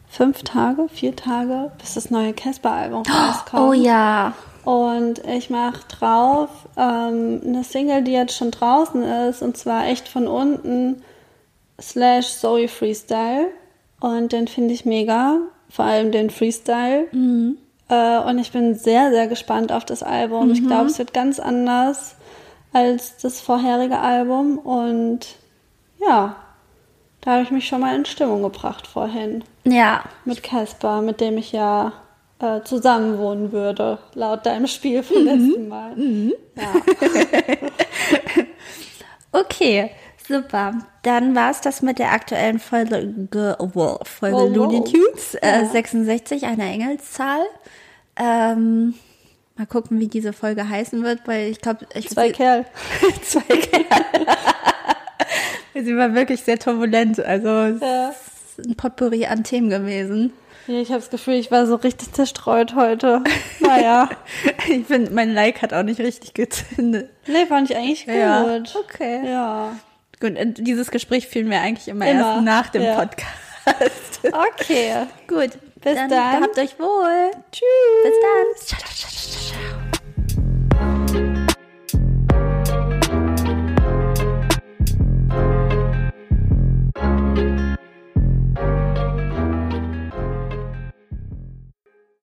fünf 0.09 0.43
Tage, 0.43 0.89
vier 0.89 1.14
Tage, 1.14 1.70
bis 1.78 1.95
das 1.95 2.11
neue 2.11 2.32
Casper-Album 2.32 3.05
rauskommt. 3.09 3.62
Oh 3.62 3.72
ja. 3.72 4.35
Und 4.65 5.19
ich 5.27 5.51
mache 5.51 5.83
drauf 5.89 6.49
ähm, 6.77 7.43
eine 7.45 7.65
Single, 7.65 8.03
die 8.03 8.12
jetzt 8.12 8.37
schon 8.37 8.51
draußen 8.51 9.03
ist, 9.03 9.43
und 9.43 9.57
zwar 9.57 9.87
echt 9.87 10.09
von 10.09 10.27
unten, 10.27 11.03
slash 11.81 12.39
Zoe 12.39 12.69
Freestyle. 12.69 13.49
Und 14.01 14.33
den 14.33 14.49
finde 14.49 14.75
ich 14.75 14.85
mega, 14.85 15.39
vor 15.69 15.85
allem 15.85 16.12
den 16.12 16.31
Freestyle. 16.31 17.07
Äh, 17.89 18.19
und 18.21 18.39
ich 18.39 18.53
bin 18.53 18.75
sehr, 18.75 19.11
sehr 19.11 19.27
gespannt 19.29 19.73
auf 19.73 19.85
das 19.85 20.03
Album. 20.03 20.51
Ich 20.51 20.67
glaube, 20.67 20.87
es 20.87 20.99
wird 20.99 21.12
ganz 21.12 21.39
anders 21.39 22.17
als 22.73 23.17
das 23.19 23.41
vorherige 23.41 23.99
Album. 23.99 24.59
Und 24.59 25.37
ja, 26.01 26.37
da 27.21 27.33
habe 27.33 27.43
ich 27.43 27.51
mich 27.51 27.67
schon 27.67 27.81
mal 27.81 27.95
in 27.95 28.05
Stimmung 28.05 28.43
gebracht 28.43 28.87
vorhin. 28.87 29.45
Ja. 29.65 30.05
Mit 30.25 30.43
Casper, 30.43 31.03
mit 31.03 31.21
dem 31.21 31.39
ich 31.39 31.53
ja 31.53 31.93
äh, 32.45 32.62
zusammenwohnen 32.64 33.53
würde, 33.53 33.99
laut 34.14 34.45
deinem 34.47 34.66
Spiel 34.66 35.03
vom 35.03 35.22
mhm. 35.22 35.24
letzten 35.24 35.68
Mal. 35.68 35.97
Mhm. 35.97 36.32
Ja. 36.57 36.74
okay, 39.40 39.90
super. 40.26 40.74
Dann 41.03 41.34
war 41.34 41.51
es 41.51 41.61
das 41.61 41.82
mit 41.82 41.99
der 41.99 42.12
aktuellen 42.12 42.59
Folge, 42.59 43.57
oh, 43.59 43.99
Folge 44.03 44.36
oh, 44.36 44.49
Looney 44.49 44.84
Tunes, 44.84 45.34
äh, 45.36 45.62
ja. 45.62 45.66
66, 45.66 46.45
eine 46.45 46.64
Engelszahl. 46.64 47.45
Ähm, 48.16 48.95
mal 49.57 49.66
gucken, 49.66 49.99
wie 50.01 50.09
diese 50.09 50.32
Folge 50.32 50.68
heißen 50.68 51.03
wird, 51.03 51.26
weil 51.26 51.51
ich 51.51 51.61
glaube, 51.61 51.86
ich 51.95 52.11
zwei 52.11 52.30
Kerl, 52.30 52.66
zwei 53.22 53.40
Kerl. 53.40 53.84
Sie 55.84 55.97
war 55.97 56.14
wirklich 56.14 56.42
sehr 56.42 56.59
turbulent, 56.59 57.18
also 57.18 57.49
ja. 57.49 58.12
ein 58.64 58.76
Potpourri 58.76 59.26
an 59.26 59.42
Themen 59.42 59.70
gewesen. 59.70 60.32
Ja, 60.67 60.81
ich 60.81 60.89
habe 60.89 61.01
das 61.01 61.11
Gefühl, 61.11 61.35
ich 61.35 61.51
war 61.51 61.67
so 61.67 61.77
richtig 61.77 62.12
zerstreut 62.12 62.75
heute. 62.75 63.23
Naja. 63.61 64.09
ich 64.69 64.87
finde, 64.87 65.11
mein 65.12 65.35
Like 65.35 65.62
hat 65.62 65.75
auch 65.75 65.83
nicht 65.83 66.01
richtig 66.01 66.35
gezündet. 66.35 67.11
Nee, 67.27 67.47
fand 67.47 67.71
ich 67.71 67.77
eigentlich 67.77 68.07
gut. 68.07 68.15
Ja. 68.15 68.62
Okay. 68.75 69.29
Ja. 69.29 69.77
Gut, 70.21 70.39
und 70.39 70.67
dieses 70.67 70.91
Gespräch 70.91 71.29
fühlen 71.29 71.51
wir 71.51 71.61
eigentlich 71.61 71.89
immer, 71.89 72.07
immer. 72.07 72.35
erst 72.35 72.45
nach 72.45 72.69
dem 72.71 72.83
ja. 72.83 72.95
Podcast. 72.95 73.29
Okay. 74.25 75.07
Gut. 75.29 75.51
Bis 75.83 75.95
dann. 75.97 76.09
dann. 76.09 76.43
Habt 76.43 76.59
euch 76.59 76.79
wohl. 76.79 77.31
Tschüss. 77.53 78.15
Bis 78.55 79.84